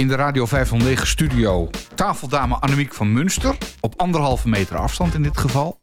In 0.00 0.08
de 0.08 0.14
Radio 0.14 0.46
509 0.46 1.06
studio 1.06 1.70
tafeldame 1.94 2.54
Annemiek 2.54 2.94
van 2.94 3.12
Munster. 3.12 3.56
Op 3.80 3.94
anderhalve 3.96 4.48
meter 4.48 4.76
afstand 4.76 5.14
in 5.14 5.22
dit 5.22 5.38
geval. 5.38 5.80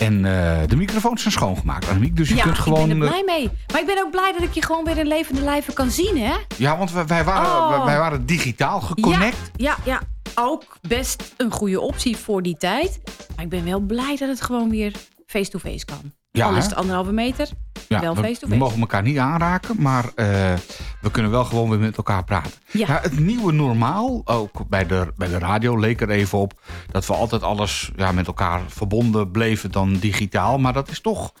En 0.00 0.14
eh, 0.24 0.68
de 0.68 0.76
microfoons 0.76 1.20
zijn 1.20 1.32
schoongemaakt, 1.32 1.88
Annemiek. 1.88 2.16
Dus 2.16 2.28
je 2.28 2.34
ja, 2.34 2.42
kunt 2.42 2.58
gewoon... 2.58 2.90
ik 2.90 2.98
ben 2.98 3.08
er 3.08 3.14
eh, 3.14 3.22
blij 3.22 3.36
mee. 3.36 3.50
Maar 3.72 3.80
ik 3.80 3.86
ben 3.86 3.98
ook 3.98 4.10
blij 4.10 4.32
dat 4.32 4.42
ik 4.42 4.52
je 4.52 4.62
gewoon 4.62 4.84
weer 4.84 4.98
in 4.98 5.06
levende 5.06 5.40
lijven 5.40 5.74
kan 5.74 5.90
zien, 5.90 6.18
hè? 6.18 6.34
Ja, 6.56 6.78
want 6.78 6.92
wij, 6.92 7.06
wij 7.06 7.24
waren, 7.24 7.46
Oh. 7.46 7.84
wij, 7.84 7.98
waren 7.98 8.26
digitaal 8.26 8.80
geconnect. 8.80 9.50
Ja, 9.56 9.76
ja, 9.84 9.92
ja, 9.92 10.00
ook 10.34 10.76
best 10.88 11.34
een 11.36 11.50
goede 11.50 11.80
optie 11.80 12.16
voor 12.16 12.42
die 12.42 12.56
tijd. 12.56 13.00
Maar 13.34 13.44
ik 13.44 13.50
ben 13.50 13.64
wel 13.64 13.80
blij 13.80 14.16
dat 14.16 14.28
het 14.28 14.40
gewoon 14.40 14.70
weer 14.70 14.92
face-to-face 15.26 15.84
kan. 15.84 16.12
Ja, 16.30 16.46
Al 16.46 16.56
is 16.56 16.64
het 16.64 16.74
anderhalve 16.74 17.12
meter, 17.12 17.48
Ja, 17.92 18.00
wel 18.00 18.14
we- 18.14 18.56
mogen 18.56 18.80
elkaar 18.80 19.02
niet 19.02 19.18
aanraken, 19.18 19.76
maar 19.82 20.04
eh, 20.14 20.52
we 21.00 21.10
kunnen 21.10 21.30
wel 21.30 21.44
gewoon 21.44 21.68
weer 21.70 21.78
met 21.78 21.96
elkaar 21.96 22.24
praten. 22.24 22.52
Ja. 22.70 22.86
Ja, 22.86 22.98
het 23.02 23.18
nieuwe 23.18 23.52
normaal, 23.52 24.22
ook 24.24 24.68
bij 24.68 24.86
de, 24.86 25.12
bij 25.16 25.28
de 25.28 25.38
radio, 25.38 25.78
leek 25.78 26.00
er 26.00 26.10
even 26.10 26.38
op... 26.38 26.60
dat 26.90 27.06
we 27.06 27.14
altijd 27.14 27.42
alles 27.42 27.90
ja, 27.96 28.12
met 28.12 28.26
elkaar 28.26 28.60
verbonden 28.68 29.30
bleven 29.30 29.70
dan 29.70 29.96
digitaal. 29.96 30.58
Maar 30.58 30.72
dat 30.72 30.88
is 30.90 31.00
toch... 31.00 31.32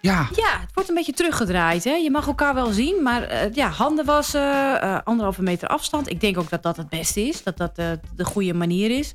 Ja, 0.00 0.28
Ja, 0.36 0.60
het 0.60 0.74
wordt 0.74 0.88
een 0.88 0.94
beetje 0.94 1.12
teruggedraaid. 1.12 1.84
Hè? 1.84 1.90
Je 1.94 2.10
mag 2.10 2.26
elkaar 2.26 2.54
wel 2.54 2.72
zien, 2.72 3.02
maar 3.02 3.22
eh, 3.22 3.52
ja, 3.54 3.68
handen 3.68 4.04
wassen, 4.04 4.80
eh, 4.80 4.98
anderhalve 5.04 5.42
meter 5.42 5.68
afstand. 5.68 6.10
Ik 6.10 6.20
denk 6.20 6.38
ook 6.38 6.50
dat 6.50 6.62
dat 6.62 6.76
het 6.76 6.88
beste 6.88 7.20
is, 7.20 7.42
dat 7.42 7.56
dat 7.56 7.74
de 7.76 8.24
goede 8.24 8.54
manier 8.54 8.98
is. 8.98 9.14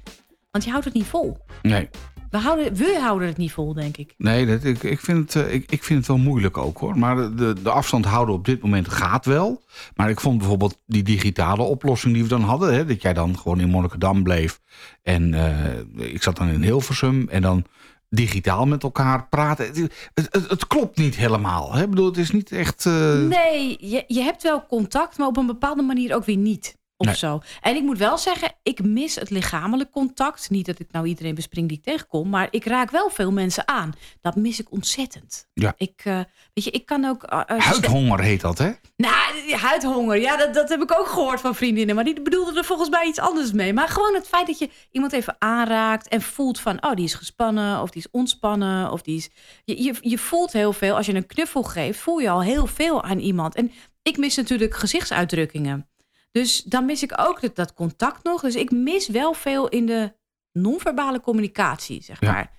Want 0.52 0.64
je 0.64 0.70
houdt 0.70 0.86
het 0.86 0.94
niet 0.94 1.06
vol. 1.06 1.38
nee. 1.62 1.90
We 2.32 2.38
houden, 2.38 2.76
we 2.76 3.00
houden 3.02 3.28
het 3.28 3.38
niet 3.38 3.52
vol, 3.52 3.74
denk 3.74 3.98
ik. 3.98 4.14
Nee, 4.18 4.46
dat, 4.46 4.64
ik, 4.64 4.84
ik, 4.84 5.00
vind 5.00 5.34
het, 5.34 5.46
eh, 5.46 5.54
ik, 5.54 5.72
ik 5.72 5.84
vind 5.84 6.00
het 6.00 6.08
wel 6.08 6.18
moeilijk 6.18 6.58
ook 6.58 6.78
hoor. 6.78 6.98
Maar 6.98 7.16
de, 7.36 7.56
de 7.64 7.70
afstand 7.70 8.06
houden 8.06 8.36
op 8.36 8.46
dit 8.46 8.62
moment 8.62 8.90
gaat 8.90 9.26
wel. 9.26 9.62
Maar 9.96 10.10
ik 10.10 10.20
vond 10.20 10.38
bijvoorbeeld 10.38 10.80
die 10.86 11.04
digitale 11.04 11.64
oplossing 11.64 12.14
die 12.14 12.24
we 12.24 12.30
dan 12.30 12.42
hadden. 12.44 12.74
Hè, 12.74 12.86
dat 12.86 13.02
jij 13.02 13.14
dan 13.14 13.38
gewoon 13.38 13.60
in 13.60 13.70
Monnikendam 13.70 14.24
bleef. 14.24 14.60
En 15.04 15.34
eh, 15.34 16.12
ik 16.14 16.24
zat 16.24 16.38
dan 16.38 16.48
in 16.50 16.64
Hilversum. 16.64 17.28
En 17.30 17.42
dan 17.42 17.66
digitaal 18.10 18.66
met 18.66 18.84
elkaar 18.84 19.28
praten. 19.28 19.66
Het, 20.14 20.30
het, 20.50 20.68
klopt 20.68 20.98
niet 20.98 21.16
helemaal. 21.16 21.74
Hè? 21.74 21.84
Ik 21.84 21.90
bedoel, 21.90 22.06
het 22.06 22.18
is 22.18 22.32
niet 22.32 22.52
echt... 22.52 22.86
eh, 22.86 23.14
Nee, 23.14 23.78
je, 23.80 24.04
je 24.08 24.22
hebt 24.22 24.44
wel 24.44 24.66
contact, 24.66 25.18
maar 25.18 25.28
op 25.28 25.38
een 25.38 25.46
bepaalde 25.46 25.82
manier 25.82 26.16
ook 26.16 26.26
weer 26.26 26.38
niet. 26.38 26.78
Of 27.00 27.06
Nee. 27.06 27.16
zo. 27.16 27.42
En 27.62 27.76
ik 27.76 27.82
moet 27.84 27.98
wel 27.98 28.18
zeggen, 28.18 28.52
ik 28.64 28.84
mis 28.84 29.16
het 29.16 29.30
lichamelijk 29.30 29.92
contact. 29.92 30.50
Niet 30.50 30.66
dat 30.66 30.80
ik 30.80 30.92
nou 30.92 31.06
iedereen 31.08 31.36
bespring 31.36 31.68
die 31.68 31.78
ik 31.78 31.84
tegenkom, 31.84 32.30
maar 32.30 32.48
ik 32.52 32.66
raak 32.66 32.92
wel 32.92 33.10
veel 33.10 33.32
mensen 33.32 33.68
aan. 33.68 33.94
Dat 34.22 34.36
mis 34.36 34.60
ik 34.60 34.72
ontzettend. 34.72 35.48
Ja. 35.54 35.74
Ik, 35.78 36.02
eh, 36.04 36.20
weet 36.54 36.64
je, 36.64 36.72
ik 36.72 36.86
kan 36.86 37.06
ook. 37.06 37.24
eh, 37.24 37.42
eh, 37.48 37.60
Huidhonger 37.60 38.20
heet 38.20 38.42
dat, 38.42 38.58
hè? 38.58 38.72
Nou, 38.98 39.52
huidhonger. 39.52 40.20
Ja, 40.20 40.38
dat, 40.38 40.54
dat 40.54 40.70
heb 40.70 40.82
ik 40.82 41.00
ook 41.00 41.08
gehoord 41.08 41.42
van 41.42 41.56
vriendinnen. 41.56 41.96
Maar 41.96 42.04
die 42.04 42.22
bedoelden 42.22 42.56
er 42.58 42.64
volgens 42.66 42.90
mij 42.90 43.08
iets 43.08 43.20
anders 43.20 43.52
mee. 43.52 43.74
Maar 43.74 43.88
gewoon 43.88 44.14
het 44.14 44.28
feit 44.28 44.48
dat 44.48 44.60
je 44.60 44.70
iemand 44.92 45.14
even 45.14 45.36
aanraakt 45.40 46.08
en 46.08 46.22
voelt 46.22 46.60
van... 46.60 46.84
oh, 46.86 46.94
die 46.94 47.06
is 47.06 47.14
gespannen 47.14 47.82
of 47.82 47.90
die 47.90 48.02
is 48.02 48.12
ontspannen. 48.12 48.92
Of 48.92 49.02
die 49.02 49.16
is... 49.18 49.30
je, 49.66 49.84
je, 49.84 49.96
je 50.02 50.18
voelt 50.18 50.54
heel 50.54 50.74
veel. 50.74 50.96
Als 50.96 51.06
je 51.06 51.14
een 51.14 51.26
knuffel 51.28 51.64
geeft, 51.64 52.00
voel 52.00 52.18
je 52.20 52.30
al 52.30 52.42
heel 52.42 52.66
veel 52.68 53.04
aan 53.04 53.20
iemand. 53.20 53.56
En 53.56 53.72
ik 54.02 54.18
mis 54.18 54.36
natuurlijk 54.36 54.76
gezichtsuitdrukkingen. 54.76 55.88
Dus 56.32 56.64
dan 56.64 56.86
mis 56.86 57.04
ik 57.04 57.14
ook 57.22 57.42
dat, 57.42 57.56
dat 57.56 57.74
contact 57.74 58.24
nog. 58.24 58.42
Dus 58.42 58.56
ik 58.56 58.72
mis 58.72 59.08
wel 59.08 59.34
veel 59.34 59.68
in 59.70 59.86
de 59.86 60.14
non-verbale 60.52 61.22
communicatie, 61.22 62.04
zeg 62.04 62.22
Ja. 62.22 62.32
maar. 62.32 62.52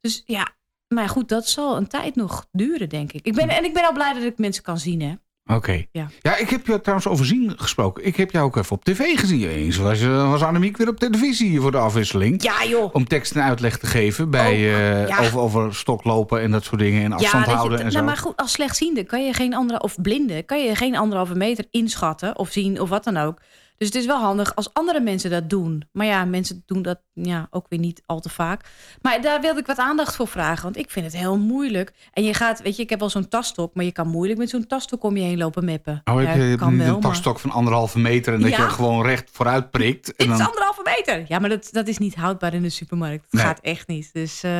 Dus 0.00 0.22
ja, 0.26 0.54
maar 0.94 1.08
goed, 1.08 1.28
dat 1.28 1.48
zal 1.48 1.76
een 1.76 1.86
tijd 1.88 2.14
nog 2.16 2.46
duren, 2.52 2.88
denk 2.88 3.12
ik. 3.12 3.26
ik 3.26 3.34
ben, 3.34 3.48
en 3.48 3.64
ik 3.64 3.72
ben 3.72 3.84
al 3.84 3.92
blij 3.92 4.12
dat 4.12 4.22
ik 4.22 4.38
mensen 4.38 4.62
kan 4.62 4.78
zien, 4.78 5.00
hè. 5.00 5.14
Oké. 5.46 5.84
Ja. 5.92 6.08
ja, 6.20 6.36
ik 6.36 6.50
heb 6.50 6.66
je 6.66 6.80
trouwens 6.80 7.08
over 7.08 7.26
zien 7.26 7.52
gesproken. 7.56 8.06
Ik 8.06 8.16
heb 8.16 8.30
jou 8.30 8.44
ook 8.44 8.56
even 8.56 8.76
op 8.76 8.84
tv 8.84 9.18
gezien. 9.18 9.48
Eens 9.48 9.76
was, 9.76 10.00
eh, 10.00 10.30
was 10.30 10.42
Annemiek 10.42 10.76
weer 10.76 10.88
op 10.88 10.98
televisie 10.98 11.60
voor 11.60 11.70
de 11.70 11.78
afwisseling. 11.78 12.42
Ja, 12.42 12.64
joh. 12.64 12.94
Om 12.94 13.06
tekst 13.06 13.32
en 13.36 13.42
uitleg 13.42 13.78
te 13.78 13.86
geven 13.86 14.30
bij, 14.30 14.52
Ook, 14.52 14.80
eh, 14.80 15.08
ja. 15.08 15.18
over, 15.18 15.38
over 15.38 15.74
stoklopen 15.74 16.40
en 16.40 16.50
dat 16.50 16.64
soort 16.64 16.80
dingen. 16.80 17.04
En 17.04 17.12
afstand 17.12 17.46
je, 17.46 17.50
houden 17.50 17.78
en 17.78 17.84
nou, 17.84 17.96
zo. 17.96 18.04
maar 18.04 18.16
goed, 18.16 18.36
als 18.36 18.52
slechtziende 18.52 19.04
kan 19.04 19.24
je 19.24 19.32
geen 19.32 19.54
andere, 19.54 19.82
of 19.82 20.00
blinde, 20.02 20.42
kan 20.42 20.64
je 20.64 20.74
geen 20.74 20.96
anderhalve 20.96 21.34
meter 21.34 21.64
inschatten 21.70 22.38
of 22.38 22.50
zien 22.50 22.80
of 22.80 22.88
wat 22.88 23.04
dan 23.04 23.16
ook. 23.16 23.40
Dus 23.78 23.86
het 23.86 23.96
is 23.96 24.06
wel 24.06 24.18
handig 24.20 24.54
als 24.54 24.72
andere 24.74 25.00
mensen 25.00 25.30
dat 25.30 25.50
doen. 25.50 25.82
Maar 25.92 26.06
ja, 26.06 26.24
mensen 26.24 26.62
doen 26.66 26.82
dat 26.82 27.00
ja, 27.12 27.46
ook 27.50 27.66
weer 27.68 27.78
niet 27.78 28.02
al 28.06 28.20
te 28.20 28.28
vaak. 28.28 28.64
Maar 29.02 29.20
daar 29.20 29.40
wilde 29.40 29.60
ik 29.60 29.66
wat 29.66 29.78
aandacht 29.78 30.16
voor 30.16 30.28
vragen, 30.28 30.62
want 30.62 30.76
ik 30.76 30.90
vind 30.90 31.06
het 31.06 31.16
heel 31.16 31.38
moeilijk. 31.38 31.92
En 32.12 32.24
je 32.24 32.34
gaat, 32.34 32.62
weet 32.62 32.76
je, 32.76 32.82
ik 32.82 32.90
heb 32.90 32.98
wel 33.00 33.10
zo'n 33.10 33.28
tasstok, 33.28 33.74
maar 33.74 33.84
je 33.84 33.92
kan 33.92 34.08
moeilijk 34.08 34.38
met 34.38 34.50
zo'n 34.50 34.66
tasstok 34.66 35.02
om 35.02 35.16
je 35.16 35.22
heen 35.22 35.38
lopen 35.38 35.64
meppen. 35.64 36.00
Oh, 36.04 36.16
heb 36.16 36.26
Ja, 36.26 36.32
je, 36.34 36.44
je 36.44 36.56
kan 36.56 36.68
een, 36.68 36.78
wel, 36.78 36.86
een 36.86 36.92
maar- 36.92 37.00
takstok 37.02 37.38
van 37.38 37.50
anderhalve 37.50 37.98
meter 37.98 38.34
en 38.34 38.40
dat 38.40 38.50
Ja. 38.50 38.62
je 38.62 38.68
gewoon 38.70 39.02
recht 39.06 39.30
vooruit 39.32 39.70
prikt. 39.70 40.16
En 40.16 40.26
Dit 40.28 40.38
is 40.38 40.46
anderhalve 40.46 40.80
meter. 40.84 41.24
Ja, 41.28 41.38
maar 41.38 41.48
dat, 41.50 41.68
dat 41.72 41.88
is 41.88 41.98
niet 41.98 42.14
houdbaar 42.14 42.54
in 42.54 42.62
de 42.62 42.68
supermarkt. 42.70 43.22
Dat 43.22 43.32
Nee. 43.40 43.44
gaat 43.44 43.60
echt 43.60 43.86
niet. 43.88 44.10
Dus 44.12 44.42
eh, 44.42 44.50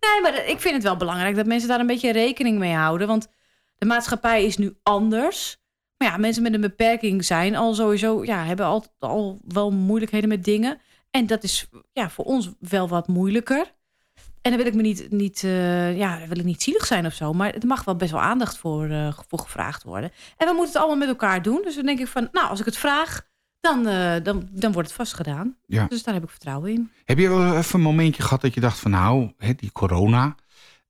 nee, 0.00 0.20
maar 0.22 0.44
ik 0.46 0.60
vind 0.60 0.74
het 0.74 0.82
wel 0.82 0.96
belangrijk 0.96 1.36
dat 1.36 1.46
mensen 1.46 1.68
daar 1.68 1.80
een 1.80 1.86
beetje 1.86 2.12
rekening 2.12 2.58
mee 2.58 2.74
houden. 2.74 3.06
Want 3.06 3.28
de 3.78 3.86
maatschappij 3.86 4.44
is 4.44 4.56
nu 4.56 4.76
anders. 4.82 5.59
Maar 6.00 6.10
ja, 6.10 6.16
mensen 6.16 6.42
met 6.42 6.54
een 6.54 6.60
beperking 6.60 7.24
zijn 7.24 7.56
al 7.56 7.74
sowieso, 7.74 8.24
ja, 8.24 8.44
hebben 8.44 8.66
al, 8.66 8.84
al 8.98 9.40
wel 9.48 9.70
moeilijkheden 9.70 10.28
met 10.28 10.44
dingen. 10.44 10.80
En 11.10 11.26
dat 11.26 11.42
is 11.42 11.68
ja, 11.92 12.10
voor 12.10 12.24
ons 12.24 12.50
wel 12.58 12.88
wat 12.88 13.08
moeilijker. 13.08 13.72
En 14.42 14.50
dan 14.50 14.56
wil 14.56 14.66
ik 14.66 14.74
me 14.74 14.82
niet, 14.82 15.10
niet, 15.10 15.44
eh, 15.44 15.98
ja, 15.98 16.18
dan 16.18 16.28
wil 16.28 16.38
ik 16.38 16.44
niet 16.44 16.62
zielig 16.62 16.86
zijn 16.86 17.06
of 17.06 17.12
zo. 17.12 17.32
Maar 17.32 17.54
er 17.54 17.66
mag 17.66 17.84
wel 17.84 17.96
best 17.96 18.10
wel 18.10 18.20
aandacht 18.20 18.58
voor, 18.58 18.88
eh, 18.88 19.12
voor 19.28 19.38
gevraagd 19.38 19.82
worden. 19.82 20.12
En 20.36 20.46
we 20.46 20.52
moeten 20.52 20.72
het 20.72 20.76
allemaal 20.76 20.96
met 20.96 21.08
elkaar 21.08 21.42
doen. 21.42 21.60
Dus 21.62 21.74
dan 21.74 21.86
denk 21.86 21.98
ik 21.98 22.08
van, 22.08 22.28
nou, 22.32 22.48
als 22.48 22.60
ik 22.60 22.66
het 22.66 22.76
vraag, 22.76 23.22
dan, 23.60 23.86
eh, 23.86 24.14
dan, 24.22 24.48
dan 24.50 24.72
wordt 24.72 24.88
het 24.88 24.96
vast 24.96 25.14
gedaan. 25.14 25.56
Ja. 25.66 25.86
Dus 25.86 26.02
daar 26.02 26.14
heb 26.14 26.22
ik 26.22 26.30
vertrouwen 26.30 26.70
in. 26.70 26.90
Heb 27.04 27.18
je 27.18 27.28
wel 27.28 27.56
even 27.56 27.74
een 27.74 27.84
momentje 27.84 28.22
gehad 28.22 28.40
dat 28.40 28.54
je 28.54 28.60
dacht 28.60 28.78
van 28.78 28.90
nou, 28.90 29.32
hè, 29.36 29.54
die 29.54 29.72
corona. 29.72 30.34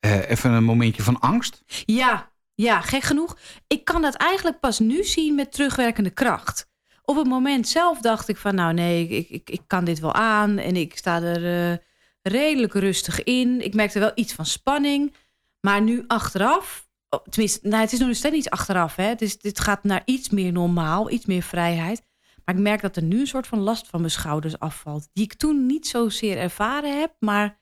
even 0.00 0.52
een 0.52 0.64
momentje 0.64 1.02
van 1.02 1.20
angst? 1.20 1.62
Ja, 1.84 2.30
ja, 2.60 2.80
gek 2.80 3.02
genoeg. 3.02 3.38
Ik 3.66 3.84
kan 3.84 4.02
dat 4.02 4.14
eigenlijk 4.14 4.60
pas 4.60 4.78
nu 4.78 5.04
zien 5.04 5.34
met 5.34 5.52
terugwerkende 5.52 6.10
kracht. 6.10 6.68
Op 7.04 7.16
het 7.16 7.26
moment 7.26 7.68
zelf 7.68 8.00
dacht 8.00 8.28
ik 8.28 8.36
van, 8.36 8.54
nou 8.54 8.72
nee, 8.72 9.08
ik, 9.08 9.28
ik, 9.28 9.50
ik 9.50 9.60
kan 9.66 9.84
dit 9.84 10.00
wel 10.00 10.14
aan. 10.14 10.58
En 10.58 10.76
ik 10.76 10.96
sta 10.96 11.22
er 11.22 11.72
eh, 11.72 11.78
redelijk 12.22 12.74
rustig 12.74 13.24
in. 13.24 13.64
Ik 13.64 13.74
merkte 13.74 13.98
wel 13.98 14.12
iets 14.14 14.32
van 14.32 14.46
spanning. 14.46 15.14
Maar 15.60 15.82
nu 15.82 16.04
achteraf, 16.06 16.88
oh, 17.08 17.22
tenminste, 17.22 17.68
nou, 17.68 17.82
het 17.82 17.92
is 17.92 17.98
nog 17.98 18.14
steeds 18.14 18.36
iets 18.36 18.50
achteraf. 18.50 18.96
Hè. 18.96 19.14
Dit 19.14 19.60
gaat 19.60 19.84
naar 19.84 20.02
iets 20.04 20.28
meer 20.30 20.52
normaal, 20.52 21.10
iets 21.10 21.26
meer 21.26 21.42
vrijheid. 21.42 22.02
Maar 22.44 22.54
ik 22.54 22.60
merk 22.60 22.80
dat 22.80 22.96
er 22.96 23.02
nu 23.02 23.20
een 23.20 23.26
soort 23.26 23.46
van 23.46 23.58
last 23.58 23.86
van 23.86 24.00
mijn 24.00 24.12
schouders 24.12 24.58
afvalt. 24.58 25.08
Die 25.12 25.24
ik 25.24 25.34
toen 25.34 25.66
niet 25.66 25.86
zozeer 25.86 26.38
ervaren 26.38 27.00
heb. 27.00 27.14
Maar 27.18 27.60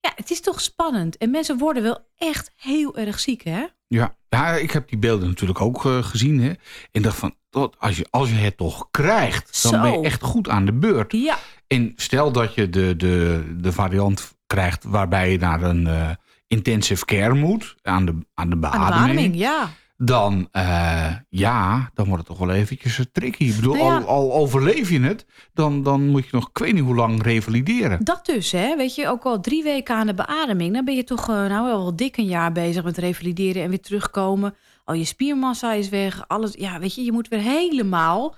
ja, 0.00 0.12
het 0.14 0.30
is 0.30 0.40
toch 0.40 0.60
spannend. 0.60 1.16
En 1.16 1.30
mensen 1.30 1.58
worden 1.58 1.82
wel 1.82 2.08
echt 2.16 2.52
heel 2.56 2.96
erg 2.96 3.20
ziek, 3.20 3.42
hè? 3.42 3.66
Ja. 3.88 4.16
ja, 4.28 4.54
ik 4.54 4.70
heb 4.70 4.88
die 4.88 4.98
beelden 4.98 5.28
natuurlijk 5.28 5.60
ook 5.60 5.84
eh, 5.84 6.02
gezien. 6.02 6.40
Hè, 6.40 6.52
en 6.92 7.02
dacht 7.02 7.16
van, 7.16 7.34
tot, 7.50 7.76
als, 7.78 7.96
je, 7.96 8.06
als 8.10 8.28
je 8.28 8.34
het 8.34 8.56
toch 8.56 8.88
krijgt, 8.90 9.62
dan 9.62 9.72
Zo. 9.72 9.80
ben 9.80 10.00
je 10.00 10.06
echt 10.06 10.22
goed 10.22 10.48
aan 10.48 10.64
de 10.64 10.72
beurt. 10.72 11.12
Ja, 11.12 11.38
En 11.66 11.92
stel 11.96 12.32
dat 12.32 12.54
je 12.54 12.70
de, 12.70 12.96
de, 12.96 13.44
de 13.56 13.72
variant 13.72 14.36
krijgt 14.46 14.84
waarbij 14.84 15.30
je 15.30 15.38
naar 15.38 15.62
een 15.62 15.86
eh, 15.86 16.10
intensive 16.46 17.04
care 17.04 17.34
moet, 17.34 17.74
aan 17.82 18.04
de, 18.04 18.18
aan 18.34 18.50
de 18.50 18.66
aan 18.66 18.86
de 18.86 18.96
beademing, 18.96 19.36
ja. 19.36 19.70
Dan, 20.00 20.48
eh, 20.52 21.14
ja, 21.28 21.90
dan 21.94 22.06
wordt 22.06 22.28
het 22.28 22.36
toch 22.36 22.46
wel 22.46 22.56
eventjes 22.56 22.98
eh, 22.98 23.04
tricky. 23.12 23.44
Ik 23.44 23.56
bedoel, 23.56 23.74
Nou 23.74 23.86
ja. 23.86 23.98
al, 23.98 24.06
al 24.06 24.32
overleef 24.32 24.90
je 24.90 25.00
het, 25.00 25.26
dan, 25.52 25.82
dan 25.82 26.06
moet 26.06 26.24
je 26.24 26.28
nog 26.32 26.48
ik 26.48 26.58
weet 26.58 26.72
niet 26.72 26.82
hoe 26.82 26.94
lang 26.94 27.22
revalideren. 27.22 28.04
Dat 28.04 28.26
dus, 28.26 28.52
hè. 28.52 28.76
Weet 28.76 28.94
je, 28.94 29.08
ook 29.08 29.24
al 29.24 29.40
drie 29.40 29.62
weken 29.62 29.94
aan 29.94 30.06
de 30.06 30.14
beademing... 30.14 30.74
dan 30.74 30.84
ben 30.84 30.96
je 30.96 31.04
toch 31.04 31.28
eh, 31.28 31.34
nou 31.34 31.64
wel 31.64 31.96
dik 31.96 32.16
een 32.16 32.26
jaar 32.26 32.52
bezig 32.52 32.84
met 32.84 32.98
revalideren 32.98 33.62
en 33.62 33.68
weer 33.68 33.80
terugkomen. 33.80 34.54
Al 34.84 34.94
je 34.94 35.04
spiermassa 35.04 35.72
is 35.72 35.88
weg, 35.88 36.28
alles. 36.28 36.52
Ja, 36.54 36.78
weet 36.78 36.94
je, 36.94 37.04
je 37.04 37.12
moet 37.12 37.28
weer 37.28 37.40
helemaal, 37.40 38.36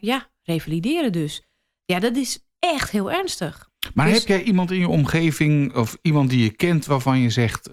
ja, 0.00 0.28
revalideren 0.42 1.12
dus. 1.12 1.48
Ja, 1.84 1.98
dat 1.98 2.16
is 2.16 2.38
echt 2.58 2.90
heel 2.90 3.12
ernstig. 3.12 3.68
Maar 3.94 4.06
Dus- 4.06 4.18
heb 4.18 4.28
jij 4.28 4.42
iemand 4.42 4.70
in 4.70 4.78
je 4.78 4.88
omgeving 4.88 5.74
of 5.74 5.98
iemand 6.02 6.30
die 6.30 6.42
je 6.42 6.50
kent 6.50 6.86
waarvan 6.86 7.18
je 7.18 7.30
zegt... 7.30 7.70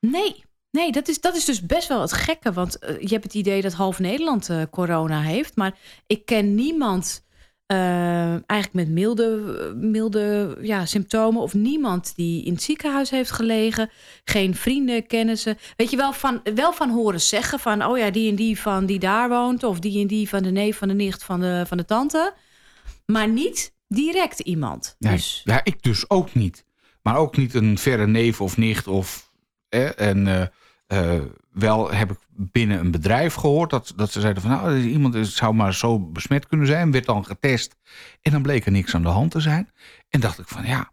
Nee, 0.00 0.44
nee 0.70 0.92
dat, 0.92 1.08
is, 1.08 1.20
dat 1.20 1.36
is 1.36 1.44
dus 1.44 1.66
best 1.66 1.88
wel 1.88 2.00
het 2.00 2.12
gekke. 2.12 2.52
Want 2.52 2.78
eh, 2.78 3.00
je 3.00 3.08
hebt 3.08 3.24
het 3.24 3.34
idee 3.34 3.62
dat 3.62 3.72
half 3.72 3.98
Nederland 3.98 4.48
eh, 4.48 4.62
corona 4.70 5.20
heeft. 5.20 5.56
Maar 5.56 5.74
ik 6.06 6.24
ken 6.24 6.54
niemand 6.54 7.24
eh, 7.66 8.30
eigenlijk 8.30 8.72
met 8.72 8.88
milde, 8.88 9.72
milde 9.76 10.56
ja, 10.60 10.86
symptomen. 10.86 11.42
Of 11.42 11.54
niemand 11.54 12.12
die 12.16 12.44
in 12.44 12.52
het 12.52 12.62
ziekenhuis 12.62 13.10
heeft 13.10 13.30
gelegen. 13.30 13.90
Geen 14.24 14.54
vrienden, 14.54 15.06
kennissen. 15.06 15.58
Weet 15.76 15.90
je 15.90 15.96
wel 15.96 16.12
van, 16.12 16.40
wel 16.54 16.72
van 16.72 16.90
horen 16.90 17.20
zeggen 17.20 17.58
van... 17.58 17.84
oh 17.84 17.98
ja, 17.98 18.10
die 18.10 18.30
en 18.30 18.36
die 18.36 18.60
van 18.60 18.86
die 18.86 18.98
daar 18.98 19.28
woont. 19.28 19.62
Of 19.62 19.78
die 19.78 20.00
en 20.00 20.06
die 20.06 20.28
van 20.28 20.42
de 20.42 20.50
neef, 20.50 20.78
van 20.78 20.88
de 20.88 20.94
nicht, 20.94 21.24
van 21.24 21.40
de, 21.40 21.64
van 21.66 21.76
de 21.76 21.84
tante. 21.84 22.34
Maar 23.06 23.28
niet 23.28 23.74
direct 23.88 24.40
iemand. 24.40 24.96
nee, 24.98 25.12
Dus, 25.12 25.42
Ja, 25.44 25.60
ik 25.64 25.82
dus 25.82 26.10
ook 26.10 26.34
niet. 26.34 26.64
Maar 27.02 27.16
ook 27.16 27.36
niet 27.36 27.54
een 27.54 27.78
verre 27.78 28.06
neef 28.06 28.40
of 28.40 28.56
nicht 28.56 28.86
of... 28.86 29.29
en, 29.70 30.26
eh, 30.26 30.46
eh, 30.86 31.22
wel 31.52 31.90
heb 31.90 32.10
ik 32.10 32.18
binnen 32.28 32.78
een 32.78 32.90
bedrijf 32.90 33.34
gehoord 33.34 33.70
dat, 33.70 33.92
dat 33.96 34.12
ze 34.12 34.20
zeiden 34.20 34.42
van 34.42 34.50
nou, 34.50 34.80
iemand 34.80 35.28
zou 35.28 35.54
maar 35.54 35.74
zo 35.74 36.00
besmet 36.00 36.46
kunnen 36.46 36.66
zijn, 36.66 36.92
werd 36.92 37.06
dan 37.06 37.24
getest 37.24 37.76
en 38.22 38.32
dan 38.32 38.42
bleek 38.42 38.66
er 38.66 38.72
niks 38.72 38.94
aan 38.94 39.02
de 39.02 39.08
hand 39.08 39.30
te 39.30 39.40
zijn. 39.40 39.70
En 40.08 40.20
dacht 40.20 40.38
ik 40.38 40.48
van 40.48 40.66
ja, 40.66 40.92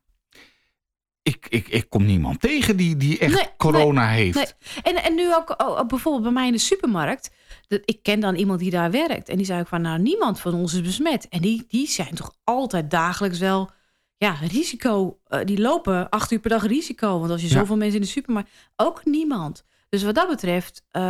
ik, 1.28 1.48
ik, 1.50 1.68
ik 1.68 1.90
kom 1.90 2.06
niemand 2.06 2.40
tegen 2.40 2.78
die, 2.78 2.98
die 2.98 3.20
echt 3.20 3.54
corona 3.58 4.08
heeft. 4.08 4.36
Nee. 4.36 4.46
En, 4.84 5.04
en 5.04 5.16
nu 5.16 5.36
ook, 5.36 5.54
ook, 5.58 5.88
bijvoorbeeld 5.88 6.24
bij 6.24 6.32
mij 6.32 6.48
in 6.48 6.52
de 6.52 6.58
supermarkt. 6.58 7.32
Dat, 7.68 7.82
ik 7.86 8.04
ken 8.04 8.20
dan 8.20 8.36
iemand 8.36 8.60
die 8.60 8.72
daar 8.72 8.92
werkt. 8.92 9.30
En 9.30 9.38
die 9.38 9.46
zei 9.46 9.60
ook 9.60 9.68
van, 9.68 9.82
nou, 9.82 10.00
niemand 10.00 10.40
van 10.40 10.54
ons 10.54 10.74
is 10.74 10.82
besmet. 10.82 11.28
En 11.30 11.42
die, 11.42 11.66
die 11.68 11.88
zijn 11.88 12.16
toch 12.16 12.34
altijd 12.44 12.92
dagelijks 12.92 13.40
wel 13.40 13.72
ja, 14.18 14.32
risico. 14.32 15.20
Uh, 15.28 15.40
die 15.44 15.62
lopen 15.62 16.10
acht 16.10 16.32
uur 16.32 16.40
per 16.40 16.50
dag 16.50 16.66
risico. 16.66 17.20
Want 17.20 17.32
als 17.32 17.42
je 17.42 17.48
zoveel 17.48 17.78
mensen 17.78 17.96
in 17.96 18.02
de 18.02 18.08
supermarkt... 18.12 18.52
Ook 18.76 19.06
niemand. 19.06 19.64
Dus 19.90 20.04
wat 20.04 20.16
dat 20.16 20.28
betreft 20.28 20.84
uh, 20.92 21.02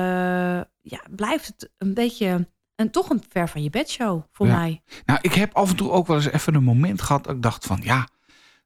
ja, 0.82 1.02
blijft 1.16 1.48
het 1.48 1.72
een 1.78 1.94
beetje... 1.94 2.48
En 2.76 2.92
toch 2.92 3.10
een 3.10 3.24
ver 3.30 3.50
van 3.50 3.64
je 3.64 3.70
bedshow 3.70 4.24
voor 4.32 4.48
mij. 4.48 4.82
Nou, 5.06 5.20
ik 5.22 5.34
heb 5.34 5.54
af 5.54 5.70
en 5.70 5.76
toe 5.76 5.92
ook 5.92 6.08
wel 6.08 6.16
eens 6.16 6.32
even 6.32 6.56
een 6.56 6.64
moment 6.64 7.02
gehad... 7.02 7.24
dat 7.24 7.36
ik 7.36 7.42
dacht 7.42 7.66
van, 7.66 7.80
ja 7.84 8.08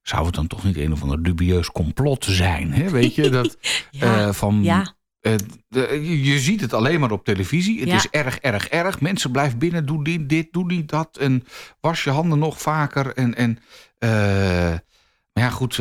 zou 0.01 0.25
het 0.25 0.35
dan 0.35 0.47
toch 0.47 0.63
niet 0.63 0.77
een 0.77 0.91
of 0.91 1.01
ander 1.01 1.23
dubieus 1.23 1.71
complot 1.71 2.25
zijn? 2.25 2.73
Hè? 2.73 2.89
Weet 2.89 3.15
je, 3.15 3.29
dat 3.29 3.57
ja, 3.91 4.27
uh, 4.27 4.33
van... 4.33 4.63
Ja. 4.63 4.93
Uh, 5.21 5.33
de, 5.67 6.21
je 6.23 6.39
ziet 6.39 6.61
het 6.61 6.73
alleen 6.73 6.99
maar 6.99 7.11
op 7.11 7.25
televisie. 7.25 7.79
Het 7.79 7.89
ja. 7.89 7.95
is 7.95 8.09
erg, 8.09 8.37
erg, 8.39 8.67
erg. 8.67 9.01
Mensen 9.01 9.31
blijven 9.31 9.59
binnen, 9.59 9.85
doe 9.85 10.03
dit, 10.03 10.29
dit, 10.29 10.53
doe 10.53 10.65
niet 10.65 10.89
dat. 10.89 11.17
En 11.17 11.43
was 11.79 12.03
je 12.03 12.09
handen 12.09 12.39
nog 12.39 12.61
vaker. 12.61 13.13
En, 13.15 13.35
en 13.35 13.59
uh, 13.99 14.79
maar 15.33 15.43
ja, 15.43 15.49
goed, 15.49 15.75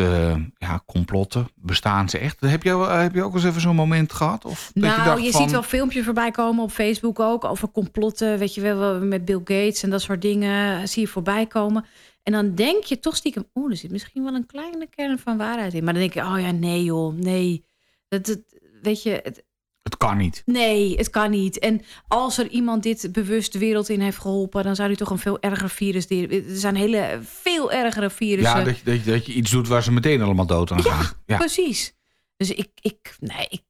ja, 0.58 0.82
complotten, 0.86 1.48
bestaan 1.54 2.08
ze 2.08 2.18
echt? 2.18 2.40
Heb 2.40 2.62
je, 2.62 2.76
heb 2.76 3.14
je 3.14 3.22
ook 3.22 3.34
eens 3.34 3.44
even 3.44 3.60
zo'n 3.60 3.74
moment 3.74 4.12
gehad? 4.12 4.44
Of 4.44 4.70
nou, 4.74 4.98
je, 4.98 5.04
dacht 5.04 5.24
je 5.24 5.30
van... 5.30 5.42
ziet 5.42 5.50
wel 5.50 5.62
filmpjes 5.62 6.04
voorbij 6.04 6.30
komen 6.30 6.64
op 6.64 6.70
Facebook 6.70 7.20
ook... 7.20 7.44
over 7.44 7.70
complotten, 7.70 8.38
weet 8.38 8.54
je 8.54 8.60
wel, 8.60 9.00
met 9.00 9.24
Bill 9.24 9.38
Gates 9.38 9.82
en 9.82 9.90
dat 9.90 10.02
soort 10.02 10.22
dingen... 10.22 10.88
zie 10.88 11.02
je 11.02 11.08
voorbij 11.08 11.46
komen. 11.46 11.84
En 12.22 12.32
dan 12.32 12.54
denk 12.54 12.84
je 12.84 13.00
toch 13.00 13.16
stiekem, 13.16 13.46
oeh, 13.54 13.70
er 13.70 13.76
zit 13.76 13.90
misschien 13.90 14.24
wel 14.24 14.34
een 14.34 14.46
kleine 14.46 14.86
kern 14.86 15.18
van 15.18 15.36
waarheid 15.36 15.74
in. 15.74 15.84
Maar 15.84 15.92
dan 15.92 16.02
denk 16.02 16.14
je, 16.14 16.20
oh 16.20 16.40
ja, 16.40 16.50
nee 16.50 16.84
joh, 16.84 17.14
nee. 17.14 17.64
Dat, 18.08 18.26
dat, 18.26 18.38
weet 18.82 19.02
je... 19.02 19.20
Het, 19.22 19.44
het 19.82 19.96
kan 19.96 20.16
niet. 20.16 20.42
Nee, 20.44 20.96
het 20.96 21.10
kan 21.10 21.30
niet. 21.30 21.58
En 21.58 21.80
als 22.08 22.38
er 22.38 22.48
iemand 22.48 22.82
dit 22.82 23.12
bewust 23.12 23.52
de 23.52 23.58
wereld 23.58 23.88
in 23.88 24.00
heeft 24.00 24.18
geholpen... 24.18 24.64
dan 24.64 24.74
zou 24.74 24.88
hij 24.88 24.96
toch 24.96 25.10
een 25.10 25.18
veel 25.18 25.40
erger 25.40 25.70
virus... 25.70 26.10
Er 26.10 26.42
zijn 26.46 26.76
hele 26.76 27.20
veel 27.22 27.72
ergere 27.72 28.10
virussen. 28.10 28.58
Ja, 28.58 28.64
dat 28.64 28.78
je, 28.78 28.84
dat 28.84 29.04
je, 29.04 29.10
dat 29.10 29.26
je 29.26 29.32
iets 29.32 29.50
doet 29.50 29.68
waar 29.68 29.82
ze 29.82 29.92
meteen 29.92 30.22
allemaal 30.22 30.46
dood 30.46 30.70
aan 30.70 30.82
gaan. 30.82 31.06
Ja, 31.26 31.36
precies. 31.36 31.94
Dus 32.36 32.50
ik... 32.50 32.70
ik 32.80 33.16
nee, 33.18 33.46
ik, 33.48 33.62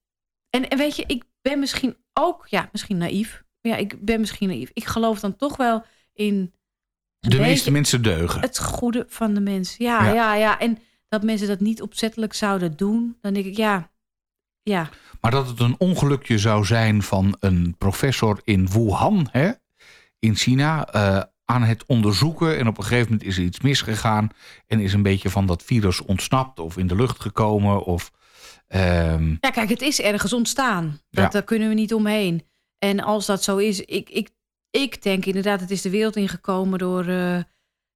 en, 0.50 0.68
en 0.68 0.78
weet 0.78 0.96
je, 0.96 1.04
ik 1.06 1.24
ben 1.42 1.58
misschien 1.58 1.96
ook... 2.12 2.46
Ja, 2.48 2.68
misschien 2.72 2.98
naïef. 2.98 3.44
Ja, 3.60 3.76
ik 3.76 4.04
ben 4.04 4.20
misschien 4.20 4.48
naïef. 4.48 4.70
Ik 4.72 4.84
geloof 4.84 5.20
dan 5.20 5.36
toch 5.36 5.56
wel 5.56 5.84
in 6.12 6.52
de 7.18 7.38
meeste 7.38 7.70
mensen 7.70 8.02
deugen. 8.02 8.40
Het 8.40 8.58
goede 8.58 9.04
van 9.08 9.34
de 9.34 9.40
mens. 9.40 9.76
Ja, 9.76 10.12
ja, 10.12 10.34
ja, 10.34 10.58
En 10.58 10.78
dat 11.08 11.22
mensen 11.22 11.48
dat 11.48 11.60
niet 11.60 11.82
opzettelijk 11.82 12.34
zouden 12.34 12.76
doen, 12.76 13.16
dan 13.20 13.32
denk 13.32 13.46
ik, 13.46 13.56
ja, 13.56 13.90
ja. 14.62 14.88
Maar 15.20 15.30
dat 15.30 15.48
het 15.48 15.60
een 15.60 15.74
ongelukje 15.78 16.38
zou 16.38 16.64
zijn 16.64 17.02
van 17.02 17.36
een 17.40 17.74
professor 17.78 18.40
in 18.44 18.68
Wuhan, 18.68 19.28
hè, 19.30 19.50
in 20.18 20.34
China, 20.34 20.94
uh, 20.94 21.22
aan 21.44 21.62
het 21.62 21.84
onderzoeken. 21.86 22.58
En 22.58 22.66
op 22.66 22.78
een 22.78 22.84
gegeven 22.84 23.10
moment 23.10 23.28
is 23.28 23.36
er 23.36 23.42
iets 23.42 23.60
misgegaan 23.60 24.28
en 24.66 24.80
is 24.80 24.92
een 24.92 25.02
beetje 25.02 25.30
van 25.30 25.46
dat 25.46 25.62
virus 25.62 26.00
ontsnapt 26.00 26.58
of 26.58 26.76
in 26.76 26.86
de 26.86 26.96
lucht 26.96 27.20
gekomen. 27.20 27.84
Of, 27.84 28.10
um... 28.68 29.38
Ja, 29.40 29.50
kijk, 29.50 29.68
het 29.68 29.82
is 29.82 30.00
ergens 30.00 30.32
ontstaan. 30.32 31.00
Dat, 31.10 31.24
ja. 31.24 31.30
Daar 31.30 31.42
kunnen 31.42 31.68
we 31.68 31.74
niet 31.74 31.94
omheen. 31.94 32.42
En 32.78 33.00
als 33.00 33.26
dat 33.26 33.42
zo 33.42 33.56
is, 33.56 33.80
ik, 33.80 34.10
ik 34.10 34.30
ik 34.70 35.02
denk 35.02 35.26
inderdaad, 35.26 35.60
het 35.60 35.70
is 35.70 35.82
de 35.82 35.90
wereld 35.90 36.16
ingekomen 36.16 36.78
door 36.78 37.06
uh, 37.06 37.38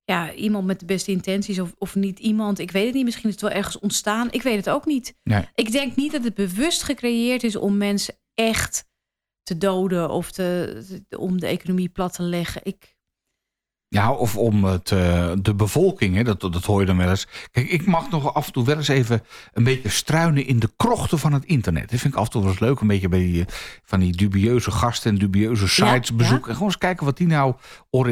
ja, 0.05 0.33
iemand 0.33 0.67
met 0.67 0.81
de 0.81 0.87
beste 0.87 1.11
intenties 1.11 1.61
of, 1.61 1.75
of 1.79 1.95
niet 1.95 2.19
iemand. 2.19 2.59
Ik 2.59 2.71
weet 2.71 2.85
het 2.85 2.95
niet, 2.95 3.05
misschien 3.05 3.29
is 3.29 3.33
het 3.33 3.43
wel 3.43 3.51
ergens 3.51 3.79
ontstaan. 3.79 4.29
Ik 4.31 4.43
weet 4.43 4.57
het 4.57 4.71
ook 4.71 4.87
niet. 4.87 5.15
Nee. 5.23 5.49
Ik 5.55 5.73
denk 5.73 5.97
niet 5.97 6.13
dat 6.13 6.25
het 6.25 6.35
bewust 6.35 6.83
gecreëerd 6.83 7.43
is 7.43 7.57
om 7.57 7.77
mensen 7.77 8.15
echt 8.35 8.85
te 9.43 9.59
doden 9.59 10.11
of 10.11 10.31
te, 10.31 11.07
om 11.19 11.41
de 11.41 11.47
economie 11.47 11.89
plat 11.89 12.13
te 12.13 12.23
leggen. 12.23 12.61
Ik, 12.65 12.94
ja, 13.95 14.13
of 14.13 14.37
om 14.37 14.65
het, 14.65 14.91
uh, 14.91 15.33
de 15.43 15.55
bevolking, 15.55 16.17
hè, 16.17 16.25
dat, 16.25 16.41
dat 16.41 16.65
hoor 16.65 16.81
je 16.81 16.87
dan 16.87 16.97
wel 16.97 17.09
eens. 17.09 17.27
Kijk, 17.51 17.69
ik 17.69 17.87
mag 17.87 18.11
nog 18.11 18.35
af 18.35 18.47
en 18.47 18.53
toe 18.53 18.65
wel 18.65 18.77
eens 18.77 18.89
even 18.89 19.23
een 19.53 19.65
beetje 19.65 19.89
struinen 19.89 20.47
in 20.47 20.59
de 20.59 20.71
krochten 20.77 21.19
van 21.19 21.33
het 21.33 21.45
internet. 21.45 21.91
Dat 21.91 22.01
vind 22.01 22.13
ik 22.13 22.19
af 22.19 22.25
en 22.25 22.31
toe 22.31 22.41
wel 22.41 22.51
eens 22.51 22.61
leuk, 22.61 22.81
een 22.81 22.87
beetje 22.87 23.09
bij 23.09 23.19
die, 23.19 23.45
van 23.85 24.01
die 24.01 24.17
dubieuze 24.17 24.71
gasten 24.71 25.13
en 25.13 25.19
dubieuze 25.19 25.69
sites 25.69 26.09
ja, 26.09 26.15
bezoeken. 26.15 26.49
En 26.49 26.55
gewoon 26.55 26.69
eens 26.69 26.79
kijken 26.79 27.05
wat 27.05 27.17
die 27.17 27.27
nou... 27.27 27.55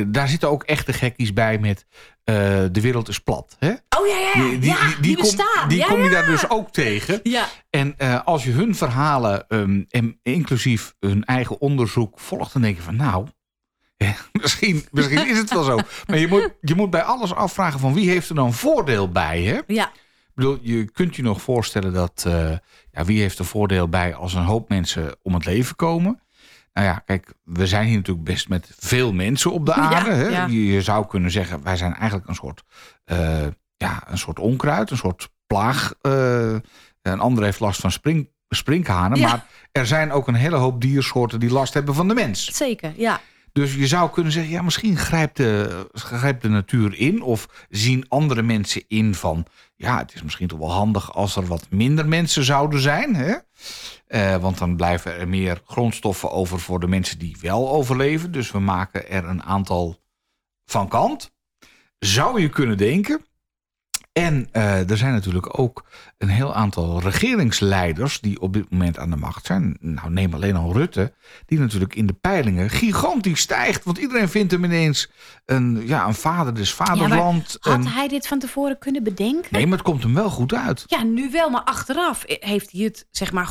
Daar 0.06 0.29
zitten 0.29 0.50
ook 0.50 0.62
echte 0.62 0.93
gekkies 0.93 1.32
bij 1.32 1.58
met 1.58 1.87
uh, 2.25 2.35
de 2.73 2.81
wereld 2.81 3.08
is 3.08 3.19
plat. 3.19 3.56
Hè? 3.58 3.70
Oh 3.70 4.06
ja, 4.06 4.19
ja, 4.19 4.49
die, 4.49 4.58
die, 4.58 4.70
ja, 4.70 4.87
die, 4.87 5.00
die, 5.00 5.17
kom, 5.17 5.31
die 5.69 5.78
ja, 5.78 5.87
kom 5.87 6.02
je 6.02 6.11
daar 6.11 6.26
dus 6.26 6.49
ook 6.50 6.70
tegen. 6.70 7.20
Ja. 7.23 7.49
En 7.70 7.94
uh, 7.99 8.20
als 8.25 8.44
je 8.44 8.50
hun 8.50 8.75
verhalen, 8.75 9.44
um, 9.49 9.87
en 9.88 10.19
inclusief 10.23 10.94
hun 11.00 11.25
eigen 11.25 11.61
onderzoek 11.61 12.20
volgt, 12.20 12.52
dan 12.52 12.62
denk 12.62 12.76
je 12.76 12.82
van 12.82 12.96
nou... 12.96 13.26
misschien, 14.43 14.84
misschien 14.90 15.28
is 15.28 15.38
het 15.38 15.52
wel 15.52 15.62
zo. 15.62 15.78
Maar 16.06 16.19
je 16.19 16.28
moet, 16.28 16.54
je 16.60 16.75
moet 16.75 16.90
bij 16.90 17.02
alles 17.02 17.34
afvragen 17.34 17.81
van 17.81 17.94
wie 17.94 18.10
heeft 18.10 18.28
er 18.28 18.34
dan 18.34 18.52
voordeel 18.52 19.08
bij. 19.08 19.43
Hè? 19.43 19.60
Ja. 19.66 19.88
Ik 19.88 20.38
bedoel, 20.38 20.58
je 20.62 20.90
kunt 20.90 21.16
je 21.16 21.22
nog 21.22 21.43
voorstellen 21.43 21.93
dat... 21.93 22.25
Uh, 22.26 22.50
ja, 22.90 23.04
wie 23.04 23.20
heeft 23.20 23.38
er 23.38 23.44
voordeel 23.44 23.88
bij 23.88 24.14
als 24.14 24.34
een 24.34 24.44
hoop 24.44 24.69
mensen 24.69 25.16
om 25.22 25.34
het 25.34 25.44
leven 25.44 25.76
komen? 25.76 26.20
Nou 26.72 26.87
ja, 26.87 26.99
kijk, 26.99 27.34
we 27.44 27.66
zijn 27.66 27.87
hier 27.87 27.96
natuurlijk 27.96 28.26
best 28.26 28.49
met 28.49 28.70
veel 28.78 29.12
mensen 29.12 29.52
op 29.52 29.66
de 29.66 29.72
aarde. 29.72 30.10
Ja, 30.10 30.16
hè? 30.16 30.28
Ja. 30.28 30.46
Je 30.46 30.82
zou 30.82 31.06
kunnen 31.06 31.31
zeggen, 31.31 31.62
wij 31.62 31.76
zijn 31.76 31.94
eigenlijk 31.94 32.28
een 32.28 32.34
soort, 32.34 32.62
uh, 33.06 33.46
ja, 33.76 34.02
een 34.06 34.19
soort 34.19 34.38
onkruid, 34.38 34.90
een 34.90 34.96
soort 34.96 35.31
plaag. 35.46 35.94
Uh, 36.02 36.54
een 37.02 37.20
ander 37.20 37.44
heeft 37.44 37.60
last 37.60 37.81
van 37.81 37.93
spring, 37.93 38.28
sprinkhanen. 38.49 39.19
Ja. 39.19 39.26
Maar 39.26 39.46
er 39.72 39.87
zijn 39.87 40.12
ook 40.12 40.28
een 40.28 40.34
hele 40.34 40.56
hoop 40.56 40.81
diersoorten 40.81 41.40
die 41.40 41.52
last 41.52 41.75
hebben 41.75 41.94
van 41.94 42.08
de 42.08 42.14
mens. 42.14 42.44
Zeker, 42.56 42.93
ja. 42.96 43.20
Dus 43.52 43.75
je 43.75 43.87
zou 43.87 44.10
kunnen 44.10 44.32
zeggen, 44.32 44.52
ja, 44.52 44.62
misschien 44.62 44.96
grijpt 44.96 45.37
de, 45.37 45.87
grijpt 45.93 46.43
de 46.43 46.49
natuur 46.49 46.94
in. 46.94 47.22
Of 47.22 47.66
zien 47.69 48.08
andere 48.08 48.43
mensen 48.43 48.84
in 48.88 49.14
van, 49.14 49.46
ja, 49.76 49.99
het 49.99 50.14
is 50.14 50.22
misschien 50.22 50.49
toch 50.49 50.58
wel 50.58 50.72
handig 50.72 51.14
als 51.14 51.37
er 51.37 51.46
wat 51.46 51.66
minder 51.70 52.08
mensen 52.08 52.44
zouden 52.44 52.81
zijn. 52.81 53.14
Hè? 53.14 53.34
Uh, 54.08 54.37
want 54.37 54.58
dan 54.58 54.76
blijven 54.76 55.16
er 55.16 55.28
meer 55.28 55.62
grondstoffen 55.66 56.31
over 56.31 56.60
voor 56.60 56.81
de 56.81 56.88
mensen 56.88 57.19
die 57.19 57.37
wel 57.40 57.70
overleven. 57.70 58.32
Dus 58.32 58.50
we 58.50 58.58
maken 58.58 59.08
er 59.08 59.25
een 59.25 59.43
aantal 59.43 60.00
van 60.64 60.88
kant. 60.88 61.32
Zou 61.99 62.40
je 62.40 62.49
kunnen 62.49 62.76
denken. 62.76 63.26
En 64.12 64.49
uh, 64.52 64.90
er 64.90 64.97
zijn 64.97 65.12
natuurlijk 65.12 65.59
ook 65.59 65.85
een 66.19 66.28
heel 66.28 66.54
aantal 66.54 67.00
regeringsleiders 67.00 68.21
die 68.21 68.40
op 68.40 68.52
dit 68.52 68.71
moment 68.71 68.99
aan 68.99 69.11
de 69.11 69.16
macht 69.16 69.47
zijn. 69.47 69.76
Nou, 69.81 70.11
neem 70.11 70.35
alleen 70.35 70.57
al 70.57 70.73
Rutte, 70.73 71.12
die 71.47 71.59
natuurlijk 71.59 71.95
in 71.95 72.07
de 72.07 72.12
peilingen 72.12 72.71
gigantisch 72.71 73.40
stijgt. 73.40 73.85
Want 73.85 73.99
iedereen 73.99 74.28
vindt 74.28 74.52
hem 74.52 74.64
ineens 74.64 75.11
een, 75.45 75.83
ja, 75.87 76.07
een 76.07 76.14
vader 76.14 76.54
des 76.54 76.75
vaderland. 76.75 77.59
Ja, 77.61 77.71
had 77.71 77.81
een... 77.81 77.87
hij 77.87 78.09
dit 78.09 78.26
van 78.26 78.38
tevoren 78.38 78.78
kunnen 78.78 79.02
bedenken? 79.02 79.49
Nee, 79.50 79.66
maar 79.66 79.78
het 79.78 79.87
komt 79.87 80.02
hem 80.02 80.14
wel 80.14 80.31
goed 80.31 80.54
uit. 80.54 80.85
Ja, 80.87 81.02
nu 81.02 81.31
wel, 81.31 81.50
maar 81.50 81.64
achteraf 81.64 82.25
heeft 82.26 82.73
hij 82.73 82.85
het 82.85 83.07
zeg 83.11 83.33
maar 83.33 83.49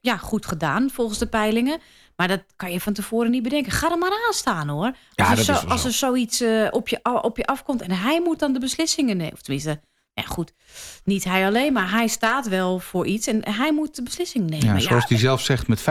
ja, 0.00 0.16
goed 0.16 0.46
gedaan 0.46 0.90
volgens 0.90 1.18
de 1.18 1.26
peilingen. 1.26 1.80
Maar 2.16 2.28
dat 2.28 2.42
kan 2.56 2.72
je 2.72 2.80
van 2.80 2.92
tevoren 2.92 3.30
niet 3.30 3.42
bedenken. 3.42 3.72
Ga 3.72 3.90
er 3.90 3.98
maar 3.98 4.10
aan 4.10 4.32
staan 4.32 4.68
hoor. 4.68 4.92
Ja, 5.14 5.30
als, 5.30 5.48
er, 5.48 5.56
zo, 5.56 5.66
als 5.66 5.84
er 5.84 5.92
zoiets 5.92 6.42
uh, 6.42 6.68
op, 6.70 6.88
je, 6.88 7.22
op 7.22 7.36
je 7.36 7.46
afkomt 7.46 7.82
en 7.82 7.90
hij 7.90 8.20
moet 8.20 8.38
dan 8.38 8.52
de 8.52 8.58
beslissingen 8.58 9.16
nemen. 9.16 9.32
Of 9.32 9.42
tenminste, 9.42 9.80
ja, 10.20 10.26
goed, 10.26 10.52
niet 11.04 11.24
hij 11.24 11.46
alleen, 11.46 11.72
maar 11.72 11.90
hij 11.90 12.06
staat 12.06 12.48
wel 12.48 12.78
voor 12.78 13.06
iets 13.06 13.26
en 13.26 13.48
hij 13.48 13.72
moet 13.72 13.96
de 13.96 14.02
beslissing 14.02 14.50
nemen. 14.50 14.66
Ja, 14.66 14.78
zoals 14.78 15.02
ja. 15.02 15.08
hij 15.08 15.18
zelf 15.18 15.40
zegt, 15.40 15.68
met 15.68 15.80
50% 15.80 15.84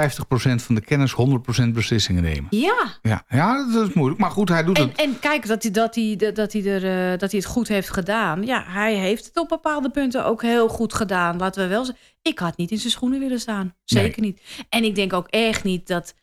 van 0.56 0.76
de 0.76 0.82
kennis 0.82 1.16
100% 1.64 1.70
beslissingen 1.74 2.24
nemen. 2.24 2.48
Ja. 2.50 3.00
ja. 3.02 3.24
Ja, 3.30 3.72
dat 3.72 3.88
is 3.88 3.94
moeilijk. 3.94 4.20
Maar 4.20 4.32
goed, 4.32 4.50
hij 4.50 4.64
doet 4.64 4.78
en, 4.78 4.88
het. 4.88 4.98
En 4.98 5.20
kijk, 5.20 5.48
dat 5.48 5.64
hij, 5.64 5.72
dat, 5.72 5.96
hij, 5.96 6.16
dat, 6.34 6.54
hij 6.54 6.66
er, 6.66 7.12
uh, 7.12 7.18
dat 7.18 7.32
hij 7.32 7.40
het 7.40 7.50
goed 7.50 7.68
heeft 7.68 7.90
gedaan. 7.90 8.44
Ja, 8.46 8.64
hij 8.68 8.96
heeft 8.96 9.26
het 9.26 9.38
op 9.38 9.50
bepaalde 9.50 9.90
punten 9.90 10.26
ook 10.26 10.42
heel 10.42 10.68
goed 10.68 10.94
gedaan. 10.94 11.38
Laten 11.38 11.64
we 11.64 11.70
wel 11.70 11.86
zeggen. 11.86 12.04
Ik 12.22 12.40
had 12.40 12.58
niet 12.58 12.72
in 12.72 12.78
zijn 12.78 12.92
schoenen 12.92 13.20
willen 13.20 13.40
staan. 13.40 13.76
Zeker 13.84 14.22
nee. 14.22 14.30
niet. 14.30 14.66
En 14.70 14.84
ik 14.84 14.96
denk 14.96 15.14
ook 15.14 15.28
echt 15.28 15.64
niet 15.64 15.88
dat, 15.88 16.14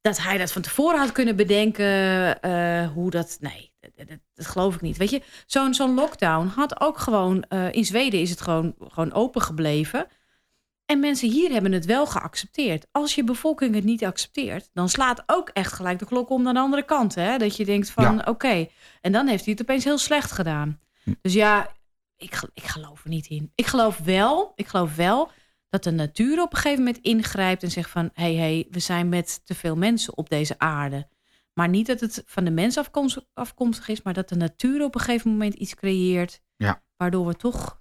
dat 0.00 0.22
hij 0.22 0.38
dat 0.38 0.52
van 0.52 0.62
tevoren 0.62 0.98
had 0.98 1.12
kunnen 1.12 1.36
bedenken. 1.36 1.84
Uh, 2.46 2.92
hoe 2.92 3.10
dat. 3.10 3.36
Nee, 3.40 3.71
dat, 3.82 4.08
dat, 4.08 4.18
dat, 4.34 4.46
geloof 4.46 4.74
ik 4.74 4.80
niet. 4.80 4.96
Weet 4.96 5.10
je, 5.10 5.22
zo'n 5.46 5.74
zo'n 5.74 5.94
lockdown 5.94 6.46
had 6.46 6.80
ook 6.80 6.98
gewoon... 6.98 7.44
Uh, 7.48 7.72
in 7.72 7.84
Zweden 7.84 8.20
is 8.20 8.30
het 8.30 8.40
gewoon, 8.40 8.74
gewoon 8.78 9.12
open 9.12 9.42
gebleven. 9.42 10.06
En 10.86 11.00
mensen 11.00 11.30
hier 11.30 11.50
hebben 11.50 11.72
het 11.72 11.84
wel 11.84 12.06
geaccepteerd. 12.06 12.86
Als 12.90 13.14
je 13.14 13.24
bevolking 13.24 13.74
het 13.74 13.84
niet 13.84 14.04
accepteert... 14.04 14.70
dan 14.72 14.88
slaat 14.88 15.22
ook 15.26 15.48
echt 15.48 15.72
gelijk 15.72 15.98
de 15.98 16.04
klok 16.04 16.30
om 16.30 16.42
naar 16.42 16.54
de 16.54 16.60
andere 16.60 16.84
kant. 16.84 17.14
Hè? 17.14 17.38
Dat 17.38 17.56
je 17.56 17.64
denkt 17.64 17.90
van, 17.90 18.14
ja. 18.14 18.18
oké. 18.18 18.28
Okay. 18.28 18.70
En 19.00 19.12
dan 19.12 19.26
heeft 19.26 19.44
hij 19.44 19.52
het 19.52 19.62
opeens 19.62 19.84
heel 19.84 19.98
slecht 19.98 20.32
gedaan. 20.32 20.80
Hm. 21.02 21.14
Dus 21.20 21.32
ja, 21.32 21.72
ik, 22.16 22.42
ik 22.54 22.64
geloof 22.64 23.04
er 23.04 23.10
niet 23.10 23.26
in. 23.26 23.52
Ik 23.54 23.66
geloof 23.66 23.98
wel, 23.98 24.52
ik 24.54 24.66
geloof 24.66 24.96
wel 24.96 25.30
dat 25.68 25.84
de 25.84 25.90
natuur 25.90 26.42
op 26.42 26.52
een 26.52 26.58
gegeven 26.58 26.84
moment 26.84 27.04
ingrijpt 27.04 27.62
en 27.62 27.70
zegt 27.70 27.90
van 27.90 28.10
hé, 28.14 28.22
hey, 28.22 28.34
hey, 28.34 28.66
we 28.70 28.78
zijn 28.78 29.08
met 29.08 29.40
te 29.44 29.54
veel 29.54 29.76
mensen 29.76 30.16
op 30.16 30.28
deze 30.28 30.58
aarde. 30.58 31.08
Maar 31.54 31.68
niet 31.68 31.86
dat 31.86 32.00
het 32.00 32.22
van 32.26 32.44
de 32.44 32.50
mens 32.50 32.78
afkomstig 33.34 33.88
is, 33.88 34.02
maar 34.02 34.14
dat 34.14 34.28
de 34.28 34.36
natuur 34.36 34.84
op 34.84 34.94
een 34.94 35.00
gegeven 35.00 35.30
moment 35.30 35.54
iets 35.54 35.74
creëert. 35.74 36.42
Ja. 36.56 36.82
Waardoor 36.96 37.26
we 37.26 37.34
toch 37.34 37.80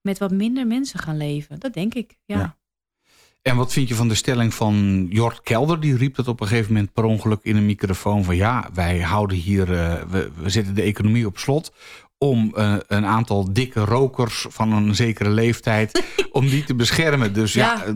met 0.00 0.18
wat 0.18 0.30
minder 0.30 0.66
mensen 0.66 0.98
gaan 0.98 1.16
leven. 1.16 1.58
Dat 1.58 1.74
denk 1.74 1.94
ik. 1.94 2.16
Ja. 2.24 2.38
Ja. 2.38 2.58
En 3.42 3.56
wat 3.56 3.72
vind 3.72 3.88
je 3.88 3.94
van 3.94 4.08
de 4.08 4.14
stelling 4.14 4.54
van 4.54 5.06
Jort 5.10 5.40
Kelder? 5.42 5.80
Die 5.80 5.96
riep 5.96 6.14
dat 6.14 6.28
op 6.28 6.40
een 6.40 6.46
gegeven 6.46 6.72
moment 6.72 6.92
per 6.92 7.04
ongeluk 7.04 7.40
in 7.42 7.56
een 7.56 7.66
microfoon 7.66 8.24
van 8.24 8.36
ja, 8.36 8.70
wij 8.74 9.00
houden 9.00 9.36
hier, 9.36 9.70
uh, 9.70 10.02
we, 10.02 10.30
we 10.34 10.48
zetten 10.48 10.74
de 10.74 10.82
economie 10.82 11.26
op 11.26 11.38
slot 11.38 11.72
om 12.18 12.52
uh, 12.56 12.76
een 12.86 13.06
aantal 13.06 13.52
dikke 13.52 13.80
rokers 13.80 14.46
van 14.48 14.72
een 14.72 14.94
zekere 14.94 15.30
leeftijd, 15.30 16.02
om 16.30 16.48
die 16.48 16.64
te 16.64 16.74
beschermen. 16.74 17.32
Dus 17.32 17.52
ja, 17.52 17.74
ja 17.74 17.86
uh, 17.86 17.94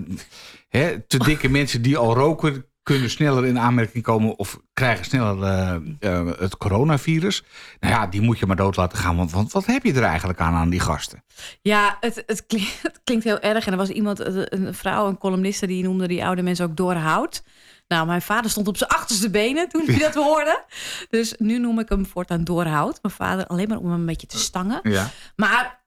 hè, 0.68 1.00
te 1.00 1.18
dikke 1.18 1.48
mensen 1.48 1.82
die 1.82 1.96
al 1.96 2.14
roken, 2.14 2.64
kunnen 2.90 3.10
sneller 3.10 3.46
in 3.46 3.58
aanmerking 3.58 4.04
komen 4.04 4.38
of 4.38 4.60
krijgen 4.72 5.04
sneller 5.04 5.36
uh, 5.36 5.76
uh, 6.00 6.30
het 6.38 6.56
coronavirus. 6.56 7.42
Nou 7.80 7.94
ja, 7.94 8.06
die 8.06 8.20
moet 8.20 8.38
je 8.38 8.46
maar 8.46 8.56
dood 8.56 8.76
laten 8.76 8.98
gaan. 8.98 9.16
Want, 9.16 9.30
want 9.30 9.52
wat 9.52 9.66
heb 9.66 9.84
je 9.84 9.92
er 9.92 10.02
eigenlijk 10.02 10.40
aan 10.40 10.54
aan 10.54 10.70
die 10.70 10.80
gasten? 10.80 11.24
Ja, 11.62 11.96
het, 12.00 12.22
het, 12.26 12.46
klinkt, 12.46 12.82
het 12.82 13.00
klinkt 13.04 13.24
heel 13.24 13.40
erg. 13.40 13.66
En 13.66 13.72
er 13.72 13.78
was 13.78 13.88
iemand, 13.88 14.18
een 14.52 14.74
vrouw, 14.74 15.06
een 15.08 15.18
columniste, 15.18 15.66
die 15.66 15.82
noemde 15.82 16.08
die 16.08 16.24
oude 16.24 16.42
mensen 16.42 16.64
ook 16.64 16.76
doorhout. 16.76 17.42
Nou, 17.88 18.06
mijn 18.06 18.22
vader 18.22 18.50
stond 18.50 18.68
op 18.68 18.76
zijn 18.76 18.90
achterste 18.90 19.30
benen 19.30 19.68
toen 19.68 19.84
hij 19.86 19.98
dat 19.98 20.14
hoorde. 20.14 20.64
Dus 21.08 21.34
nu 21.38 21.58
noem 21.58 21.78
ik 21.78 21.88
hem 21.88 22.06
voortaan 22.06 22.44
doorhout. 22.44 22.98
Mijn 23.02 23.14
vader 23.14 23.46
alleen 23.46 23.68
maar 23.68 23.78
om 23.78 23.90
hem 23.90 24.00
een 24.00 24.06
beetje 24.06 24.26
te 24.26 24.38
stangen. 24.38 24.80
Ja. 24.82 25.10
Maar... 25.36 25.78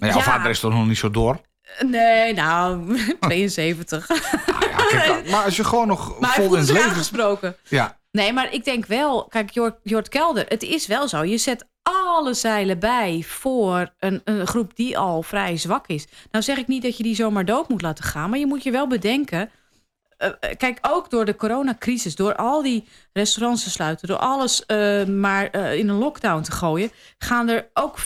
Maar 0.00 0.08
jouw 0.08 0.18
ja, 0.18 0.24
vader 0.24 0.50
is 0.50 0.60
toch 0.60 0.72
nog 0.72 0.86
niet 0.86 0.98
zo 0.98 1.10
door? 1.10 1.40
Nee, 1.86 2.34
nou, 2.34 2.96
72. 3.20 4.10
Ah, 4.10 4.18
ja, 4.90 4.98
kijk, 4.98 5.30
maar 5.30 5.44
als 5.44 5.56
je 5.56 5.64
gewoon 5.64 5.86
nog 5.86 6.20
maar 6.20 6.34
vol 6.34 6.54
in 6.54 6.60
het 6.60 6.70
leven... 6.70 6.90
gesproken. 6.90 7.56
Ja. 7.68 7.98
Nee, 8.10 8.32
maar 8.32 8.52
ik 8.52 8.64
denk 8.64 8.86
wel... 8.86 9.24
Kijk, 9.24 9.50
Jort, 9.50 9.76
Jort 9.82 10.08
Kelder, 10.08 10.44
het 10.48 10.62
is 10.62 10.86
wel 10.86 11.08
zo. 11.08 11.24
Je 11.24 11.38
zet 11.38 11.66
alle 11.82 12.34
zeilen 12.34 12.78
bij 12.78 13.24
voor 13.26 13.92
een, 13.98 14.20
een 14.24 14.46
groep 14.46 14.76
die 14.76 14.98
al 14.98 15.22
vrij 15.22 15.56
zwak 15.56 15.86
is. 15.86 16.06
Nou 16.30 16.44
zeg 16.44 16.56
ik 16.56 16.66
niet 16.66 16.82
dat 16.82 16.96
je 16.96 17.02
die 17.02 17.14
zomaar 17.14 17.44
dood 17.44 17.68
moet 17.68 17.82
laten 17.82 18.04
gaan. 18.04 18.30
Maar 18.30 18.38
je 18.38 18.46
moet 18.46 18.62
je 18.62 18.70
wel 18.70 18.86
bedenken... 18.86 19.50
Uh, 20.18 20.28
kijk, 20.56 20.78
ook 20.80 21.10
door 21.10 21.24
de 21.24 21.36
coronacrisis, 21.36 22.16
door 22.16 22.36
al 22.36 22.62
die 22.62 22.84
restaurants 23.12 23.64
te 23.64 23.70
sluiten, 23.70 24.08
door 24.08 24.16
alles 24.16 24.64
uh, 24.66 25.04
maar 25.04 25.48
uh, 25.56 25.74
in 25.78 25.88
een 25.88 25.98
lockdown 25.98 26.42
te 26.42 26.52
gooien, 26.52 26.90
gaan 27.18 27.48
er 27.48 27.68
ook 27.74 27.98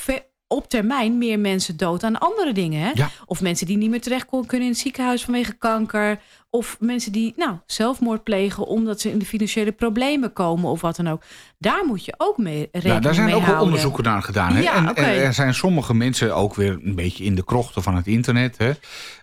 op 0.53 0.69
termijn 0.69 1.19
meer 1.19 1.39
mensen 1.39 1.77
dood 1.77 2.05
aan 2.05 2.19
andere 2.19 2.53
dingen. 2.53 2.81
Hè? 2.81 2.91
Ja. 2.95 3.11
Of 3.27 3.41
mensen 3.41 3.67
die 3.67 3.77
niet 3.77 3.91
meer 3.91 4.01
terecht 4.01 4.27
kunnen 4.29 4.67
in 4.67 4.73
het 4.73 4.79
ziekenhuis 4.79 5.25
vanwege 5.25 5.53
kanker. 5.53 6.21
Of 6.51 6.77
mensen 6.81 7.13
die 7.13 7.33
nou, 7.37 7.57
zelfmoord 7.67 8.23
plegen 8.23 8.67
omdat 8.67 9.01
ze 9.01 9.11
in 9.11 9.19
de 9.19 9.25
financiële 9.25 9.73
problemen 9.73 10.33
komen 10.33 10.71
of 10.71 10.81
wat 10.81 10.97
dan 10.97 11.09
ook. 11.09 11.23
Daar 11.59 11.85
moet 11.87 12.05
je 12.05 12.15
ook 12.17 12.39
mee 12.39 12.69
rekening 12.73 12.85
nou, 12.85 13.01
Daar 13.01 13.15
zijn 13.15 13.27
mee 13.27 13.35
ook 13.35 13.47
wel 13.47 13.63
onderzoeken 13.63 14.05
naar 14.05 14.23
gedaan. 14.23 14.53
Hè? 14.53 14.61
Ja, 14.61 14.95
en, 14.95 15.05
er 15.05 15.35
zijn 15.35 15.55
sommige 15.55 15.95
mensen 15.95 16.35
ook 16.35 16.55
weer 16.55 16.79
een 16.83 16.95
beetje 16.95 17.25
in 17.25 17.35
de 17.35 17.45
krochten 17.45 17.83
van 17.83 17.97
het 17.97 18.07
internet. 18.07 18.59
Hè? 18.59 18.73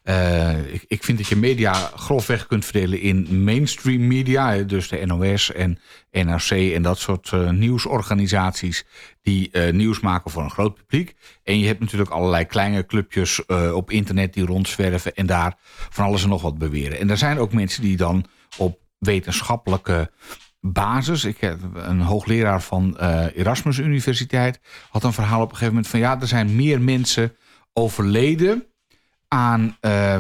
Uh, 0.04 0.74
ik, 0.74 0.86
ik 0.88 1.04
vind 1.04 1.18
dat 1.18 1.28
je 1.28 1.36
media 1.36 1.74
grofweg 1.96 2.48
kunt 2.48 2.66
verdelen 2.66 3.02
in 3.02 3.44
mainstream 3.44 4.08
media. 4.08 4.58
Dus 4.58 4.88
de 4.88 5.06
NOS 5.06 5.52
en 5.52 5.80
NRC 6.12 6.52
en 6.52 6.82
dat 6.82 7.00
soort 7.00 7.32
uh, 7.34 7.50
nieuwsorganisaties 7.50 8.86
die 9.28 9.50
uh, 9.52 9.74
nieuws 9.74 10.00
maken 10.00 10.32
voor 10.32 10.44
een 10.44 10.50
groot 10.52 10.76
publiek. 10.76 11.16
En 11.44 11.60
je 11.60 11.68
hebt 11.68 11.80
natuurlijk 11.80 12.10
allerlei 12.10 12.46
kleine 12.46 12.86
clubjes 12.86 13.44
uh, 13.48 13.76
op 13.76 13.92
internet 13.92 14.34
die 14.34 14.46
rondzwerven 14.46 15.16
en 15.16 15.26
daar 15.26 15.56
van 15.90 16.06
alles 16.06 16.24
en 16.24 16.30
nog 16.30 16.42
wat 16.42 16.58
beweren. 16.58 17.00
En 17.00 17.10
er 17.10 17.18
zijn 17.18 17.38
ook 17.38 17.54
mensen 17.54 17.82
die 17.82 17.98
dan 17.98 18.26
op 18.58 18.80
wetenschappelijke 18.98 20.12
basis. 20.60 21.26
Ik 21.26 21.38
heb 21.38 21.60
een 21.74 22.02
hoogleraar 22.02 22.62
van 22.62 22.98
uh, 23.02 23.26
Erasmus 23.36 23.78
Universiteit 23.78 24.60
had 24.90 25.04
een 25.04 25.14
verhaal 25.14 25.42
op 25.42 25.50
een 25.50 25.58
gegeven 25.58 25.74
moment 25.74 25.92
van 25.92 26.00
ja, 26.00 26.22
er 26.22 26.28
zijn 26.28 26.56
meer 26.56 26.82
mensen 26.82 27.36
overleden 27.74 28.66
aan 29.28 29.78
uh, 29.82 30.18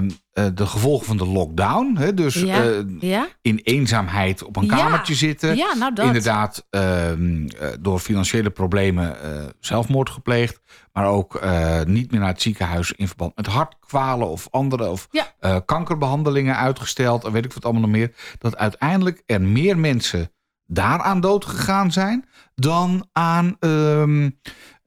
de 0.53 0.65
gevolgen 0.65 1.05
van 1.05 1.17
de 1.17 1.25
lockdown. 1.27 1.95
Hè? 1.97 2.13
Dus 2.13 2.33
Ja, 2.35 2.65
uh, 2.65 2.79
ja? 2.99 3.27
in 3.41 3.59
eenzaamheid 3.63 4.43
op 4.43 4.55
een 4.55 4.65
Ja. 4.65 4.75
kamertje 4.75 5.15
zitten. 5.15 5.57
Nou 5.79 5.93
dat. 5.93 6.05
Inderdaad, 6.05 6.65
ehm, 6.69 7.47
eh, 7.47 7.67
door 7.79 7.99
financiële 7.99 8.49
problemen 8.49 9.21
eh, 9.23 9.45
zelfmoord 9.59 10.09
gepleegd. 10.09 10.61
Maar 10.93 11.05
ook 11.07 11.35
eh, 11.35 11.81
niet 11.83 12.11
meer 12.11 12.19
naar 12.19 12.29
het 12.29 12.41
ziekenhuis 12.41 12.91
in 12.91 13.07
verband 13.07 13.35
met 13.35 13.47
hartkwalen 13.47 14.27
of 14.29 14.47
andere. 14.51 14.89
Of 14.89 15.07
eh, 15.39 15.57
kankerbehandelingen 15.65 16.57
uitgesteld. 16.57 17.23
En 17.25 17.31
weet 17.31 17.45
ik 17.45 17.53
wat 17.53 17.63
allemaal 17.63 17.81
nog 17.81 17.91
meer. 17.91 18.11
Dat 18.37 18.57
uiteindelijk 18.57 19.23
er 19.25 19.41
meer 19.41 19.77
mensen 19.77 20.31
daaraan 20.65 21.19
dood 21.21 21.45
gegaan 21.45 21.91
zijn. 21.91 22.25
dan 22.55 23.07
aan, 23.11 23.57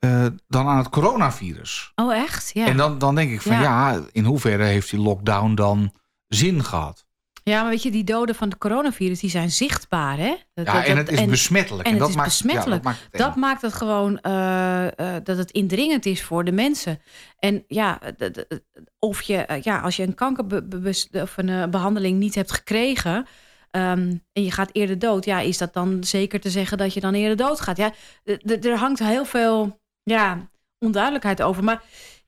eh, 0.00 0.26
dan 0.49 0.66
aan 0.66 0.78
het 0.78 0.88
coronavirus. 0.88 1.92
Oh, 1.95 2.14
echt? 2.14 2.50
Ja. 2.54 2.66
En 2.66 2.76
dan, 2.76 2.99
dan 2.99 3.14
denk 3.14 3.30
ik 3.30 3.40
van 3.40 3.52
ja. 3.52 3.61
Ja. 3.92 4.00
in 4.12 4.25
hoeverre 4.25 4.64
heeft 4.64 4.90
die 4.90 5.00
lockdown 5.00 5.54
dan 5.54 5.92
zin 6.28 6.64
gehad? 6.64 7.09
Ja, 7.45 7.61
maar 7.61 7.71
weet 7.71 7.83
je, 7.83 7.90
die 7.90 8.04
doden 8.04 8.35
van 8.35 8.49
het 8.49 8.59
coronavirus, 8.59 9.21
die 9.21 9.30
zijn 9.30 9.50
zichtbaar, 9.50 10.16
hè? 10.19 10.37
Dat- 10.54 10.66
Ja, 10.66 10.73
dat- 10.73 10.85
en 10.85 10.97
het 10.97 11.11
is 11.11 11.25
besmettelijk. 11.25 11.85
en 11.85 11.90
het 11.90 12.00
dat 12.00 12.09
is 12.09 12.14
maakt, 12.16 12.28
besmettelijk. 12.28 12.85
Ja, 12.85 12.90
dat 12.90 12.99
maakt 13.00 13.12
het 13.12 13.21
Dat 13.21 13.37
maakt 13.37 13.62
het 13.62 13.73
gewoon 13.73 14.19
eh, 14.21 15.16
eh, 15.16 15.25
dat 15.25 15.37
het 15.37 15.50
indringend 15.50 16.07
is 16.07 16.23
voor 16.23 16.45
de 16.45 16.52
mensen. 16.52 17.00
En 17.38 17.64
ja, 17.66 17.99
of 18.99 19.23
je, 19.23 19.59
ja 19.62 19.80
als 19.80 19.97
je 19.97 20.02
een 20.02 20.14
kankerbes- 20.14 21.09
of 21.12 21.37
een 21.37 21.49
eh, 21.49 21.66
behandeling 21.66 22.19
niet 22.19 22.35
hebt 22.35 22.52
gekregen. 22.52 23.26
ehm, 23.71 24.14
en 24.33 24.42
je 24.45 24.50
gaat 24.50 24.71
eerder 24.73 24.99
dood, 24.99 25.25
ja, 25.25 25.40
is 25.40 25.59
dat 25.59 25.73
dan 25.73 26.04
zeker 26.04 26.40
te 26.40 26.50
zeggen 26.50 26.78
dat 26.78 26.95
je 26.95 27.00
dan 27.00 27.14
eerder 27.14 27.37
dood 27.37 27.61
gaat? 27.61 27.76
Ja, 27.76 27.92
er 28.61 28.76
hangt 28.76 28.99
heel 28.99 29.25
veel 29.25 29.80
ja, 30.11 30.50
onduidelijkheid 30.79 31.43
over. 31.43 31.64
Maar 31.64 31.83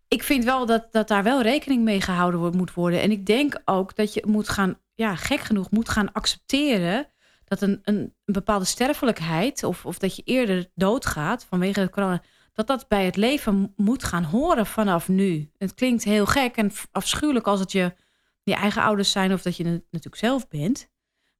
ik 0.09 0.23
vind 0.23 0.45
wel 0.45 0.67
dat, 0.67 0.93
dat 0.93 1.09
daar 1.09 1.23
wel 1.23 1.43
rekening 1.43 1.85
mee 1.85 2.01
gehouden 2.01 2.57
moet 2.57 2.75
worden. 2.75 3.01
En 3.01 3.11
ik 3.11 3.27
denk 3.27 3.61
ook 3.65 3.97
dat 3.97 4.15
je 4.15 4.25
moet 4.27 4.49
gaan, 4.49 4.79
ja, 4.95 5.17
gek 5.17 5.41
genoeg, 5.41 5.71
moet 5.71 5.89
gaan 5.89 6.13
accepteren 6.13 7.07
dat 7.45 7.61
een, 7.61 7.81
een, 7.83 8.15
bepaalde 8.25 8.65
sterfelijkheid, 8.65 9.65
of, 9.65 9.87
of 9.87 9.99
dat 9.99 10.17
je 10.17 10.23
eerder 10.25 10.71
doodgaat 10.75 11.45
vanwege 11.45 11.91
corona, 11.91 12.23
dat 12.53 12.67
dat 12.67 12.89
bij 12.89 13.05
het 13.05 13.17
leven 13.17 13.73
moet 13.77 14.05
gaan 14.05 14.25
horen 14.25 14.67
vanaf 14.67 15.09
nu. 15.09 15.51
Het 15.59 15.75
klinkt 15.75 16.05
heel 16.05 16.27
gek 16.27 16.57
en 16.57 16.73
afschuwelijk 16.91 17.47
als 17.47 17.61
het 17.61 17.73
je, 17.73 17.95
je 18.43 18.55
eigen 18.55 18.83
ouders 18.83 19.11
zijn 19.11 19.33
of 19.33 19.43
dat 19.43 19.57
je 19.57 19.65
het 19.65 19.85
natuurlijk 19.91 20.25
zelf 20.25 20.49
bent. 20.49 20.89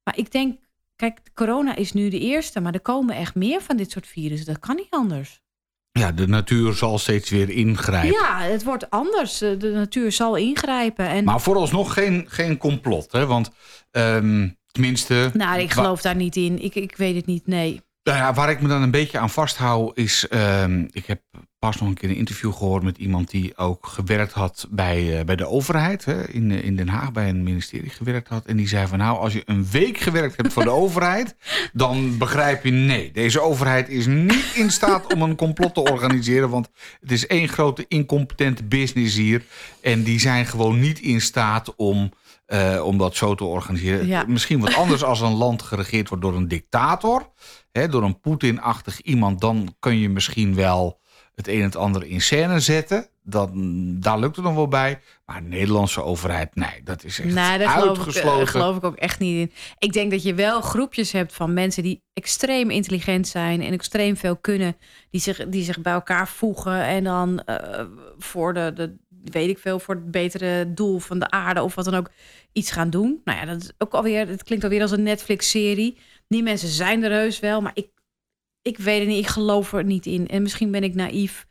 Maar 0.03 0.17
ik 0.17 0.31
denk, 0.31 0.59
kijk, 0.95 1.19
corona 1.33 1.75
is 1.75 1.93
nu 1.93 2.09
de 2.09 2.19
eerste, 2.19 2.59
maar 2.59 2.73
er 2.73 2.81
komen 2.81 3.15
echt 3.15 3.35
meer 3.35 3.61
van 3.61 3.77
dit 3.77 3.91
soort 3.91 4.07
virussen. 4.07 4.53
Dat 4.53 4.59
kan 4.59 4.75
niet 4.75 4.89
anders. 4.89 5.42
Ja, 5.99 6.11
de 6.11 6.27
natuur 6.27 6.73
zal 6.73 6.97
steeds 6.97 7.29
weer 7.29 7.49
ingrijpen. 7.49 8.19
Ja, 8.19 8.41
het 8.41 8.63
wordt 8.63 8.89
anders. 8.89 9.37
De 9.37 9.71
natuur 9.73 10.11
zal 10.11 10.35
ingrijpen. 10.35 11.07
En 11.07 11.23
Maar 11.23 11.41
vooralsnog 11.41 11.93
geen, 11.93 12.25
geen 12.27 12.57
complot. 12.57 13.11
Hè? 13.11 13.25
Want 13.25 13.49
ehm, 13.91 14.49
tenminste... 14.71 15.29
nou, 15.33 15.59
ik 15.59 15.71
geloof 15.71 16.01
daar 16.01 16.15
niet 16.15 16.35
in. 16.35 16.63
Ik, 16.63 16.75
ik 16.75 16.95
weet 16.95 17.15
het 17.15 17.25
niet, 17.25 17.47
nee. 17.47 17.81
Nou 18.03 18.17
ja, 18.17 18.33
waar 18.33 18.49
ik 18.49 18.61
me 18.61 18.67
dan 18.67 18.81
een 18.81 18.91
beetje 18.91 19.17
aan 19.19 19.29
vasthoud 19.29 19.97
is... 19.97 20.27
ehm, 20.27 20.87
ik 20.91 21.05
heb 21.05 21.21
pas 21.59 21.79
nog 21.79 21.89
een 21.89 21.95
keer 21.95 22.09
een 22.09 22.15
interview 22.15 22.53
gehoord 22.53 22.83
met 22.83 22.97
iemand... 22.97 23.29
die 23.29 23.57
ook 23.57 23.87
gewerkt 23.87 24.31
had 24.31 24.67
bij, 24.69 25.19
eh, 25.19 25.25
bij 25.25 25.35
de 25.35 25.47
overheid. 25.47 26.05
Hè, 26.05 26.29
in, 26.29 26.51
eh, 26.51 26.63
in 26.63 26.75
Den 26.75 26.87
Haag 26.87 27.11
bij 27.11 27.29
een 27.29 27.43
ministerie 27.43 27.89
gewerkt 27.89 28.27
had. 28.27 28.45
En 28.45 28.57
die 28.57 28.67
zei 28.67 28.87
van 28.87 28.97
nou, 28.97 29.17
als 29.17 29.33
je 29.33 29.41
een 29.45 29.67
week 29.71 29.97
gewerkt 29.97 30.37
hebt 30.37 30.53
voor 30.53 30.63
de 30.63 30.69
overheid... 30.83 31.35
dan 31.73 32.17
begrijp 32.17 32.63
je 32.63 32.71
nee, 32.71 33.11
deze 33.11 33.41
overheid 33.41 33.89
is 33.89 34.05
niet 34.05 34.51
in 34.55 34.71
staat 34.71 35.13
om 35.13 35.21
een 35.21 35.35
complot 35.35 35.73
te 35.73 35.83
organiseren. 35.83 36.49
Want 36.49 36.69
het 36.99 37.11
is 37.11 37.27
één 37.27 37.47
grote 37.47 37.85
incompetente 37.87 38.63
business 38.63 39.15
hier. 39.15 39.43
En 39.81 40.03
die 40.03 40.19
zijn 40.19 40.45
gewoon 40.45 40.79
niet 40.79 40.99
in 40.99 41.21
staat 41.21 41.75
om... 41.75 42.11
eh, 42.53 42.85
om 42.85 42.97
dat 42.97 43.15
zo 43.15 43.35
te 43.35 43.43
organiseren. 43.43 44.07
Ja. 44.07 44.23
Misschien 44.27 44.59
wat 44.59 44.75
anders 44.75 45.03
als 45.03 45.21
een 45.21 45.33
land 45.33 45.61
geregeerd 45.61 46.09
wordt 46.09 46.23
door 46.23 46.35
een 46.35 46.47
dictator. 46.47 47.29
Hè, 47.71 47.87
door 47.87 48.03
een 48.03 48.19
Poetin-achtig 48.19 49.01
iemand. 49.01 49.41
Dan 49.41 49.75
kun 49.79 49.99
je 49.99 50.09
misschien 50.09 50.55
wel 50.55 50.99
het 51.35 51.47
een 51.47 51.59
en 51.59 51.63
het 51.63 51.75
ander 51.75 52.05
in 52.05 52.21
scène 52.21 52.59
zetten. 52.59 53.07
Dan, 53.23 53.51
daar 53.99 54.19
lukt 54.19 54.35
het 54.35 54.45
nog 54.45 54.55
wel 54.55 54.67
bij. 54.67 54.99
Maar 55.25 55.41
de 55.41 55.47
Nederlandse 55.47 56.03
overheid, 56.03 56.55
nee, 56.55 56.81
dat 56.83 57.03
is 57.03 57.19
echt 57.19 57.33
Nee, 57.33 57.57
daar 57.57 57.69
geloof 57.69 57.97
ik, 57.97 58.05
uitgesloten. 58.05 58.41
eh, 58.41 58.47
geloof 58.47 58.75
ik 58.77 58.83
ook 58.83 58.95
echt 58.95 59.19
niet 59.19 59.37
in. 59.39 59.51
Ik 59.77 59.93
denk 59.93 60.11
dat 60.11 60.23
je 60.23 60.33
wel 60.33 60.61
groepjes 60.61 61.11
hebt 61.11 61.33
van 61.33 61.53
mensen 61.53 61.83
die 61.83 62.03
extreem 62.13 62.69
intelligent 62.69 63.27
zijn 63.27 63.61
en 63.61 63.73
extreem 63.73 64.17
veel 64.17 64.37
kunnen, 64.37 64.77
die 65.09 65.21
zich, 65.21 65.47
die 65.47 65.63
zich 65.63 65.81
bij 65.81 65.93
elkaar 65.93 66.27
voegen 66.27 66.83
en 66.83 67.03
dan 67.03 67.39
eh, 67.39 67.85
voor 68.17 68.53
de, 68.53 68.71
de, 68.75 68.95
weet 69.23 69.49
ik 69.49 69.57
veel, 69.57 69.79
voor 69.79 69.95
het 69.95 70.11
betere 70.11 70.73
doel 70.73 70.99
van 70.99 71.19
de 71.19 71.29
aarde 71.29 71.61
of 71.61 71.75
wat 71.75 71.85
dan 71.85 71.95
ook 71.95 72.11
iets 72.51 72.71
gaan 72.71 72.89
doen. 72.89 73.21
Nou 73.23 73.37
ja, 73.39 73.45
dat 73.45 73.61
is 73.61 73.71
ook 73.77 73.93
alweer, 73.93 74.27
het 74.27 74.43
klinkt 74.43 74.63
alweer 74.63 74.81
als 74.81 74.91
een 74.91 75.03
Netflix-serie. 75.03 75.97
Die 76.27 76.43
mensen 76.43 76.69
zijn 76.69 77.03
er 77.03 77.11
heus 77.11 77.39
wel, 77.39 77.61
maar 77.61 77.71
ik, 77.75 77.87
ik 78.61 78.77
weet 78.77 78.99
het 78.99 79.07
niet, 79.07 79.19
ik 79.23 79.27
geloof 79.27 79.73
er 79.73 79.83
niet 79.83 80.05
in. 80.05 80.27
En 80.27 80.41
misschien 80.41 80.71
ben 80.71 80.83
ik 80.83 80.95
naïef, 80.95 81.45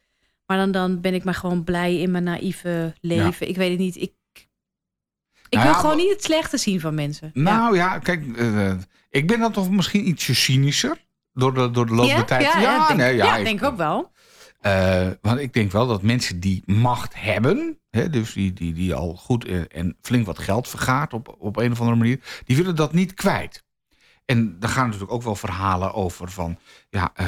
maar 0.47 0.57
dan, 0.57 0.71
dan 0.73 1.01
ben 1.01 1.15
ik 1.15 1.25
maar 1.25 1.35
gewoon 1.35 1.65
blij 1.65 1.97
in 2.01 2.11
mijn 2.11 2.25
naïeve 2.25 2.95
leven. 3.01 3.49
Ik 3.49 3.57
weet 3.57 3.71
het 3.71 3.79
niet. 3.79 3.97
Ik, 3.97 4.13
Ik 4.33 5.59
Nou 5.59 5.65
wil 5.65 5.73
ja, 5.73 5.81
gewoon 5.81 5.97
niet 5.97 6.11
het 6.11 6.25
slechte 6.25 6.57
zien 6.59 6.81
van 6.81 6.95
mensen. 6.95 7.31
Nou 7.35 7.77
ja, 7.77 7.99
kijk, 7.99 8.37
eh, 8.37 8.73
ik 9.11 9.27
ben 9.27 9.41
dan 9.41 9.53
toch 9.53 9.71
misschien 9.71 10.09
ietsje 10.09 10.35
cynischer 10.35 10.97
door 11.33 11.55
de, 11.55 11.71
door 11.71 11.87
de 11.87 11.95
loop 11.95 12.07
der 12.07 12.25
tijd. 12.25 12.43
Ja, 12.43 12.61
ja, 12.61 12.87
denk, 12.87 12.99
nee, 13.01 13.17
ja, 13.17 13.25
ja, 13.25 13.37
ik- 13.37 13.45
denk 13.45 13.63
ook 13.63 13.77
wel. 13.77 14.11
Eh, 14.63 15.09
want 15.21 15.41
ik 15.41 15.53
denk 15.53 15.73
wel 15.73 15.87
dat 15.87 16.03
mensen 16.03 16.41
die 16.41 16.63
macht 16.67 17.13
hebben, 17.17 17.79
hè, 17.91 18.11
dus 18.11 18.33
die, 18.33 18.53
die, 18.53 18.73
die 18.73 18.95
al 18.95 19.15
goed 19.15 19.45
en, 19.45 19.69
en 19.71 19.97
flink 20.03 20.27
wat 20.27 20.39
geld 20.39 20.69
vergaart 20.69 21.13
op, 21.13 21.37
op 21.39 21.57
een 21.57 21.73
of 21.73 21.79
andere 21.81 21.99
manier, 21.99 22.19
die 22.45 22.57
willen 22.57 22.77
dat 22.77 22.93
niet 22.93 23.15
kwijt. 23.15 23.65
En 24.25 24.57
daar 24.59 24.71
gaan 24.71 24.85
natuurlijk 24.85 25.13
ook 25.13 25.23
wel 25.23 25.37
verhalen 25.37 25.95
over 25.95 26.31
van, 26.31 26.59
ja, 26.91 27.11
eh, 27.15 27.27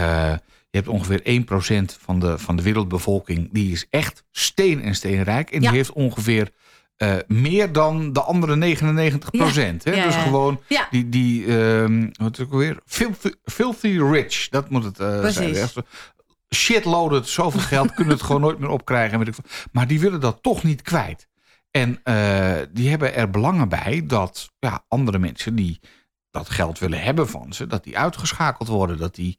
je 0.70 0.80
hebt 0.80 0.88
ongeveer 0.88 1.20
1% 1.22 1.98
van 2.00 2.18
de, 2.18 2.38
van 2.38 2.56
de 2.56 2.62
wereldbevolking, 2.62 3.48
die 3.52 3.72
is 3.72 3.86
echt 3.90 4.24
steen 4.30 4.82
en 4.82 4.94
steenrijk. 4.94 5.50
En 5.50 5.60
Ja. 5.62 5.68
die 5.68 5.76
heeft 5.76 5.92
ongeveer 5.92 6.50
eh, 6.96 7.16
meer 7.26 7.72
dan 7.72 8.12
de 8.12 8.20
andere 8.22 8.56
99 8.56 9.30
procent. 9.30 9.84
Ja, 9.84 9.90
Dus 10.04 10.14
ja. 10.14 10.22
gewoon 10.22 10.60
Ja. 10.68 10.88
die, 10.90 11.08
die 11.08 11.46
ehm, 11.46 12.00
wat 12.00 12.32
is 12.32 12.38
het 12.38 12.40
ook 12.40 12.52
alweer? 12.52 12.78
Filthy, 12.86 13.30
filthy 13.44 13.98
rich, 13.98 14.48
dat 14.48 14.70
moet 14.70 14.84
het 14.84 14.98
eh 15.00 15.20
Precies. 15.20 15.58
zijn. 15.72 15.84
Shitloaded, 16.54 17.28
zoveel 17.28 17.60
geld 17.60 17.94
kunnen 17.94 18.14
het 18.14 18.22
gewoon 18.22 18.40
nooit 18.40 18.58
meer 18.58 18.68
opkrijgen. 18.70 19.34
Maar 19.72 19.86
die 19.86 20.00
willen 20.00 20.20
dat 20.20 20.42
toch 20.42 20.62
niet 20.62 20.82
kwijt. 20.82 21.28
En 21.70 22.00
eh, 22.02 22.56
die 22.72 22.90
hebben 22.90 23.14
er 23.14 23.30
belangen 23.30 23.68
bij 23.68 24.02
dat 24.06 24.50
ja, 24.58 24.84
andere 24.88 25.18
mensen 25.18 25.54
die 25.54 25.80
dat 26.30 26.50
geld 26.50 26.78
willen 26.78 27.02
hebben 27.02 27.28
van 27.28 27.52
ze, 27.52 27.66
dat 27.66 27.84
die 27.84 27.98
uitgeschakeld 27.98 28.68
worden. 28.68 28.98
Dat 28.98 29.14
die. 29.14 29.38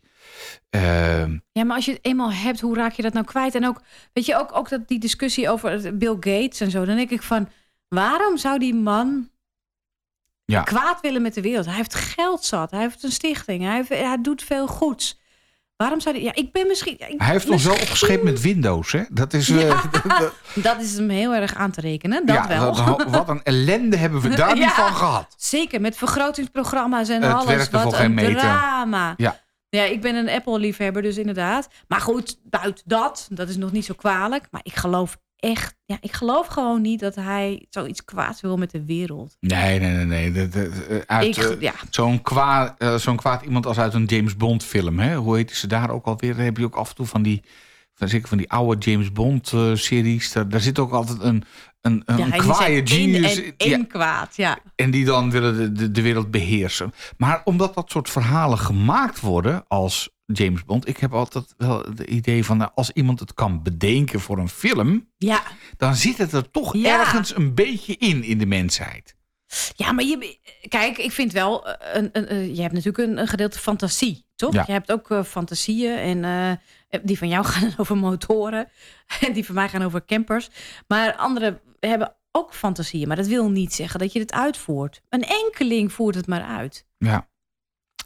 ehm, 0.69 1.37
Ja, 1.51 1.63
maar 1.63 1.75
als 1.75 1.85
je 1.85 1.91
het 1.91 2.05
eenmaal 2.05 2.31
hebt, 2.31 2.59
hoe 2.59 2.75
raak 2.75 2.91
je 2.93 3.01
dat 3.01 3.13
nou 3.13 3.25
kwijt? 3.25 3.55
En 3.55 3.65
ook, 3.67 3.81
weet 4.13 4.25
je, 4.25 4.37
ook, 4.37 4.55
ook 4.55 4.69
dat 4.69 4.87
die 4.87 4.99
discussie 4.99 5.49
over 5.49 5.97
Bill 5.97 6.15
Gates 6.19 6.59
en 6.59 6.71
zo. 6.71 6.85
Dan 6.85 6.95
denk 6.95 7.09
ik 7.09 7.21
van, 7.23 7.49
waarom 7.87 8.37
zou 8.37 8.59
die 8.59 8.75
man 8.75 9.29
Ja. 10.45 10.61
kwaad 10.63 11.01
willen 11.01 11.21
met 11.21 11.33
de 11.33 11.41
wereld? 11.41 11.65
Hij 11.65 11.75
heeft 11.75 11.95
geld 11.95 12.43
zat, 12.43 12.71
hij 12.71 12.79
heeft 12.79 13.03
een 13.03 13.11
stichting, 13.11 13.63
hij, 13.63 13.75
heeft, 13.75 13.89
hij 13.89 14.21
doet 14.21 14.43
veel 14.43 14.67
goeds. 14.67 15.19
Waarom 15.77 15.99
zou 15.99 16.15
die... 16.15 16.23
Ja, 16.23 16.33
ik 16.35 16.51
ben 16.51 16.67
misschien... 16.67 16.93
ik- 16.93 17.13
hij 17.21 17.31
heeft 17.31 17.49
ons 17.49 17.63
wel 17.63 17.71
misschien- 17.73 17.91
opgescheept 17.93 18.23
met 18.23 18.41
Windows, 18.41 18.91
hè? 18.91 19.01
Dat 19.09 19.33
is. 19.33 19.49
eh, 19.49 19.83
dat- 20.19 20.33
Dat 20.53 20.81
is 20.81 20.95
hem 20.97 21.09
heel 21.09 21.33
erg 21.35 21.55
aan 21.55 21.71
te 21.71 21.81
rekenen, 21.81 22.25
dat 22.25 22.35
ja, 22.35 22.47
wel. 22.47 22.75
dat- 22.75 23.03
wat 23.09 23.29
een 23.29 23.43
ellende 23.43 23.97
hebben 23.97 24.21
we 24.21 24.29
daar 24.29 24.55
niet 24.59 24.71
van 24.71 24.95
gehad. 24.95 25.33
Zeker, 25.37 25.81
met 25.81 25.97
vergrotingsprogramma's 25.97 27.09
en 27.09 27.21
Het 27.21 27.33
alles. 27.33 27.69
Wat 27.69 27.99
een 27.99 28.15
drama. 28.35 29.13
Ja. 29.17 29.43
Ja, 29.69 29.83
ik 29.83 30.01
ben 30.01 30.15
een 30.15 30.29
Apple-liefhebber, 30.29 31.01
dus 31.01 31.17
inderdaad. 31.17 31.67
Maar 31.87 32.01
goed, 32.01 32.37
buiten 32.43 32.83
dat, 32.87 33.27
dat 33.31 33.49
is 33.49 33.57
nog 33.57 33.71
niet 33.71 33.85
zo 33.85 33.93
kwalijk. 33.93 34.47
Maar 34.51 34.61
ik 34.63 34.75
geloof 34.75 35.17
echt, 35.45 35.75
ja, 35.85 35.97
ik 36.01 36.11
geloof 36.11 36.47
gewoon 36.47 36.81
niet 36.81 36.99
dat 36.99 37.15
hij 37.15 37.65
zoiets 37.69 38.05
kwaads 38.05 38.41
wil 38.41 38.57
met 38.57 38.71
de 38.71 38.85
wereld. 38.85 39.37
Nee, 39.39 39.79
nee, 39.79 39.91
nee. 39.91 40.05
nee. 40.05 40.31
De- 40.31 40.49
de- 40.49 40.69
de- 40.87 41.03
uit, 41.07 41.37
ik, 41.37 41.43
eh, 41.43 41.61
ja, 41.61 41.73
Zo'n 41.89 42.21
kwaad, 42.21 42.75
eh, 42.77 42.95
zo'n 42.95 43.15
kwaad 43.15 43.43
iemand 43.43 43.65
als 43.65 43.77
uit 43.77 43.93
een 43.93 44.05
James 44.05 44.37
Bond 44.37 44.63
film. 44.63 44.99
Hè? 44.99 45.15
Hoe 45.15 45.35
heet 45.35 45.51
ze 45.51 45.67
daar 45.67 45.89
ook 45.89 46.05
alweer? 46.05 46.35
Dan 46.35 46.45
heb 46.45 46.57
je 46.57 46.65
ook 46.65 46.75
af 46.75 46.89
en 46.89 46.95
toe 46.95 47.05
van 47.05 47.21
die, 47.21 47.43
van, 47.93 48.07
zeker 48.07 48.27
van 48.27 48.37
die 48.37 48.51
oude 48.51 48.91
James 48.91 49.11
Bond 49.11 49.53
eh, 49.53 49.75
series. 49.75 50.31
Daar, 50.31 50.49
daar 50.49 50.61
zit 50.61 50.79
ook 50.79 50.91
altijd 50.91 51.21
een, 51.21 51.43
een, 51.81 52.01
een 52.05 52.17
ja, 52.17 52.29
kwaaie 52.29 52.87
genius. 52.87 53.41
en 53.57 53.69
ja, 53.69 53.83
kwaad, 53.87 54.35
ja. 54.35 54.57
en 54.75 54.91
die 54.91 55.05
dan 55.05 55.31
willen 55.31 55.57
de, 55.57 55.71
de, 55.71 55.91
de 55.91 56.01
wereld 56.01 56.31
beheersen. 56.31 56.93
Maar 57.17 57.41
omdat 57.43 57.73
dat 57.73 57.91
soort 57.91 58.09
verhalen 58.09 58.57
gemaakt 58.57 59.19
worden 59.19 59.63
als 59.67 60.09
James 60.25 60.63
Bond. 60.65 60.87
Ik 60.87 60.97
heb 60.97 61.13
altijd 61.13 61.53
wel 61.57 61.79
het 61.83 61.99
idee 61.99 62.45
van 62.45 62.57
nou, 62.57 62.71
als 62.75 62.91
iemand 62.91 63.19
het 63.19 63.33
kan 63.33 63.63
bedenken 63.63 64.19
voor 64.19 64.37
een 64.37 64.49
film. 64.49 65.09
Ja, 65.17 65.43
Dan 65.77 65.95
zit 65.95 66.17
het 66.17 66.31
er 66.31 66.51
toch 66.51 66.75
Ja. 66.75 66.99
ergens 66.99 67.35
een 67.35 67.53
beetje 67.53 67.95
in, 67.97 68.23
in 68.23 68.37
de 68.37 68.45
mensheid. 68.45 69.15
ja 69.75 69.91
maar 69.91 70.03
je, 70.03 70.37
kijk, 70.67 70.97
ik 70.97 71.11
vind 71.11 71.31
wel, 71.31 71.67
eh, 71.69 71.95
een, 72.01 72.09
een, 72.11 72.33
een- 72.35 72.55
je 72.55 72.61
hebt 72.61 72.73
natuurlijk 72.73 73.09
een, 73.09 73.17
een 73.17 73.27
gedeelte 73.27 73.59
fantasie, 73.59 74.25
toch? 74.35 74.53
Ja. 74.53 74.63
Je 74.67 74.71
hebt 74.71 74.91
ook 74.91 75.11
eh, 75.11 75.23
fantasieën 75.23 75.97
en 75.97 76.23
eh, 76.89 76.99
die 77.03 77.17
van 77.17 77.27
jou 77.27 77.45
gaan 77.51 77.73
over 77.77 77.97
motoren 77.97 78.67
en 79.19 79.33
die 79.33 79.45
van 79.45 79.55
mij 79.55 79.69
gaan 79.69 79.81
over 79.83 80.05
campers. 80.05 80.49
Maar 80.87 81.15
anderen 81.15 81.59
hebben 81.79 82.15
ook 82.31 82.53
fantasieën, 82.53 83.07
maar 83.07 83.17
dat 83.17 83.27
wil 83.27 83.49
niet 83.49 83.73
zeggen 83.73 83.99
dat 83.99 84.13
je 84.13 84.19
het 84.19 84.31
uitvoert. 84.33 85.01
Een 85.09 85.23
enkeling 85.23 85.91
voert 85.93 86.15
het 86.15 86.27
maar 86.27 86.43
uit. 86.43 86.85
Ja. 86.97 87.27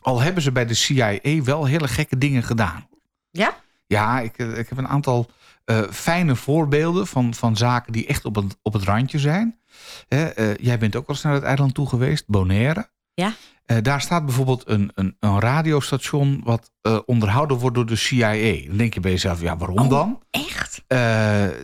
Al 0.02 0.22
hebben 0.22 0.44
ze 0.44 0.52
bij 0.52 0.66
de 0.66 0.74
CIA 0.74 1.20
wel 1.44 1.66
hele 1.66 1.88
gekke 1.88 2.18
dingen 2.18 2.44
gedaan. 2.44 2.88
Ja? 3.32 3.56
Ja, 3.88 4.20
ik, 4.20 4.38
eh, 4.38 4.58
ik 4.58 4.70
heb 4.70 4.78
een 4.78 4.88
aantal 4.88 5.30
eh, 5.66 5.82
fijne 5.92 6.36
voorbeelden 6.36 7.08
van, 7.08 7.34
van 7.34 7.58
zaken 7.58 7.94
die 7.94 8.08
echt 8.08 8.26
op 8.26 8.36
het, 8.36 8.58
op 8.62 8.74
het 8.74 8.84
randje 8.84 9.20
zijn. 9.20 9.60
Hè, 10.08 10.26
eh, 10.26 10.56
jij 10.56 10.80
bent 10.80 10.96
ook 10.96 11.08
wel 11.08 11.16
eens 11.16 11.26
naar 11.26 11.34
het 11.34 11.44
eiland 11.44 11.74
toe 11.74 11.88
geweest, 11.88 12.28
Bonaire. 12.28 12.90
Ja. 13.20 13.34
Eh, 13.66 13.78
daar 13.82 14.02
staat 14.02 14.26
bijvoorbeeld 14.26 14.64
een, 14.68 14.92
een, 14.96 15.16
een 15.20 15.40
radiostation 15.40 16.42
wat 16.44 16.72
eh, 16.82 17.00
onderhouden 17.06 17.58
wordt 17.58 17.76
door 17.76 17.86
de 17.86 17.96
CIA. 17.96 18.68
Dan 18.68 18.78
denk 18.78 18.94
je 18.94 19.00
bij 19.00 19.12
jezelf, 19.12 19.42
ja, 19.42 19.58
waarom 19.58 19.78
Oh. 19.80 19.90
dan? 19.90 20.22
Echt? 20.32 20.84
Eh, 20.88 20.98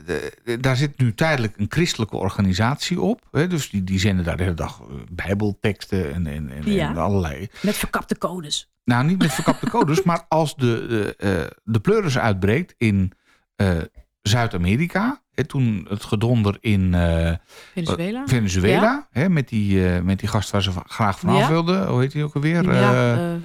de- 0.05 0.57
daar 0.59 0.75
zit 0.75 0.97
nu 0.97 1.13
tijdelijk 1.13 1.57
een 1.57 1.65
christelijke 1.69 2.15
organisatie 2.17 3.01
op. 3.01 3.27
Hè, 3.31 3.47
dus 3.47 3.69
die, 3.69 3.83
die 3.83 3.99
zenden 3.99 4.25
daar 4.25 4.37
de 4.37 4.43
hele 4.43 4.55
dag 4.55 4.81
bijbelteksten 5.11 6.13
en, 6.13 6.27
en, 6.27 6.49
en, 6.49 6.71
Ja. 6.73 6.89
en 6.89 6.97
allerlei. 6.97 7.47
Met 7.61 7.75
verkapte 7.77 8.17
codes. 8.17 8.69
Nou, 8.83 9.05
niet 9.05 9.17
met 9.17 9.33
verkapte 9.33 9.69
codes, 9.69 10.03
maar 10.09 10.25
als 10.27 10.55
de, 10.55 10.85
de, 11.17 11.55
de 11.63 11.79
pleuris 11.79 12.17
uitbreekt 12.17 12.73
in 12.77 13.11
Zuid-Amerika. 14.29 15.21
hè, 15.33 15.43
Toen 15.45 15.85
het 15.89 16.03
gedonder 16.03 16.57
in 16.59 16.93
eh, 16.93 17.33
Venezuela? 17.73 18.23
Venezuela. 18.25 19.07
Hè, 19.11 19.29
met, 19.29 19.47
die, 19.49 19.89
eh, 19.89 20.01
met 20.01 20.19
die 20.19 20.29
gast 20.29 20.49
waar 20.51 20.63
ze 20.63 20.71
graag 20.85 21.19
vanaf 21.19 21.37
Ja. 21.39 21.47
wilden. 21.49 21.87
Hoe 21.87 21.99
heet 22.01 22.11
die 22.11 22.23
ook 22.23 22.35
alweer? 22.35 22.63
ja, 22.63 22.91
Eh, 22.93 23.33
eh, 23.33 23.41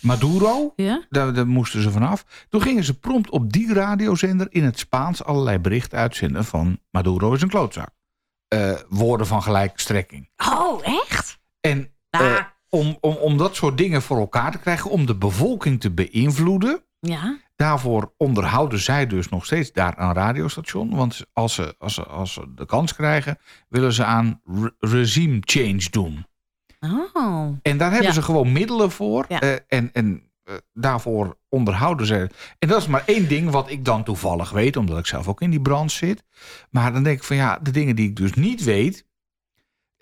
Maduro. 0.00 0.72
ja? 0.76 1.02
Daar, 1.08 1.34
daar 1.34 1.46
moesten 1.46 1.82
ze 1.82 1.90
vanaf. 1.90 2.46
Toen 2.48 2.62
gingen 2.62 2.84
ze 2.84 2.98
prompt 2.98 3.30
op 3.30 3.52
die 3.52 3.74
radiozender 3.74 4.46
in 4.50 4.64
het 4.64 4.78
Spaans 4.78 5.24
allerlei 5.24 5.58
berichten 5.58 5.98
uitzenden 5.98 6.44
van 6.44 6.78
Maduro 6.90 7.32
is 7.32 7.42
een 7.42 7.48
klootzak. 7.48 7.88
Eh, 8.48 8.72
woorden 8.88 9.26
van 9.26 9.42
gelijke 9.42 9.80
strekking. 9.80 10.28
Oh, 10.52 10.86
echt? 10.86 11.38
En 11.60 11.90
eh, 12.10 12.38
om, 12.68 12.96
om, 13.00 13.14
om 13.14 13.36
dat 13.36 13.54
soort 13.56 13.78
dingen 13.78 14.02
voor 14.02 14.18
elkaar 14.18 14.52
te 14.52 14.58
krijgen, 14.58 14.90
om 14.90 15.06
de 15.06 15.16
bevolking 15.16 15.80
te 15.80 15.90
beïnvloeden. 15.90 16.84
ja. 17.00 17.38
Daarvoor 17.56 18.14
onderhouden 18.16 18.78
zij 18.78 19.06
dus 19.06 19.28
nog 19.28 19.44
steeds 19.44 19.72
daar 19.72 19.98
een 19.98 20.12
radiostation. 20.12 20.94
Want 20.94 21.20
als 21.32 21.54
ze, 21.54 21.74
als 21.78 21.94
ze, 21.94 22.02
als 22.04 22.32
ze 22.32 22.52
de 22.54 22.66
kans 22.66 22.94
krijgen, 22.94 23.38
willen 23.68 23.92
ze 23.92 24.04
aan 24.04 24.40
re- 24.44 24.70
regime 24.78 25.38
change 25.40 25.86
doen. 25.90 26.26
Oh. 27.12 27.56
En 27.62 27.76
daar 27.78 27.90
hebben 27.90 28.08
Ja. 28.08 28.14
ze 28.14 28.22
gewoon 28.22 28.52
middelen 28.52 28.90
voor. 28.90 29.24
Ja. 29.28 29.40
eh, 29.40 29.52
en 29.68 29.90
en 29.92 30.22
eh, 30.44 30.54
daarvoor 30.72 31.38
onderhouden 31.48 32.06
ze. 32.06 32.30
En 32.58 32.68
dat 32.68 32.80
is 32.80 32.86
maar 32.86 33.02
één 33.06 33.28
ding 33.28 33.50
wat 33.50 33.70
ik 33.70 33.84
dan 33.84 34.04
toevallig 34.04 34.50
weet, 34.50 34.76
omdat 34.76 34.98
ik 34.98 35.06
zelf 35.06 35.28
ook 35.28 35.40
in 35.40 35.50
die 35.50 35.60
branche 35.60 35.96
zit. 35.96 36.24
Maar 36.70 36.92
dan 36.92 37.02
denk 37.02 37.16
ik 37.18 37.24
van 37.24 37.36
ja, 37.36 37.58
de 37.62 37.70
dingen 37.70 37.96
die 37.96 38.08
ik 38.08 38.16
dus 38.16 38.32
niet 38.34 38.64
weet. 38.64 39.06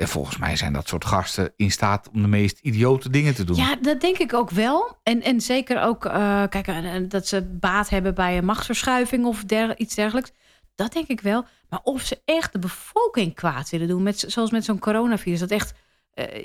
En 0.00 0.08
volgens 0.08 0.36
mij 0.36 0.56
zijn 0.56 0.72
dat 0.72 0.88
soort 0.88 1.04
gasten 1.04 1.52
in 1.56 1.70
staat 1.70 2.08
om 2.12 2.22
de 2.22 2.28
meest 2.28 2.58
idiote 2.58 3.10
dingen 3.10 3.34
te 3.34 3.44
doen. 3.44 3.56
Ja, 3.56 3.76
dat 3.76 4.00
denk 4.00 4.18
ik 4.18 4.34
ook 4.34 4.50
wel. 4.50 4.98
En, 5.02 5.22
en 5.22 5.40
zeker 5.40 5.82
ook, 5.82 6.04
eh, 6.04 6.42
kijk, 6.48 6.66
eh, 6.66 6.94
dat 7.08 7.26
ze 7.26 7.42
baat 7.42 7.88
hebben 7.88 8.14
bij 8.14 8.38
een 8.38 8.44
machtsverschuiving 8.44 9.24
of 9.24 9.44
der, 9.44 9.78
iets 9.78 9.94
dergelijks. 9.94 10.32
Dat 10.74 10.92
denk 10.92 11.08
ik 11.08 11.20
wel. 11.20 11.44
Maar 11.68 11.80
of 11.82 12.02
ze 12.02 12.20
echt 12.24 12.52
de 12.52 12.58
bevolking 12.58 13.34
kwaad 13.34 13.70
willen 13.70 13.88
doen, 13.88 14.02
met, 14.02 14.24
zoals 14.26 14.50
met 14.50 14.64
zo'n 14.64 14.78
coronavirus. 14.78 15.38
Dat 15.38 15.50
echt 15.50 15.72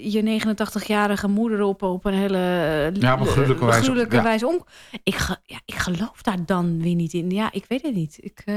je 0.02 0.22
89-jarige 0.22 1.28
moeder 1.28 1.62
op, 1.62 1.82
op 1.84 2.06
een 2.06 2.14
hele 2.14 2.38
eh, 2.38 3.02
Ja, 3.02 3.18
gruwelijke 3.18 3.66
wijze. 3.66 3.82
gruwelijke 3.84 4.16
Ja. 4.16 4.24
wijze 4.24 4.48
om. 4.48 4.66
Ik, 5.04 5.16
ge- 5.16 5.38
ja, 5.44 5.60
ik 5.66 5.76
geloof 5.76 6.22
daar 6.22 6.38
dan 6.46 6.82
weer 6.82 6.96
niet 6.96 7.14
in. 7.14 7.30
Ja, 7.30 7.50
ik 7.52 7.66
weet 7.68 7.82
het 7.82 7.96
niet. 7.96 8.18
Ik, 8.22 8.42
eh, 8.46 8.56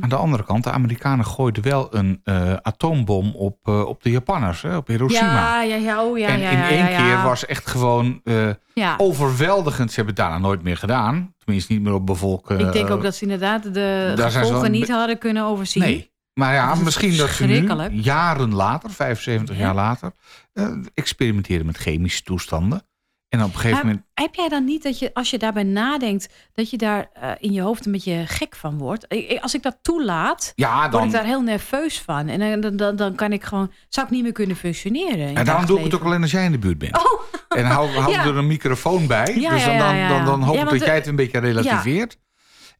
Aan 0.00 0.08
de 0.08 0.16
andere 0.16 0.44
kant, 0.44 0.64
de 0.64 0.70
Amerikanen 0.70 1.24
gooiden 1.26 1.62
wel 1.62 1.94
een 1.94 2.20
eh, 2.24 2.52
atoombom 2.62 3.30
op, 3.34 3.56
eh, 3.62 3.84
op 3.86 4.02
de 4.02 4.10
Japanners, 4.10 4.62
hè, 4.62 4.76
op 4.76 4.86
Hiroshima. 4.86 5.30
ja, 5.32 5.62
ja, 5.62 5.76
ja, 5.76 6.04
oh, 6.04 6.18
ja, 6.18 6.28
en 6.28 6.40
ja, 6.40 6.50
in 6.50 6.62
één 6.78 6.96
keer 6.96 7.22
was 7.22 7.46
echt 7.46 7.66
gewoon 7.66 8.20
eh, 8.24 8.48
Ja. 8.74 8.94
overweldigend. 8.96 9.88
Ze 9.90 9.96
hebben 9.96 10.14
het 10.14 10.24
daarna 10.24 10.38
nooit 10.46 10.62
meer 10.62 10.76
gedaan. 10.76 11.34
Tenminste, 11.44 11.72
niet 11.72 11.82
meer 11.82 11.92
op 11.94 12.06
bevolken. 12.06 12.58
ik 12.58 12.72
denk 12.72 12.90
ook 12.90 13.02
dat 13.02 13.14
ze 13.14 13.22
inderdaad 13.22 13.74
de 13.74 14.14
gevolgen 14.16 14.70
niet 14.70 14.88
hadden 14.88 15.18
kunnen 15.18 15.44
overzien. 15.44 15.82
Nee. 15.82 16.09
Maar 16.40 16.54
ja, 16.54 16.74
misschien 16.74 17.16
dat 17.16 17.30
ze 17.30 17.44
nu, 17.46 17.68
jaren 17.90 18.54
later, 18.54 18.90
75 18.90 19.56
Ja. 19.56 19.62
jaar 19.62 19.74
later, 19.74 20.12
eh, 20.52 20.68
experimenteren 20.94 21.66
met 21.66 21.76
chemische 21.76 22.22
toestanden. 22.22 22.82
En 23.28 23.38
op 23.42 23.46
een 23.46 23.52
gegeven 23.54 23.76
Maar 23.76 23.84
moment. 23.84 24.04
heb 24.14 24.34
jij 24.34 24.48
dan 24.48 24.64
niet 24.64 24.82
dat 24.82 24.98
je, 24.98 25.14
als 25.14 25.30
je 25.30 25.38
daarbij 25.38 25.62
nadenkt, 25.62 26.28
dat 26.52 26.70
je 26.70 26.76
daar 26.76 27.08
eh, 27.12 27.30
in 27.38 27.52
je 27.52 27.60
hoofd 27.60 27.86
een 27.86 27.92
beetje 27.92 28.22
gek 28.26 28.56
van 28.56 28.78
wordt? 28.78 29.06
Als 29.40 29.54
ik 29.54 29.62
dat 29.62 29.78
toelaat, 29.82 30.52
Ja, 30.54 30.80
word 30.80 30.92
dan. 30.92 31.04
ik 31.04 31.10
daar 31.12 31.24
heel 31.24 31.42
nerveus 31.42 32.00
van. 32.00 32.28
En 32.28 32.38
dan- 32.40 32.60
dan, 32.60 32.76
dan, 32.76 32.96
dan 32.96 33.14
kan 33.14 33.32
ik 33.32 33.44
gewoon, 33.44 33.72
zou 33.88 34.06
ik 34.06 34.12
niet 34.12 34.22
meer 34.22 34.32
kunnen 34.32 34.56
functioneren. 34.56 35.34
En 35.36 35.44
daarom 35.44 35.66
doe 35.66 35.78
ik 35.78 35.84
het 35.84 35.94
ook 35.94 36.04
alleen 36.04 36.22
als 36.22 36.30
jij 36.30 36.44
in 36.44 36.52
de 36.52 36.58
buurt 36.58 36.78
bent. 36.78 36.96
Oh, 36.98 37.20
En 37.48 37.64
hou, 37.64 37.88
hou 37.90 38.12
Ja. 38.14 38.24
er 38.24 38.36
een 38.36 38.46
microfoon 38.46 39.06
bij. 39.06 39.36
Ja, 39.40 39.50
dus 39.50 39.64
dan, 39.64 39.78
dan, 39.78 40.08
dan, 40.08 40.24
dan 40.24 40.42
hoop 40.42 40.56
ik 40.56 40.68
dat 40.68 40.84
jij 40.84 40.94
het 40.94 41.06
een 41.06 41.16
beetje 41.16 41.38
relativeert. 41.38 42.18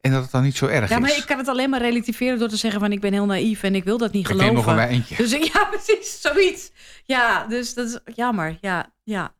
En 0.01 0.11
dat 0.11 0.21
het 0.21 0.31
dan 0.31 0.43
niet 0.43 0.55
zo 0.57 0.65
erg 0.65 0.89
Ja, 0.89 0.95
is. 0.95 1.01
maar 1.01 1.17
ik 1.17 1.23
kan 1.25 1.37
het 1.37 1.47
alleen 1.47 1.69
maar 1.69 1.81
relativeren 1.81 2.39
door 2.39 2.47
te 2.49 2.55
zeggen 2.55 2.79
van 2.79 2.91
ik 2.91 2.99
ben 2.99 3.13
heel 3.13 3.25
naïef 3.25 3.63
en 3.63 3.75
ik 3.75 3.83
wil 3.83 3.97
dat 3.97 4.11
niet 4.11 4.29
Ik 4.29 4.35
neem 4.35 4.53
nog 4.53 4.63
geloven. 4.63 4.71
een 4.83 4.89
wijntje. 4.89 5.15
Dus 5.15 5.33
ik- 5.33 5.43
ja, 5.53 5.65
precies, 5.65 6.21
zoiets. 6.21 6.71
Ja, 7.05 7.45
dus 7.47 7.73
dat 7.73 7.87
is 7.87 8.13
jammer. 8.15 8.57
Ja, 8.61 8.93
ja. 9.03 9.33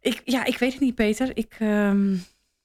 Ik, 0.00 0.20
ja, 0.24 0.44
ik 0.44 0.58
weet 0.58 0.72
het 0.72 0.80
niet, 0.80 0.94
Peter. 0.94 1.30
Ik, 1.36 1.56
ehm, 1.58 2.08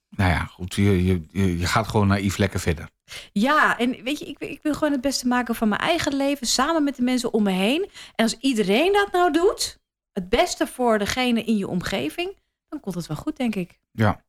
Nou 0.09 0.29
ja, 0.31 0.45
goed. 0.45 0.73
Je, 0.75 1.05
je, 1.05 1.21
je 1.31 1.57
je 1.59 1.65
gaat 1.65 1.87
gewoon 1.87 2.07
naïef 2.07 2.37
lekker 2.37 2.59
verder. 2.59 2.89
ja, 3.31 3.77
en 3.77 4.03
weet 4.03 4.19
je, 4.19 4.25
ik, 4.25 4.39
ik 4.39 4.59
wil 4.61 4.73
gewoon 4.73 4.91
het 4.91 5.01
beste 5.01 5.27
maken 5.27 5.55
van 5.55 5.69
mijn 5.69 5.81
eigen 5.81 6.15
leven 6.15 6.47
samen 6.47 6.83
met 6.83 6.95
de 6.95 7.01
mensen 7.03 7.33
om 7.33 7.43
me 7.43 7.51
heen. 7.51 7.89
En 8.15 8.23
als 8.23 8.37
iedereen 8.39 8.93
dat 8.93 9.11
nou 9.11 9.31
doet, 9.31 9.79
het 10.13 10.29
beste 10.29 10.67
voor 10.67 10.97
degene 10.99 11.43
in 11.43 11.57
je 11.57 11.67
omgeving, 11.67 12.37
dan 12.69 12.79
komt 12.79 12.95
het 12.95 13.07
wel 13.07 13.17
goed, 13.17 13.37
denk 13.37 13.55
ik. 13.55 13.79
Ja. 13.91 14.23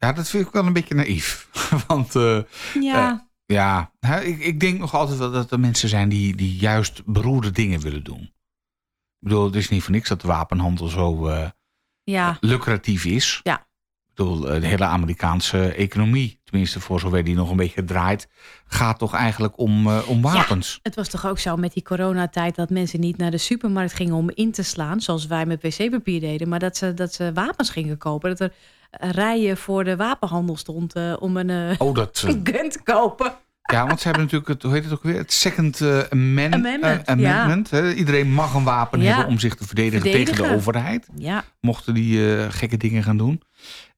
Ja, 0.00 0.12
dat 0.12 0.28
vind 0.28 0.46
ik 0.46 0.52
wel 0.52 0.66
een 0.66 0.72
beetje 0.72 0.94
naïef. 0.94 1.48
Want 1.86 2.16
eh, 2.16 2.40
Ja, 2.74 3.28
ja, 3.46 3.92
hè, 4.00 4.20
ik, 4.20 4.38
ik 4.38 4.60
denk 4.60 4.78
nog 4.78 4.94
altijd 4.94 5.18
wel 5.18 5.30
dat 5.30 5.50
er 5.50 5.60
mensen 5.60 5.88
zijn 5.88 6.08
die, 6.08 6.36
die 6.36 6.56
juist 6.56 7.04
beroerde 7.04 7.50
dingen 7.50 7.80
willen 7.80 8.04
doen. 8.04 8.22
Ik 8.22 9.28
bedoel, 9.28 9.44
het 9.44 9.54
is 9.54 9.68
niet 9.68 9.82
voor 9.82 9.92
niks 9.92 10.08
dat 10.08 10.20
de 10.20 10.28
wapenhandel 10.28 10.88
zo 10.88 11.28
eh, 11.28 11.50
ja, 12.02 12.36
lucratief 12.40 13.04
is. 13.04 13.40
Ja. 13.42 13.68
Bedoel, 14.20 14.50
eh, 14.50 14.60
de 14.60 14.66
hele 14.66 14.84
Amerikaanse 14.84 15.72
economie, 15.74 16.40
tenminste 16.44 16.80
voor 16.80 17.00
zover 17.00 17.24
die 17.24 17.34
nog 17.34 17.50
een 17.50 17.56
beetje 17.56 17.84
draait, 17.84 18.28
gaat 18.66 18.98
toch 18.98 19.14
eigenlijk 19.14 19.58
om, 19.58 19.86
eh, 19.86 20.08
om 20.08 20.22
wapens. 20.22 20.78
het 20.82 20.94
was 20.94 21.08
toch 21.08 21.26
ook 21.26 21.38
zo 21.38 21.56
met 21.56 21.72
die 21.72 21.82
coronatijd 21.82 22.54
dat 22.54 22.70
mensen 22.70 23.00
niet 23.00 23.16
naar 23.16 23.30
de 23.30 23.38
supermarkt 23.38 23.92
gingen 23.92 24.14
om 24.14 24.30
in 24.34 24.52
te 24.52 24.62
slaan, 24.62 25.00
zoals 25.00 25.26
wij 25.26 25.46
met 25.46 25.62
wc-papier 25.62 26.20
deden, 26.20 26.48
maar 26.48 26.58
dat 26.58 26.76
ze, 26.76 26.94
dat 26.94 27.14
ze 27.14 27.30
wapens 27.34 27.70
gingen 27.70 27.98
kopen. 27.98 28.30
Dat 28.36 28.40
er 28.40 28.52
rijen 29.10 29.56
voor 29.56 29.84
de 29.84 29.96
wapenhandel 29.96 30.56
stond 30.56 30.94
eh, 30.94 31.16
om 31.18 31.36
een, 31.36 31.74
Oh, 31.78 31.94
dat. 31.94 32.22
een 32.26 32.40
gun 32.44 32.70
te 32.70 32.82
kopen. 32.82 33.32
ja, 33.72 33.86
want 33.86 33.98
ze 34.00 34.04
hebben 34.04 34.22
natuurlijk 34.22 34.50
het, 34.50 34.62
hoe 34.62 34.72
heet 34.72 34.84
het 34.84 34.92
ook 34.92 35.02
weer? 35.02 35.16
Het 35.16 35.32
Second 35.32 35.80
Amen- 36.10 36.52
Amendment, 36.54 37.06
amendment. 37.06 37.70
Iedereen 37.96 38.32
mag 38.32 38.54
een 38.54 38.64
wapen 38.64 39.00
Ja. 39.00 39.06
hebben 39.06 39.26
om 39.26 39.38
zich 39.38 39.54
te 39.54 39.66
verdedigen, 39.66 40.10
tegen 40.10 40.34
de 40.36 40.54
overheid. 40.54 41.08
Ja, 41.16 41.44
Mochten 41.60 41.94
die 41.94 42.50
gekke 42.50 42.76
dingen 42.76 43.02
gaan 43.02 43.16
doen. 43.16 43.42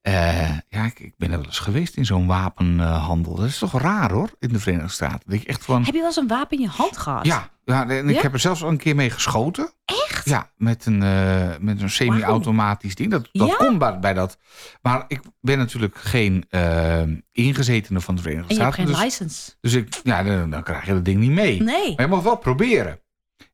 Eh, 0.03 0.49
ja, 0.69 0.85
ik, 0.85 0.99
ik 1.01 1.15
ben 1.17 1.31
er 1.31 1.37
wel 1.37 1.47
eens 1.47 1.59
geweest 1.59 1.97
in 1.97 2.05
zo'n 2.07 2.27
wapenhandel. 2.27 3.35
Dat 3.35 3.47
is 3.47 3.59
toch 3.59 3.81
raar 3.81 4.13
hoor, 4.13 4.31
in 4.39 4.49
de 4.49 4.59
Verenigde 4.61 4.91
Staten. 4.91 5.21
Dat 5.31 5.43
echt 5.43 5.65
van. 5.65 5.85
heb 5.85 5.93
je 5.95 5.99
wel 5.99 6.07
eens 6.07 6.17
een 6.17 6.29
wapen 6.29 6.57
in 6.57 6.63
je 6.63 6.69
hand 6.71 6.97
gehad? 6.97 7.27
Ja, 7.27 7.49
ja 7.65 7.89
en 7.89 8.09
ik 8.09 8.15
Ja? 8.17 8.23
heb 8.23 8.33
er 8.33 8.39
zelfs 8.39 8.63
al 8.63 8.69
een 8.69 8.77
keer 8.77 8.95
mee 8.95 9.11
geschoten. 9.11 9.71
Echt? 9.85 10.29
Ja, 10.29 10.51
met 10.57 10.87
een, 10.87 11.03
eh, 11.03 11.49
met 11.61 11.83
een 11.83 11.91
semi-automatisch 11.91 12.95
ding. 12.95 13.11
Dat, 13.11 13.29
dat 13.33 13.49
Ja? 13.49 13.55
kon 13.55 13.79
bij, 14.01 14.15
dat. 14.15 14.39
Maar 14.83 15.05
ik 15.09 15.21
ben 15.41 15.59
natuurlijk 15.59 15.97
geen 15.97 16.45
eh, 16.49 17.03
ingezetene 17.33 18.01
van 18.01 18.15
de 18.15 18.23
Verenigde 18.23 18.49
En 18.49 18.55
je 18.57 18.63
hebt 18.63 18.75
Staten. 18.75 18.95
geen 18.95 19.05
Dus, 19.09 19.19
license. 19.19 19.51
dus 19.61 19.73
ik, 19.73 20.01
ja, 20.05 20.23
dan, 20.23 20.51
dan 20.51 20.63
krijg 20.63 20.87
je 20.87 20.93
dat 20.93 21.05
ding 21.05 21.21
niet 21.21 21.31
mee. 21.31 21.63
Nee. 21.63 21.95
Maar 21.97 22.05
je 22.07 22.13
mag 22.13 22.23
wel 22.23 22.37
proberen. 22.37 23.01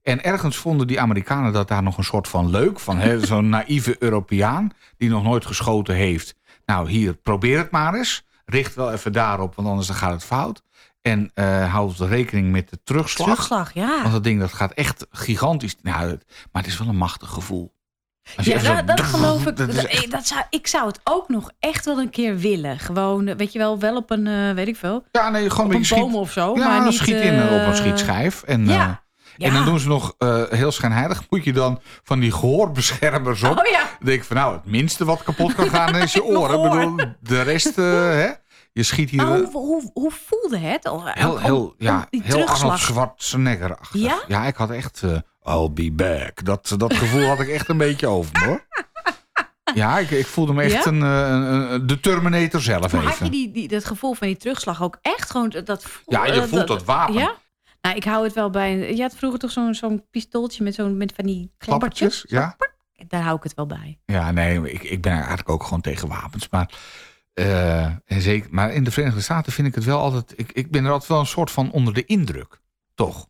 En 0.03 0.25
ergens 0.25 0.57
vonden 0.57 0.87
die 0.87 1.01
Amerikanen 1.01 1.53
dat 1.53 1.69
daar 1.69 1.83
nog 1.83 1.99
een 1.99 2.05
soort 2.05 2.29
van 2.29 2.51
leuk 2.51 2.81
van. 2.81 3.01
Zo'n 3.27 3.49
naïeve 3.49 3.97
Europeaan 3.99 4.71
die 4.97 5.09
nog 5.09 5.23
nooit 5.23 5.47
geschoten 5.47 5.95
heeft. 5.95 6.37
Nou, 6.69 6.91
hier, 6.91 7.15
probeer 7.15 7.59
het 7.59 7.71
maar 7.71 7.95
eens. 7.95 8.25
Richt 8.45 8.75
wel 8.75 8.93
even 8.93 9.13
daarop, 9.13 9.55
want 9.55 9.69
anders 9.69 9.87
dan 9.87 9.97
gaat 9.97 10.13
het 10.13 10.25
fout. 10.25 10.63
En 11.03 11.31
eh 11.35 11.73
houd 11.73 11.99
rekening 11.99 12.51
met 12.51 12.71
de 12.71 12.79
terugslag. 12.85 13.29
Terugslag, 13.29 13.75
ja. 13.75 14.01
Want 14.01 14.13
dat 14.13 14.25
ding 14.25 14.41
dat 14.41 14.53
gaat 14.53 14.73
echt 14.73 15.07
gigantisch. 15.11 15.75
Nou, 15.83 16.07
maar 16.53 16.63
het 16.63 16.67
is 16.73 16.79
wel 16.79 16.89
een 16.89 16.97
machtig 16.97 17.29
gevoel. 17.31 17.73
Ja, 18.37 18.75
dat, 18.83 18.87
dat 18.97 19.01
geloof 19.15 19.47
ik. 19.47 19.57
Dat 19.57 19.69
is 19.69 19.75
Dat, 19.75 19.85
echt- 19.85 20.11
dat 20.11 20.27
zou, 20.27 20.41
ik 20.51 20.67
zou 20.67 20.87
het 20.87 21.01
ook 21.05 21.29
nog 21.29 21.51
echt 21.59 21.85
wel 21.85 21.99
een 21.99 22.11
keer 22.11 22.39
willen. 22.39 22.79
Gewoon, 22.79 23.27
eh, 23.27 23.37
weet 23.37 23.53
je 23.53 23.59
wel, 23.59 23.79
wel 23.79 23.97
op 23.97 24.11
een, 24.11 24.27
eh, 24.27 24.53
weet 24.55 24.69
ik 24.69 24.77
veel, 24.77 25.05
ja, 25.13 25.31
nee, 25.31 25.51
gewoon 25.51 25.67
op 25.67 25.73
een 25.73 25.87
boom 25.89 26.09
schiet. 26.11 26.15
of 26.15 26.33
zo. 26.33 26.57
Ja, 26.57 26.69
maar 26.69 26.85
niet, 26.85 26.95
schiet 26.95 27.15
in 27.15 27.35
eh, 27.35 27.45
op 27.45 27.51
een 27.51 27.59
eh, 27.61 27.75
schietschijf. 27.75 28.43
En, 28.43 28.67
Ja. 28.67 29.03
Eh, 29.39 29.47
en 29.47 29.53
dan 29.55 29.65
doen 29.65 29.79
ze 29.79 29.89
nog 29.89 30.15
eh, 30.19 30.43
heel 30.51 30.73
schijnheilig. 30.73 31.23
Moet 31.31 31.45
je 31.45 31.53
dan 31.53 31.81
van 32.03 32.21
die 32.21 32.33
gehoorbeschermers 32.33 33.43
op. 33.43 33.59
Oh 33.59 33.67
ja. 33.71 33.79
Dan 33.79 34.07
denk 34.07 34.19
ik 34.21 34.25
van 34.27 34.37
nou, 34.37 34.55
het 34.55 34.65
minste 34.67 35.05
wat 35.05 35.23
kapot 35.23 35.55
kan 35.55 35.69
gaan 35.69 35.97
is 35.97 36.13
je 36.13 36.25
oren. 36.37 36.65
Ik 36.65 36.71
bedoel, 36.97 37.15
de 37.21 37.43
rest, 37.43 37.79
eh, 37.79 37.85
hè? 37.95 38.29
Je 38.73 38.83
schiet 38.83 39.11
hier 39.11 39.23
Maar 39.27 39.41
eh, 39.41 39.49
hoe, 39.53 39.67
hoe, 39.67 39.91
hoe 39.95 40.13
voelde 40.27 40.59
het? 40.59 40.85
Heel, 40.85 41.33
om- 41.33 41.39
heel, 41.39 41.65
om 41.65 41.75
ja, 41.79 42.07
heel 42.11 42.47
Arnold. 42.49 42.79
Schwarzenegger 42.79 43.77
achter. 43.77 44.01
Ja? 44.01 44.19
Ja, 44.29 44.47
ik 44.47 44.57
had 44.57 44.71
echt, 44.71 45.03
eh, 45.03 45.55
I'll 45.55 45.71
be 45.73 45.93
back. 45.93 46.45
Dat, 46.45 46.75
dat 46.77 46.95
gevoel 46.95 47.27
had 47.27 47.41
ik 47.41 47.49
echt 47.49 47.69
een 47.69 47.77
beetje 47.77 48.07
over 48.07 48.31
me, 48.41 48.47
hoor. 48.47 48.67
Ja, 49.75 49.99
ik, 49.99 50.11
ik 50.11 50.27
voelde 50.27 50.53
me 50.53 50.63
echt 50.63 50.73
Ja? 50.85 50.87
een, 50.87 51.03
eh, 51.03 51.29
een, 51.29 51.73
een- 51.73 51.87
de 51.87 52.01
Terminator 52.01 52.61
zelf 52.61 52.81
Maar 52.81 53.01
even. 53.01 53.05
had 53.09 53.19
je 53.19 53.31
die, 53.31 53.51
die, 53.53 53.69
dat 53.69 53.85
gevoel 53.85 54.15
van 54.15 54.27
die 54.27 54.37
terugslag 54.37 54.83
ook 54.83 54.99
echt 55.03 55.31
gewoon 55.31 55.55
dat 55.65 55.85
Ja, 56.07 56.27
je 56.27 56.33
eh, 56.33 56.43
voelt 56.43 56.67
dat 56.67 56.85
wapen. 56.85 57.15
Ja? 57.15 57.35
Nou, 57.81 57.97
ik 57.97 58.05
hou 58.05 58.25
het 58.25 58.33
wel 58.33 58.51
bij. 58.51 58.95
Je 58.97 59.03
had 59.03 59.17
vroeger 59.17 59.39
toch 59.39 59.51
zo'n 59.51 59.75
zo'n 59.75 60.05
pistooltje 60.11 60.63
met, 60.65 60.75
zo'n 60.75 60.97
met 60.97 61.13
van 61.17 61.25
die 61.25 61.53
klappertjes. 61.59 62.25
Klappertjes, 62.27 62.67
ja. 62.97 63.07
Daar 63.09 63.23
hou 63.23 63.37
ik 63.37 63.43
het 63.43 63.55
wel 63.55 63.67
bij. 63.67 63.99
Ja, 64.05 64.31
nee, 64.31 64.71
ik, 64.73 64.83
ik 64.83 65.03
ben 65.03 65.13
eigenlijk 65.13 65.49
ook 65.49 65.63
gewoon 65.63 65.81
tegen 65.81 66.09
wapens. 66.09 66.49
Maar, 66.49 66.71
eh, 67.35 67.85
en 67.85 68.21
zeker, 68.21 68.49
maar 68.51 68.73
in 68.73 68.85
de 68.85 68.91
Verenigde 68.91 69.21
Staten 69.21 69.53
vind 69.53 69.69
ik 69.69 69.75
het 69.75 69.85
wel 69.85 69.99
altijd... 70.01 70.33
Ik, 70.37 70.53
ik 70.53 70.71
ben 70.71 70.85
er 70.85 70.91
altijd 70.91 71.11
wel 71.11 71.21
een 71.21 71.27
soort 71.27 71.51
van 71.51 71.71
onder 71.71 71.95
de 71.95 72.05
indruk. 72.05 72.61
Toch? 72.95 73.29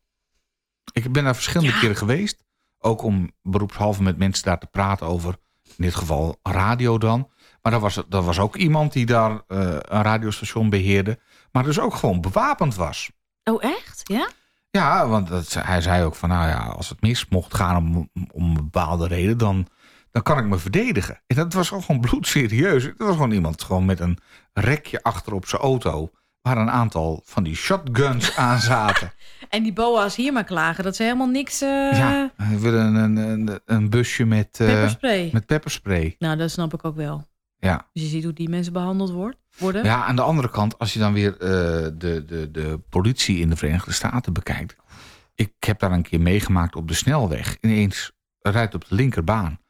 Ik 0.92 1.12
ben 1.12 1.24
daar 1.24 1.34
verschillende 1.34 1.72
Ja. 1.72 1.78
keren 1.78 1.96
geweest. 1.96 2.44
Ook 2.78 3.02
om 3.02 3.30
beroepshalve 3.42 4.02
met 4.02 4.18
mensen 4.18 4.44
daar 4.44 4.58
te 4.58 4.66
praten 4.66 5.06
over... 5.06 5.36
In 5.76 5.84
dit 5.84 5.94
geval 5.94 6.38
radio 6.42 6.98
dan. 6.98 7.30
Maar 7.62 7.72
er 7.72 7.80
was, 7.80 7.96
er 7.96 8.22
was 8.22 8.38
ook 8.38 8.56
iemand 8.56 8.92
die 8.92 9.06
daar 9.06 9.30
eh, 9.46 9.58
een 9.80 10.02
radiostation 10.02 10.70
beheerde. 10.70 11.18
Maar 11.52 11.64
dus 11.64 11.80
ook 11.80 11.94
gewoon 11.94 12.20
bewapend 12.20 12.74
was. 12.74 13.10
Oh, 13.48 13.62
echt? 13.64 14.00
Ja? 14.04 14.28
Ja, 14.70 15.08
want 15.08 15.28
dat, 15.28 15.52
hij 15.52 15.80
zei 15.80 16.04
ook 16.04 16.14
van, 16.14 16.28
nou 16.28 16.48
ja, 16.48 16.58
als 16.58 16.88
het 16.88 17.00
mis 17.00 17.28
mocht 17.28 17.54
gaan 17.54 17.76
om, 17.76 18.10
om 18.32 18.44
een 18.44 18.54
bepaalde 18.54 19.06
reden, 19.06 19.38
dan, 19.38 19.66
dan 20.10 20.22
kan 20.22 20.38
ik 20.38 20.44
me 20.44 20.58
verdedigen. 20.58 21.20
En 21.26 21.36
dat 21.36 21.52
was 21.52 21.68
gewoon 21.68 22.00
bloedserieus. 22.00 22.82
Het 22.82 22.98
was 22.98 23.12
gewoon 23.12 23.30
iemand 23.30 23.62
gewoon 23.62 23.84
met 23.84 24.00
een 24.00 24.18
rekje 24.52 25.02
achter 25.02 25.32
op 25.32 25.46
zijn 25.46 25.62
auto, 25.62 26.10
waar 26.42 26.56
een 26.56 26.70
aantal 26.70 27.22
van 27.24 27.42
die 27.42 27.56
shotguns 27.56 28.36
aan 28.36 28.58
zaten. 28.58 29.12
En 29.48 29.62
die 29.62 29.72
boa's 29.72 30.16
hier 30.16 30.32
maar 30.32 30.44
klagen 30.44 30.84
dat 30.84 30.96
ze 30.96 31.02
helemaal 31.02 31.26
niks. 31.26 31.60
eh 31.60 31.68
ja, 31.92 32.30
wilde 32.36 32.76
een, 32.76 33.16
een, 33.16 33.60
een, 33.64 33.90
busje 33.90 34.24
met, 34.24 34.60
eh, 34.60 34.66
pepperspray. 34.66 35.30
met 35.32 35.46
pepperspray. 35.46 36.14
Nou, 36.18 36.36
dat 36.36 36.50
snap 36.50 36.74
ik 36.74 36.84
ook 36.84 36.96
wel. 36.96 37.26
Ja. 37.58 37.88
Dus 37.92 38.02
je 38.02 38.08
ziet 38.08 38.24
hoe 38.24 38.32
die 38.32 38.48
mensen 38.48 38.72
behandeld 38.72 39.10
wordt, 39.10 39.36
worden. 39.58 39.84
ja, 39.84 40.04
aan 40.04 40.16
de 40.16 40.22
andere 40.22 40.50
kant, 40.50 40.78
als 40.78 40.92
je 40.92 40.98
dan 40.98 41.12
weer 41.12 41.32
eh, 41.32 41.48
de, 41.94 42.24
de, 42.26 42.50
de 42.50 42.80
politie 42.88 43.38
in 43.38 43.50
de 43.50 43.56
Verenigde 43.56 43.92
Staten 43.92 44.32
bekijkt. 44.32 44.76
Ik 45.34 45.52
heb 45.58 45.78
daar 45.78 45.92
een 45.92 46.02
keer 46.02 46.20
meegemaakt 46.20 46.76
op 46.76 46.88
de 46.88 46.94
snelweg. 46.94 47.56
Ineens 47.60 48.12
rijdt 48.40 48.74
op 48.74 48.88
de 48.88 48.94
linkerbaan. 48.94 49.60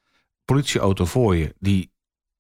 Politieauto 0.44 1.05
voor 1.05 1.37
je, 1.37 1.55
die 1.59 1.92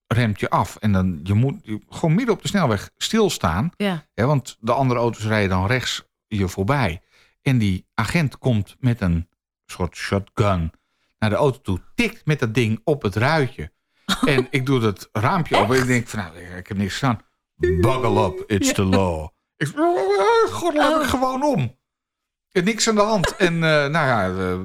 remt 0.06 0.40
je 0.40 0.50
af. 0.50 0.76
En 0.76 0.92
dan 0.92 1.20
je 1.22 1.34
moet 1.34 1.54
je 1.62 1.80
gewoon 1.88 2.14
midden 2.14 2.34
op 2.34 2.42
de 2.42 2.48
snelweg 2.48 2.90
stilstaan. 2.96 3.70
Ja. 3.76 4.06
Hè, 4.14 4.26
want 4.26 4.56
de 4.60 4.72
andere 4.72 5.00
auto's 5.00 5.24
rijden 5.26 5.48
dan 5.48 5.66
rechts 5.66 6.04
je 6.26 6.48
voorbij. 6.48 7.02
En 7.42 7.58
die 7.58 7.86
agent 7.94 8.38
komt 8.38 8.76
met 8.80 9.00
een 9.00 9.28
soort 9.66 9.96
shotgun 9.96 10.72
naar 11.18 11.30
de 11.30 11.36
auto 11.36 11.60
toe. 11.60 11.80
Tikt 11.94 12.26
met 12.26 12.38
dat 12.38 12.54
ding 12.54 12.80
op 12.84 13.02
het 13.02 13.16
ruitje. 13.16 13.72
En 14.34 14.46
ik 14.50 14.66
doe 14.66 14.80
dat 14.80 15.08
raampje 15.12 15.56
open. 15.56 15.76
En 15.76 15.82
ik 15.82 15.88
denk 15.88 16.08
van, 16.08 16.18
nou, 16.18 16.36
ik 16.56 16.66
heb 16.68 16.76
niks 16.76 16.94
gedaan. 16.94 17.20
Buckle 17.54 18.24
up, 18.26 18.44
it's 18.50 18.72
the 18.72 18.84
law. 18.84 19.28
Ik 19.56 19.66
god, 20.50 20.74
laat 20.74 20.94
Oh. 20.96 21.02
ik 21.02 21.08
gewoon 21.08 21.42
om. 21.42 21.76
En 22.52 22.64
niks 22.64 22.88
aan 22.88 22.94
de 22.94 23.00
hand. 23.00 23.36
En 23.36 23.54
eh, 23.54 23.60
nou 23.60 23.92
ja, 23.92 24.28
eh, 24.28 24.58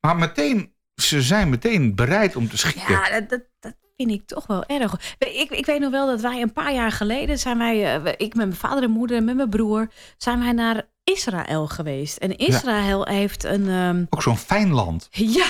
maar 0.00 0.16
meteen, 0.16 0.74
ze 0.94 1.22
zijn 1.22 1.48
meteen 1.48 1.94
bereid 1.94 2.36
om 2.36 2.48
te 2.48 2.58
schieten. 2.58 2.92
Ja, 2.92 3.10
dat, 3.10 3.28
dat, 3.28 3.42
dat 3.60 3.74
vind 3.96 4.10
ik 4.10 4.26
toch 4.26 4.46
wel 4.46 4.64
erg. 4.64 5.14
Ik, 5.18 5.50
ik 5.50 5.66
weet 5.66 5.80
nog 5.80 5.90
wel 5.90 6.06
dat 6.06 6.20
wij 6.20 6.42
een 6.42 6.52
paar 6.52 6.72
jaar 6.74 6.92
geleden 6.92 7.38
zijn 7.38 7.58
wij, 7.58 7.94
eh, 7.96 8.12
ik 8.16 8.34
met 8.34 8.46
mijn 8.46 8.54
vader 8.54 8.82
en 8.82 8.90
moeder 8.90 9.16
en 9.16 9.24
met 9.24 9.36
mijn 9.36 9.50
broer, 9.50 9.90
zijn 10.16 10.40
wij 10.40 10.52
naar 10.52 10.88
Israël 11.04 11.66
geweest. 11.66 12.16
En 12.16 12.36
Israël 12.36 13.04
heeft 13.04 13.44
een, 13.44 13.68
ehm, 13.68 14.04
Ook 14.10 14.22
zo'n 14.22 14.36
fijn 14.38 14.72
land. 14.72 15.08
ja, 15.10 15.46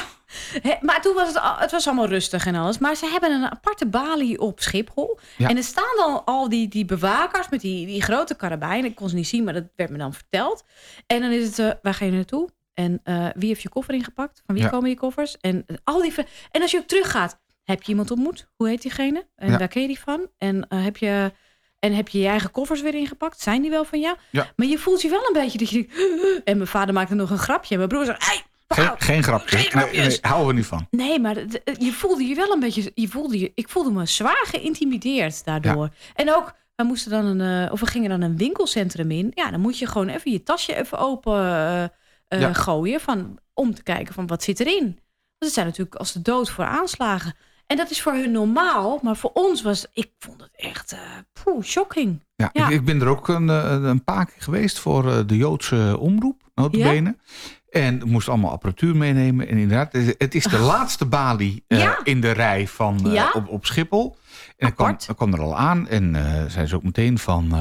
Maar 0.81 1.03
toen 1.03 1.15
was 1.15 1.29
het, 1.29 1.41
al- 1.41 1.57
het 1.57 1.71
was 1.71 1.87
allemaal 1.87 2.07
rustig 2.07 2.47
en 2.47 2.55
alles. 2.55 2.79
Maar 2.79 2.95
ze 2.95 3.07
hebben 3.07 3.31
een 3.31 3.51
aparte 3.51 3.87
balie 3.87 4.41
op 4.41 4.61
Schiphol. 4.61 5.19
Ja. 5.37 5.49
En 5.49 5.57
er 5.57 5.63
staan 5.63 5.97
dan 5.97 6.25
al 6.25 6.49
die, 6.49 6.69
die 6.69 6.85
bewakers 6.85 7.49
met 7.49 7.61
die, 7.61 7.87
die 7.87 8.03
grote 8.03 8.35
karabijnen. 8.35 8.91
Ik 8.91 8.97
kon 8.97 9.09
ze 9.09 9.15
niet 9.15 9.29
zien, 9.29 9.45
maar 9.45 9.55
dat 9.55 9.65
werd 9.77 9.91
me 9.91 9.99
dan 9.99 10.13
verteld. 10.15 10.65
En 11.07 11.21
dan 11.21 11.31
is 11.31 11.47
het, 11.47 11.59
eh, 11.59 11.71
waar 11.83 11.95
ga 11.95 12.05
je 12.05 12.11
naartoe? 12.13 12.49
En 12.75 13.01
eh, 13.05 13.27
wie 13.35 13.49
heeft 13.49 13.63
je 13.63 13.69
koffer 13.69 13.95
ingepakt? 13.95 14.43
Van 14.47 14.55
wie 14.55 14.65
Ja. 14.65 14.71
komen 14.71 14.89
je 14.91 14.97
koffers? 14.97 15.37
En, 15.41 15.65
eh, 15.67 15.77
al 15.85 16.03
die, 16.03 16.15
en 16.51 16.63
als 16.63 16.71
je 16.71 16.79
ook 16.79 16.87
teruggaat, 16.87 17.39
heb 17.65 17.83
je 17.83 17.89
iemand 17.89 18.11
ontmoet? 18.11 18.49
Hoe 18.57 18.69
heet 18.69 18.83
diegene? 18.83 19.27
En 19.37 19.51
Ja. 19.51 19.59
waar 19.59 19.69
ken 19.69 19.83
je 19.83 19.89
die 19.89 20.01
van? 20.01 20.27
En, 20.39 20.67
heb 20.75 20.97
je, 20.97 21.33
en 21.79 21.93
heb 21.95 22.09
je 22.09 22.19
je 22.19 22.27
eigen 22.29 22.51
koffers 22.51 22.81
weer 22.83 22.95
ingepakt? 22.95 23.41
Zijn 23.41 23.63
die 23.63 23.71
wel 23.71 23.85
van 23.85 24.01
jou? 24.01 24.17
Ja. 24.31 24.53
Maar 24.57 24.67
je 24.67 24.79
voelt 24.79 25.03
je 25.03 25.09
wel 25.09 25.27
een 25.27 25.33
beetje 25.33 25.59
dat 25.59 25.71
je 25.71 25.75
denkt... 25.77 25.95
En 26.45 26.57
mijn 26.57 26.69
vader 26.69 26.95
maakte 26.95 27.15
nog 27.15 27.31
een 27.31 27.39
grapje. 27.39 27.71
En 27.71 27.77
mijn 27.77 27.89
broer 27.89 28.05
zei... 28.05 28.17
Hey, 28.21 28.43
Geen, 28.69 28.85
wauw." 28.85 28.95
geen 28.99 29.23
grapjes. 29.23 29.61
Geen 29.61 29.71
grapjes. 29.71 29.97
Nee, 29.97 30.09
nee, 30.09 30.19
houden 30.21 30.47
we 30.49 30.53
niet 30.55 30.67
van. 30.67 30.87
Nee, 30.91 31.21
maar 31.21 31.37
je 31.79 31.93
voelde 31.93 32.25
je 32.25 32.35
wel 32.35 32.53
een 32.53 32.61
beetje. 32.61 32.91
Je 32.95 33.09
voelde 33.09 33.39
je, 33.39 33.53
ik 33.55 33.69
voelde 33.69 33.91
me 33.91 34.07
zwaar 34.07 34.45
geïntimideerd 34.51 35.45
daardoor. 35.45 35.89
En 36.15 36.35
ook 36.35 36.55
We 36.77 36.85
moesten 36.85 37.11
dan 37.11 37.25
een, 37.25 37.65
eh, 37.67 37.73
of 37.73 37.81
we 37.81 37.87
gingen 37.87 38.11
dan 38.11 38.23
een 38.23 38.37
winkelcentrum 38.37 39.11
in. 39.11 39.33
Ja, 39.35 39.51
dan 39.51 39.61
moet 39.61 39.79
je 39.79 39.87
gewoon 39.87 40.09
even 40.09 40.31
je 40.33 40.43
tasje 40.43 40.77
even 40.77 40.99
open 40.99 41.41
eh, 41.41 41.83
eh, 41.83 41.91
Ja. 42.29 42.53
gooien. 42.53 43.01
Van, 43.01 43.39
om 43.55 43.75
te 43.75 43.83
kijken 43.83 44.15
van 44.15 44.27
wat 44.27 44.43
zit 44.43 44.61
erin. 44.61 44.85
Want 44.85 44.99
het 45.39 45.53
zijn 45.53 45.67
natuurlijk 45.67 45.97
als 45.97 46.13
de 46.13 46.23
dood 46.23 46.51
voor 46.51 46.65
aanslagen. 46.65 47.35
En 47.67 47.77
dat 47.77 47.91
is 47.91 48.03
voor 48.03 48.13
hun 48.13 48.31
normaal. 48.31 48.99
Maar 49.03 49.17
voor 49.17 49.31
ons 49.35 49.63
was, 49.63 49.87
ik 49.93 50.11
vond 50.19 50.41
het 50.41 50.51
echt, 50.57 50.97
poeh, 51.43 51.63
shocking. 51.65 52.25
Ja, 52.35 52.51
Ja. 52.53 52.67
Ik, 52.69 52.73
ik 52.75 52.85
ben 52.85 53.01
er 53.01 53.09
ook 53.09 53.29
een, 53.29 53.49
een 53.49 54.05
paar 54.05 54.27
keer 54.27 54.43
geweest 54.43 54.79
voor 54.79 55.27
de 55.27 55.37
Joodse 55.37 55.97
omroep, 56.01 56.43
notabene. 56.55 57.17
En 57.83 58.03
moest 58.09 58.29
allemaal 58.29 58.51
apparatuur 58.51 58.97
meenemen. 58.97 59.49
En 59.49 59.57
inderdaad, 59.59 59.93
het 60.19 60.35
is- 60.35 60.45
de 60.45 60.59
laatste 60.59 61.07
balie 61.07 61.65
eh, 61.69 61.79
Ja. 61.79 61.99
in 62.05 62.21
de 62.21 62.31
rij 62.31 62.69
van, 62.69 63.07
eh, 63.07 63.13
Ja. 63.13 63.31
op, 63.33 63.49
op 63.49 63.67
Schiphol. 63.67 64.17
En 64.57 64.69
ik 64.69 64.75
kwam, 65.17 65.33
er 65.35 65.41
al 65.41 65.57
aan 65.57 65.89
en 65.89 66.15
eh 66.15 66.45
zei 66.49 66.67
ze 66.67 66.77
ook 66.77 66.83
meteen 66.83 67.19
van... 67.19 67.55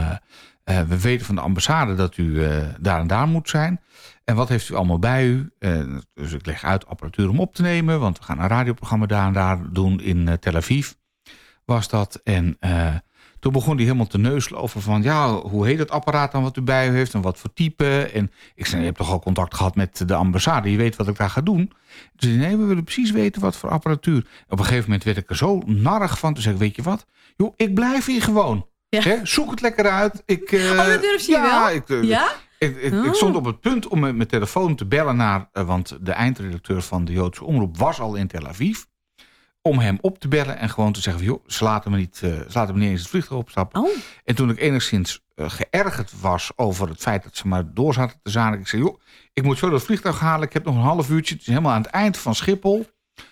we 0.64 1.00
weten 1.02 1.26
van 1.26 1.36
de 1.36 1.42
ambassade 1.42 1.96
dat 1.96 2.18
u 2.18 2.48
daar 2.80 3.00
en 3.00 3.08
daar 3.08 3.28
moet 3.28 3.50
zijn. 3.50 3.82
En 4.24 4.36
wat 4.36 4.50
heeft 4.50 4.70
u 4.70 4.74
allemaal 4.76 5.00
bij 5.00 5.26
u? 5.26 5.52
Dus 6.14 6.32
ik 6.34 6.46
leg 6.46 6.64
uit 6.64 6.88
apparatuur 6.88 7.30
om 7.30 7.40
op 7.40 7.56
te 7.56 7.62
nemen. 7.62 8.00
Want 8.00 8.18
we 8.18 8.24
gaan 8.24 8.40
een 8.40 8.48
radioprogramma 8.48 9.06
daar 9.06 9.28
en 9.28 9.34
daar 9.34 9.60
doen 9.72 10.02
in 10.02 10.38
Tel 10.40 10.56
Aviv. 10.56 10.92
Was 11.66 11.90
dat. 11.90 12.20
En 12.24 12.58
toen 13.46 13.54
begon 13.54 13.76
hij 13.76 13.84
helemaal 13.84 14.08
te 14.08 14.18
neuselen 14.18 14.62
over 14.62 14.82
van... 14.82 15.02
ja, 15.04 15.32
hoe 15.34 15.66
heet 15.66 15.80
het 15.80 15.92
apparaat 15.92 16.32
dan 16.32 16.44
wat 16.44 16.58
u 16.58 16.62
bij 16.62 16.90
u 16.90 16.96
heeft 16.96 17.14
en 17.14 17.22
wat 17.22 17.38
voor 17.40 17.54
type? 17.54 18.10
En 18.14 18.32
ik 18.56 18.66
zei, 18.66 18.80
je 18.80 18.86
hebt 18.86 18.98
toch 18.98 19.12
al 19.12 19.20
contact 19.20 19.54
gehad 19.54 19.76
met 19.76 20.04
de 20.08 20.16
ambassade? 20.16 20.72
Je 20.72 20.78
weet 20.78 20.96
wat 20.96 21.08
ik 21.08 21.18
daar 21.18 21.30
ga 21.30 21.42
doen? 21.42 21.72
Dus 22.16 22.30
nee, 22.30 22.58
we 22.58 22.64
willen 22.66 22.84
precies 22.84 23.12
weten 23.12 23.42
wat 23.42 23.56
voor 23.58 23.70
apparatuur. 23.70 24.26
Op 24.50 24.60
een 24.60 24.66
gegeven 24.66 24.84
moment 24.84 25.04
werd 25.04 25.18
ik 25.18 25.30
er 25.30 25.36
zo 25.36 25.62
narrig 25.66 26.20
van. 26.20 26.34
Toen 26.34 26.44
zei 26.44 26.54
ik, 26.56 26.62
weet 26.62 26.76
je 26.76 26.82
wat? 26.82 27.06
Joh, 27.36 27.54
ik 27.56 27.74
blijf 27.74 28.06
hier 28.06 28.22
gewoon. 28.22 28.68
Ja. 28.90 29.26
Zoek 29.26 29.50
het 29.52 29.62
lekker 29.62 29.90
uit. 29.90 30.24
Ik, 30.26 30.52
eh, 30.52 30.72
Oh, 30.72 30.86
dat 30.86 31.02
durft 31.02 31.28
hij 31.28 31.36
ja, 31.36 31.60
wel? 31.66 31.76
Ik, 31.76 31.90
eh, 31.90 32.04
Ja? 32.04 32.32
ik, 32.60 32.78
ik, 32.82 32.94
Oh. 32.94 33.06
ik 33.06 33.14
stond 33.14 33.36
op 33.36 33.46
het 33.46 33.60
punt 33.60 33.88
om 33.88 34.00
met 34.00 34.16
mijn 34.16 34.28
telefoon 34.28 34.76
te 34.76 34.86
bellen 34.86 35.16
naar... 35.16 35.50
eh, 35.52 35.66
want 35.66 35.98
de 36.02 36.12
eindredacteur 36.12 36.82
van 36.82 37.06
de 37.06 37.12
Joodse 37.12 37.44
Omroep 37.46 37.78
was 37.78 38.00
al 38.00 38.16
in 38.16 38.28
Tel 38.28 38.48
Aviv. 38.48 38.84
Om 39.68 39.80
hem 39.80 39.98
op 40.02 40.20
te 40.20 40.28
bellen 40.28 40.58
en 40.58 40.70
gewoon 40.70 40.92
te 40.92 41.02
zeggen... 41.02 41.24
van, 41.24 41.34
joh, 41.34 41.44
ze 41.48 41.64
laten 41.64 41.92
me 41.92 41.98
niet, 41.98 42.20
eh, 42.24 42.30
ze 42.30 42.52
laten 42.54 42.74
me 42.74 42.80
niet 42.80 42.90
eens 42.90 43.00
het 43.00 43.10
vliegtuig 43.10 43.40
opstappen. 43.42 43.82
Oh, 43.82 43.90
En 44.24 44.36
toen 44.36 44.50
ik 44.50 44.60
enigszins 44.60 45.24
eh, 45.36 45.50
geërgerd 45.50 46.22
was 46.22 46.52
over 46.56 46.90
het 46.90 47.02
feit 47.02 47.24
dat 47.24 47.38
ze 47.38 47.48
maar 47.48 47.74
door 47.74 47.94
zaten 47.94 48.20
te 48.24 48.32
zanen. 48.32 48.60
Ik 48.60 48.68
zei, 48.68 48.82
joh, 48.82 49.00
ik 49.34 49.44
moet 49.44 49.58
zo 49.58 49.70
dat 49.70 49.84
vliegtuig 49.84 50.20
halen. 50.20 50.48
Ik 50.48 50.54
heb 50.54 50.66
nog 50.66 50.76
een 50.76 50.82
half 50.82 51.10
uurtje. 51.10 51.34
Het 51.34 51.42
is 51.42 51.50
helemaal 51.50 51.72
aan 51.72 51.82
het 51.82 51.92
eind 51.92 52.18
van 52.18 52.36
Schiphol. 52.36 52.88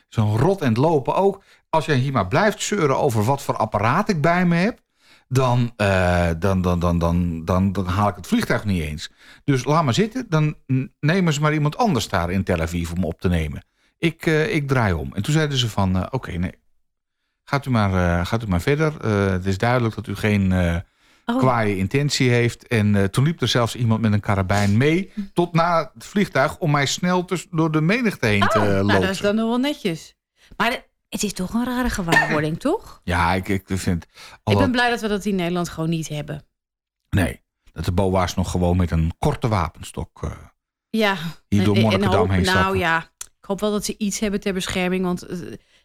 Zo'n 0.09 0.37
rot 0.37 0.61
en 0.61 0.67
het 0.67 0.77
lopen 0.77 1.15
ook. 1.15 1.43
Als 1.69 1.85
jij 1.85 1.95
hier 1.95 2.11
maar 2.11 2.27
blijft 2.27 2.61
zeuren 2.63 2.97
over 2.97 3.23
wat 3.23 3.41
voor 3.41 3.57
apparaat 3.57 4.09
ik 4.09 4.21
bij 4.21 4.45
me 4.45 4.55
heb... 4.55 4.81
Dan, 5.27 5.73
eh, 5.75 6.29
dan, 6.39 6.61
dan, 6.61 6.79
dan, 6.79 6.99
dan, 6.99 7.45
dan, 7.45 7.71
dan 7.71 7.85
haal 7.85 8.07
ik 8.07 8.15
het 8.15 8.27
vliegtuig 8.27 8.65
niet 8.65 8.81
eens. 8.81 9.11
Dus 9.43 9.63
laat 9.63 9.83
maar 9.83 9.93
zitten. 9.93 10.25
Dan 10.29 10.55
nemen 10.99 11.33
ze 11.33 11.41
maar 11.41 11.53
iemand 11.53 11.77
anders 11.77 12.09
daar 12.09 12.31
in 12.31 12.43
Tel 12.43 12.61
Aviv 12.61 12.91
om 12.91 13.03
op 13.03 13.21
te 13.21 13.29
nemen. 13.29 13.63
Ik, 14.03 14.25
eh, 14.25 14.55
ik 14.55 14.67
draai 14.67 14.93
om. 14.93 15.13
En 15.13 15.23
toen 15.23 15.33
zeiden 15.33 15.57
ze 15.57 15.69
van, 15.69 15.95
eh, 15.95 16.07
oké, 16.11 16.31
nee. 16.31 16.51
Gaat 17.43 17.65
u, 17.65 17.69
maar, 17.69 18.19
eh, 18.19 18.25
gaat 18.25 18.43
u 18.43 18.47
maar 18.47 18.61
verder. 18.61 19.05
Het 19.31 19.45
is 19.45 19.57
duidelijk 19.57 19.95
dat 19.95 20.07
u 20.07 20.15
geen... 20.15 20.53
oh. 21.25 21.37
kwaaie 21.37 21.77
intentie 21.77 22.29
heeft. 22.29 22.67
En 22.67 23.11
toen 23.11 23.23
liep 23.23 23.41
er 23.41 23.47
zelfs 23.47 23.75
iemand 23.75 24.01
met 24.01 24.13
een 24.13 24.19
karabijn 24.19 24.77
mee 24.77 25.13
tot 25.33 25.53
na 25.53 25.91
het 25.93 26.05
vliegtuig 26.05 26.57
om 26.57 26.71
mij 26.71 26.85
snel 26.85 27.25
tussen, 27.25 27.49
door 27.51 27.71
de 27.71 27.81
menigte 27.81 28.25
heen 28.27 28.47
te 28.47 28.59
Oh, 28.59 28.65
eh, 28.65 28.85
nou, 28.85 28.99
dat 29.01 29.09
is 29.09 29.19
dan 29.19 29.35
nog 29.35 29.47
wel 29.47 29.57
netjes. 29.57 30.15
Maar 30.57 30.69
de- 30.69 30.83
het 31.09 31.23
is 31.23 31.33
toch 31.33 31.53
een 31.53 31.65
rare 31.65 31.89
gewaarwording, 31.89 32.59
toch? 32.59 33.01
Ja, 33.03 33.33
ik, 33.33 33.47
ik 33.47 33.63
vind. 33.67 34.05
Ik 34.43 34.57
ben 34.57 34.71
blij 34.71 34.89
dat 34.89 35.01
we 35.01 35.07
dat 35.07 35.25
in 35.25 35.35
Nederland 35.35 35.69
gewoon 35.69 35.89
niet 35.89 36.07
hebben. 36.07 36.45
nee, 37.09 37.41
dat 37.71 37.85
de 37.85 37.91
BOA's 37.91 38.35
nog 38.35 38.51
gewoon 38.51 38.77
met 38.77 38.91
een 38.91 39.13
korte 39.19 39.47
wapenstok 39.47 40.23
eh, 40.23 40.31
Ja. 40.89 41.15
hier 41.47 41.63
door 41.63 41.75
En- 41.75 41.81
en 41.81 41.87
Monnikendam 41.89 42.29
heen 42.29 42.43
Nou 42.43 42.57
stappen. 42.57 42.79
ja, 42.79 43.11
ik 43.43 43.49
hoop 43.49 43.59
wel 43.59 43.71
dat 43.71 43.85
ze 43.85 43.97
iets 43.97 44.19
hebben 44.19 44.39
ter 44.39 44.53
bescherming. 44.53 45.03
Want 45.03 45.21
eh, 45.21 45.37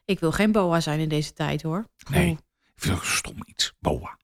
ik 0.05 0.21
wil 0.21 0.33
geen 0.33 0.53
boa 0.53 0.81
zijn 0.81 1.01
in 1.01 1.09
deze 1.09 1.33
tijd, 1.33 1.62
hoor. 1.62 1.88
Nee. 2.11 2.31
Ik 2.75 2.83
vind 2.85 2.97
ook 2.97 3.05
stom 3.05 3.37
iets, 3.44 3.75
BOA. 3.81 4.18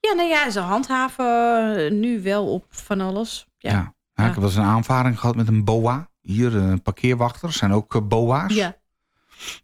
Ja, 0.00 0.12
nou 0.12 0.28
ja, 0.28 0.50
ze 0.50 0.60
handhaven 0.60 1.76
eh, 1.76 1.92
nu 1.92 2.22
wel 2.22 2.52
op 2.52 2.64
van 2.68 3.00
alles. 3.00 3.46
Ja. 3.58 3.70
Ja. 3.70 3.94
Ja. 4.14 4.26
Ik 4.26 4.32
heb 4.32 4.34
wel 4.34 4.44
eens 4.44 4.56
een 4.56 4.62
aanvaring 4.62 5.20
gehad 5.20 5.36
met 5.36 5.48
een 5.48 5.64
BOA. 5.64 6.10
Hier, 6.20 6.56
eh, 6.56 6.68
een 6.68 6.82
parkeerwachter, 6.82 7.52
zijn 7.52 7.72
ook 7.72 7.94
eh, 7.94 8.02
BOA's. 8.02 8.54
Ja. 8.54 8.76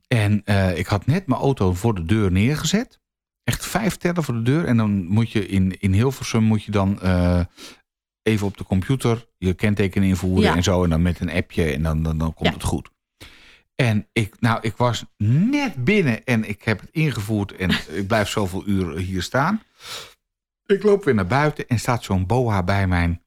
En 0.08 0.42
eh, 0.44 0.78
ik 0.78 0.86
had 0.86 1.06
net 1.06 1.26
mijn 1.26 1.40
auto 1.40 1.72
voor 1.74 1.94
de 1.94 2.04
deur 2.04 2.32
neergezet. 2.32 3.00
Echt 3.44 3.66
vijf 3.66 3.96
tellen 3.96 4.22
voor 4.22 4.34
de 4.34 4.42
deur. 4.42 4.64
En 4.64 4.76
dan 4.76 5.06
moet 5.06 5.30
je 5.30 5.46
in, 5.46 5.80
in 5.80 5.92
Hilversum 5.92 6.42
moet 6.42 6.62
je 6.62 6.70
dan 6.70 7.00
eh, 7.00 7.40
even 8.26 8.46
op 8.46 8.56
de 8.56 8.64
computer 8.64 9.26
je 9.38 9.54
kenteken 9.54 10.02
invoeren 10.02 10.42
Ja. 10.50 10.56
en 10.56 10.62
zo. 10.62 10.84
En 10.84 10.90
dan 10.90 11.02
met 11.02 11.20
een 11.20 11.30
appje 11.30 11.72
en 11.72 11.82
dan, 11.82 12.02
dan, 12.02 12.18
dan 12.18 12.34
komt 12.34 12.48
Ja. 12.48 12.54
het 12.54 12.62
goed. 12.64 12.90
En 13.74 14.08
ik, 14.12 14.34
nou, 14.40 14.58
ik 14.62 14.76
was 14.76 15.04
net 15.16 15.84
binnen 15.84 16.24
en 16.24 16.48
ik 16.48 16.62
heb 16.62 16.80
het 16.80 16.88
ingevoerd 16.92 17.52
en 17.52 17.70
ik 18.00 18.06
blijf 18.06 18.28
zoveel 18.28 18.62
uur 18.66 18.96
hier 18.98 19.22
staan. 19.22 19.62
Ik 20.66 20.82
loop 20.82 21.04
weer 21.04 21.14
naar 21.14 21.26
buiten 21.26 21.66
en 21.68 21.78
staat 21.78 22.04
zo'n 22.04 22.26
boa 22.26 22.62
bij 22.62 22.86
mijn 22.86 23.22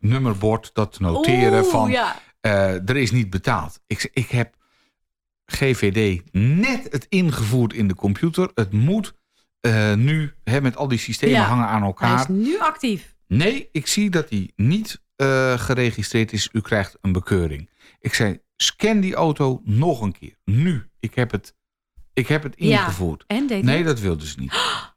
nummerbord 0.00 0.70
dat 0.72 0.92
te 0.92 1.02
noteren 1.02 1.62
Oeh, 1.62 1.70
van 1.70 1.90
ja. 1.90 2.16
eh, 2.40 2.88
er 2.88 2.96
is 2.96 3.10
niet 3.10 3.30
betaald. 3.30 3.80
Ik, 3.86 4.10
ik 4.12 4.28
heb 4.28 4.54
GVD 5.46 6.22
net 6.32 6.86
het 6.90 7.06
ingevoerd 7.08 7.72
in 7.72 7.88
de 7.88 7.94
computer. 7.94 8.50
Het 8.54 8.72
moet 8.72 9.14
eh, 9.60 9.94
nu 9.94 10.32
hè, 10.44 10.60
met 10.60 10.76
al 10.76 10.88
die 10.88 10.98
systemen 10.98 11.40
hangen 11.40 11.66
aan 11.66 11.76
Hij 11.78 11.86
elkaar. 11.86 12.20
is 12.20 12.26
nu 12.28 12.58
actief. 12.58 13.13
Nee, 13.36 13.68
ik 13.72 13.86
zie 13.86 14.10
dat 14.10 14.30
hij 14.30 14.50
niet 14.56 15.02
eh, 15.16 15.58
geregistreerd 15.58 16.32
is. 16.32 16.48
U 16.52 16.60
krijgt 16.60 16.96
een 17.00 17.12
bekeuring. 17.12 17.70
Ik 18.00 18.14
zei, 18.14 18.40
scan 18.56 19.00
die 19.00 19.14
auto 19.14 19.60
nog 19.64 20.00
een 20.00 20.12
keer. 20.12 20.34
Nu. 20.44 20.88
Ik 21.00 21.14
heb 21.14 21.30
het, 21.30 21.54
ik 22.12 22.26
heb 22.28 22.42
het 22.42 22.54
Ja. 22.56 22.80
ingevoerd. 22.80 23.24
En 23.26 23.46
deed 23.46 23.62
Nee, 23.64 23.84
dat 23.84 24.00
wilde 24.00 24.26
ze 24.26 24.40
niet. 24.40 24.52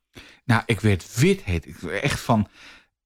Nou, 0.46 0.62
ik 0.66 0.80
werd 0.80 1.16
wit 1.16 1.44
heet. 1.44 1.66
Ik 1.66 1.78
werd 1.78 2.04
echt 2.04 2.20
van. 2.20 2.48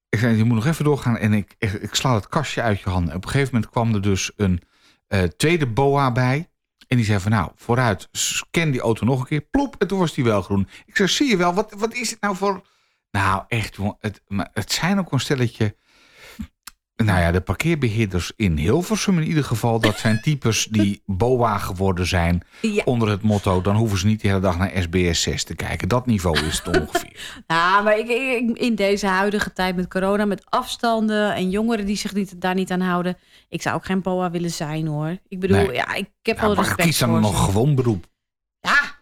Ik 0.09 0.19
zei, 0.19 0.37
je 0.37 0.43
moet 0.43 0.55
nog 0.55 0.65
even 0.65 0.85
doorgaan. 0.85 1.17
En 1.17 1.33
ik, 1.33 1.55
ik, 1.57 1.71
ik 1.73 1.95
sla 1.95 2.15
het 2.15 2.27
kastje 2.27 2.61
uit 2.61 2.79
je 2.79 2.89
handen. 2.89 3.15
Op 3.15 3.23
een 3.23 3.29
gegeven 3.29 3.53
moment 3.53 3.71
kwam 3.71 3.93
er 3.93 4.01
dus 4.01 4.31
een 4.35 4.61
eh, 5.07 5.23
tweede 5.23 5.67
boa 5.67 6.11
bij. 6.11 6.49
En 6.87 6.97
die 6.97 7.05
zei 7.05 7.19
van, 7.19 7.31
nou, 7.31 7.51
vooruit, 7.55 8.07
scan 8.11 8.71
die 8.71 8.81
auto 8.81 9.05
nog 9.05 9.19
een 9.19 9.25
keer. 9.25 9.41
Plop, 9.41 9.75
en 9.77 9.87
toen 9.87 9.99
was 9.99 10.13
die 10.13 10.23
wel 10.23 10.41
groen. 10.41 10.67
Ik 10.85 10.95
zei, 10.95 11.07
zie 11.09 11.29
je 11.29 11.37
wel, 11.37 11.53
wat, 11.53 11.73
wat 11.77 11.93
is 11.93 12.09
het 12.09 12.21
nou 12.21 12.35
voor... 12.35 12.61
Nou, 13.11 13.43
echt, 13.47 13.75
jongen, 13.75 13.95
het, 13.99 14.21
maar 14.27 14.49
het 14.53 14.71
zijn 14.71 14.99
ook 14.99 15.11
een 15.11 15.19
stelletje... 15.19 15.75
Nou 16.95 17.19
ja, 17.19 17.31
de 17.31 17.41
parkeerbeheerders 17.41 18.31
in 18.35 18.57
Hilversum 18.57 19.17
in 19.19 19.27
ieder 19.27 19.43
geval... 19.43 19.79
dat 19.79 19.99
zijn 19.99 20.21
types 20.23 20.65
die 20.65 21.01
boa 21.05 21.57
geworden 21.57 22.05
zijn 22.07 22.41
Ja. 22.61 22.81
onder 22.85 23.09
het 23.09 23.21
motto... 23.21 23.61
dan 23.61 23.75
hoeven 23.75 23.97
ze 23.97 24.05
niet 24.05 24.21
de 24.21 24.27
hele 24.27 24.39
dag 24.39 24.57
naar 24.57 24.71
SBS 24.81 25.21
6 25.21 25.43
te 25.43 25.55
kijken. 25.55 25.87
Dat 25.87 26.05
niveau 26.05 26.39
is 26.45 26.61
het 26.63 26.77
ongeveer. 26.79 27.43
Ja, 27.47 27.81
maar 27.83 27.97
ik, 27.97 28.07
ik- 28.07 28.57
in 28.57 28.75
deze 28.75 29.07
huidige 29.07 29.53
tijd 29.53 29.75
met 29.75 29.87
corona, 29.87 30.25
met 30.25 30.43
afstanden 30.49 31.33
en 31.35 31.49
jongeren 31.49 31.85
die 31.85 31.95
zich 31.97 32.13
niet, 32.13 32.41
daar 32.41 32.55
niet 32.55 32.71
aan 32.71 32.81
houden. 32.81 33.17
Ik 33.49 33.61
zou 33.61 33.75
ook 33.75 33.85
geen 33.85 34.01
boa 34.01 34.31
willen 34.31 34.51
zijn 34.51 34.87
hoor. 34.87 35.17
Ik 35.27 35.39
bedoel, 35.39 35.57
Nee. 35.57 35.73
ja, 35.73 35.93
ik 35.93 36.09
heb 36.21 36.35
Ja, 36.35 36.41
wel 36.41 36.55
maar 36.55 36.63
respect 36.63 36.87
kies 36.87 36.97
dan 36.97 37.09
voor 37.09 37.19
nog 37.19 37.43
gewoon 37.45 37.75
beroep. 37.75 38.05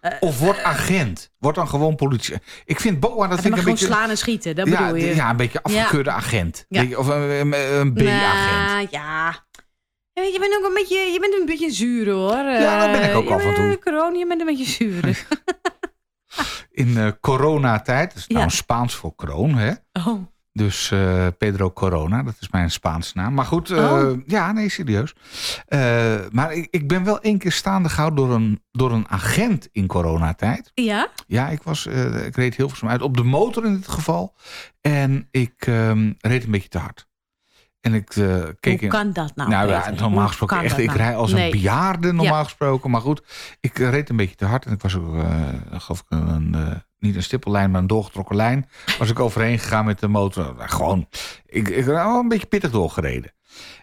Eh, 0.01 0.11
Of 0.19 0.39
word 0.39 0.63
agent. 0.63 1.31
Word 1.37 1.55
dan 1.55 1.67
gewoon 1.67 1.95
politie. 1.95 2.35
Ik 2.65 2.79
vind 2.79 2.99
boa, 2.99 3.27
dat 3.27 3.39
vind 3.41 3.45
ik 3.45 3.51
een 3.51 3.57
gewoon 3.57 3.73
beetje... 3.73 3.85
slaan 3.85 4.09
en 4.09 4.17
schieten, 4.17 4.55
dat 4.55 4.67
ja, 4.67 4.77
bedoel 4.79 4.95
je. 4.95 5.15
ja, 5.15 5.29
een 5.29 5.37
beetje 5.37 5.63
afgekeurde 5.63 6.11
agent. 6.11 6.65
Ja. 6.69 6.97
Of 6.97 7.07
een, 7.07 7.21
een, 7.21 7.53
een 7.79 7.93
B-agent. 7.93 8.67
Nou, 8.67 8.87
ja. 8.91 9.47
Ja, 10.13 10.23
Je 10.23 10.37
bent 10.39 10.57
ook 10.57 10.65
een 10.67 10.73
beetje, 10.73 10.97
je 10.97 11.19
bent 11.19 11.33
een 11.39 11.45
beetje 11.45 11.71
zuur 11.71 12.09
hoor. 12.11 12.35
Ja, 12.37 12.79
dat 12.79 12.91
ben 12.91 13.03
ik 13.03 13.09
Eh, 13.09 13.17
ook 13.17 13.27
je 13.27 13.33
af 13.33 13.43
en 13.43 13.53
toe. 13.53 13.79
Corona, 13.83 14.17
je 14.17 14.27
bent 14.27 14.39
een 14.39 14.45
beetje 14.45 14.65
zuur. 14.65 15.25
In 16.71 16.97
eh, 16.97 17.07
coronatijd. 17.21 18.09
Dat 18.09 18.17
is 18.17 18.27
nou. 18.27 18.49
Spaans 18.49 18.95
voor 18.95 19.15
kroon, 19.15 19.55
hè? 19.55 19.71
Oh, 19.93 20.21
Dus 20.59 20.91
eh, 20.91 21.27
Pedro 21.37 21.71
Corona, 21.71 22.23
dat 22.23 22.35
is 22.39 22.49
mijn 22.49 22.71
Spaanse 22.71 23.11
naam. 23.15 23.33
Maar 23.33 23.45
goed, 23.45 23.69
eh, 23.69 23.77
Oh. 23.91 24.17
ja, 24.25 24.51
nee, 24.51 24.69
serieus. 24.69 25.15
Eh, 25.65 26.15
maar 26.31 26.53
ik, 26.53 26.67
ik 26.71 26.87
ben 26.87 27.03
wel 27.03 27.19
één 27.21 27.37
keer 27.37 27.51
staande 27.51 27.89
gehouden 27.89 28.25
door 28.25 28.35
een, 28.35 28.63
door 28.71 28.91
een 28.91 29.09
agent 29.09 29.69
in 29.71 29.87
coronatijd. 29.87 30.71
ja? 30.73 31.09
Ja, 31.27 31.49
ik, 31.49 31.63
was, 31.63 31.85
ik 32.25 32.35
reed 32.35 32.55
heel 32.55 32.69
veel 32.69 32.89
uit. 32.89 33.01
Op 33.01 33.17
de 33.17 33.23
motor 33.23 33.65
in 33.65 33.73
dit 33.75 33.87
geval. 33.87 34.35
En 34.81 35.27
ik 35.31 35.53
ehm, 35.57 36.13
reed 36.19 36.43
een 36.43 36.51
beetje 36.51 36.69
te 36.69 36.77
hard. 36.79 37.07
En 37.81 37.93
ik 37.93 38.15
eh, 38.15 38.43
keek 38.59 38.79
Hoe 38.79 38.89
kan 38.89 39.13
dat 39.13 39.35
nou? 39.35 39.49
nou 39.49 39.69
ja, 39.69 39.89
normaal 39.89 40.27
gesproken 40.27 40.61
echt. 40.61 40.77
Ik 40.77 40.85
nou? 40.85 40.97
rij 40.97 41.15
als 41.15 41.31
Nee. 41.31 41.45
een 41.45 41.51
bejaarde 41.51 42.11
normaal 42.13 42.43
gesproken. 42.43 42.89
Maar 42.91 43.01
goed, 43.01 43.23
ik 43.59 43.77
reed 43.77 44.09
een 44.09 44.15
beetje 44.15 44.35
te 44.35 44.45
hard. 44.45 44.65
En 44.65 44.73
ik 44.73 44.81
was 44.81 44.95
ook, 44.95 45.15
geloof 45.71 45.99
ik, 45.99 46.05
een, 46.09 46.55
niet 46.99 47.15
een 47.15 47.23
stippellijn, 47.23 47.71
maar 47.71 47.81
een 47.81 47.87
doorgetrokken 47.87 48.35
lijn. 48.35 48.69
Was 48.97 49.09
ik 49.09 49.19
overheen 49.19 49.59
gegaan 49.59 49.85
met 49.85 49.99
de 49.99 50.07
motor. 50.07 50.55
Nou, 50.57 50.69
gewoon, 50.69 51.07
ik, 51.45 51.67
ik 51.67 51.85
had 51.85 51.93
wel 51.93 52.19
een 52.19 52.27
beetje 52.27 52.47
pittig 52.47 52.71
doorgereden. 52.71 53.31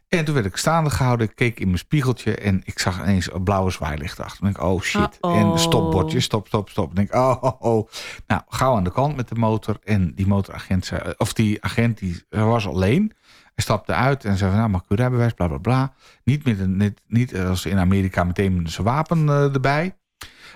En 0.08 0.24
toen 0.24 0.34
werd 0.34 0.46
ik 0.46 0.56
staande 0.56 0.90
gehouden. 0.90 1.26
Ik 1.26 1.34
keek 1.34 1.60
in 1.60 1.66
mijn 1.66 1.78
spiegeltje 1.78 2.36
en 2.36 2.60
ik 2.64 2.78
zag 2.78 3.02
ineens 3.02 3.32
een 3.32 3.42
blauwe 3.42 3.70
zwaailicht 3.70 4.20
achter. 4.20 4.46
Ik 4.46 4.54
denk, 4.54 4.66
oh 4.66 4.80
shit. 4.80 5.18
Uh-oh. 5.20 5.38
En 5.38 5.46
een 5.46 5.58
stopbordje, 5.58 6.20
stop, 6.20 6.46
stop, 6.46 6.68
stop. 6.68 6.90
Ik 6.90 6.96
denk, 6.96 7.14
oh, 7.14 7.36
oh, 7.40 7.60
oh. 7.60 7.88
Nou, 8.26 8.42
gauw 8.48 8.76
aan 8.76 8.84
de 8.84 8.92
kant 8.92 9.16
met 9.16 9.28
de 9.28 9.34
motor. 9.34 9.76
En 9.84 10.14
die 10.14 10.26
motoragent 10.26 10.84
zei, 10.84 11.14
of 11.16 11.32
die 11.32 11.62
agent, 11.64 11.98
die 11.98 12.24
was 12.28 12.66
alleen. 12.66 13.12
Hij 13.54 13.64
stapte 13.64 13.92
uit 13.94 14.24
en 14.24 14.36
zei 14.36 14.50
van, 14.50 14.58
nou, 14.58 14.70
mag 14.70 14.82
ik 14.82 14.90
uw 14.90 14.96
rijbewijs, 14.96 15.32
bla, 15.32 15.48
bla, 15.48 15.58
bla. 15.58 15.92
Niet, 16.24 16.44
met 16.44 16.58
een, 16.58 16.76
niet, 16.76 17.00
niet 17.06 17.38
als 17.38 17.66
in 17.66 17.78
Amerika 17.78 18.24
meteen 18.24 18.62
met 18.62 18.70
zijn 18.70 18.86
wapen 18.86 19.28
eh, 19.28 19.54
erbij. 19.54 19.96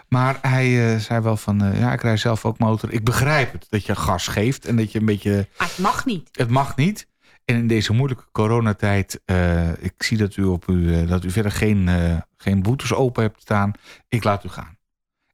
Maar 0.09 0.38
hij 0.42 0.94
eh, 0.94 1.00
zei 1.00 1.20
wel 1.20 1.37
van, 1.37 1.62
eh, 1.64 1.81
ja, 1.81 1.92
ik 1.92 2.00
rij 2.03 2.16
zelf 2.16 2.44
ook 2.44 2.59
motor. 2.59 2.92
Ik 2.92 3.05
begrijp 3.05 3.53
het, 3.53 3.66
dat 3.68 3.87
je 3.87 3.94
gas 3.96 4.26
geeft 4.26 4.64
en 4.64 4.76
dat 4.76 4.92
je 4.92 4.98
een 4.98 5.05
beetje... 5.05 5.48
Maar 5.59 5.68
het 5.68 5.79
mag 5.79 6.05
niet. 6.05 6.29
Het 6.33 6.50
mag 6.50 6.76
niet. 6.76 7.09
En 7.44 7.57
in 7.57 7.66
deze 7.66 7.92
moeilijke 7.92 8.24
coronatijd, 8.33 9.20
eh 9.24 9.83
ik 9.83 9.94
zie 9.98 10.16
dat 10.16 10.37
u, 10.37 10.44
op 10.44 10.68
u, 10.68 11.07
dat 11.07 11.24
u 11.24 11.31
verder 11.31 11.53
geen, 11.53 11.88
geen 12.37 12.62
boetes 12.62 12.92
open 12.94 13.22
hebt 13.22 13.40
staan. 13.40 13.72
Ik 14.09 14.24
laat 14.24 14.44
u 14.44 14.48
gaan. 14.48 14.79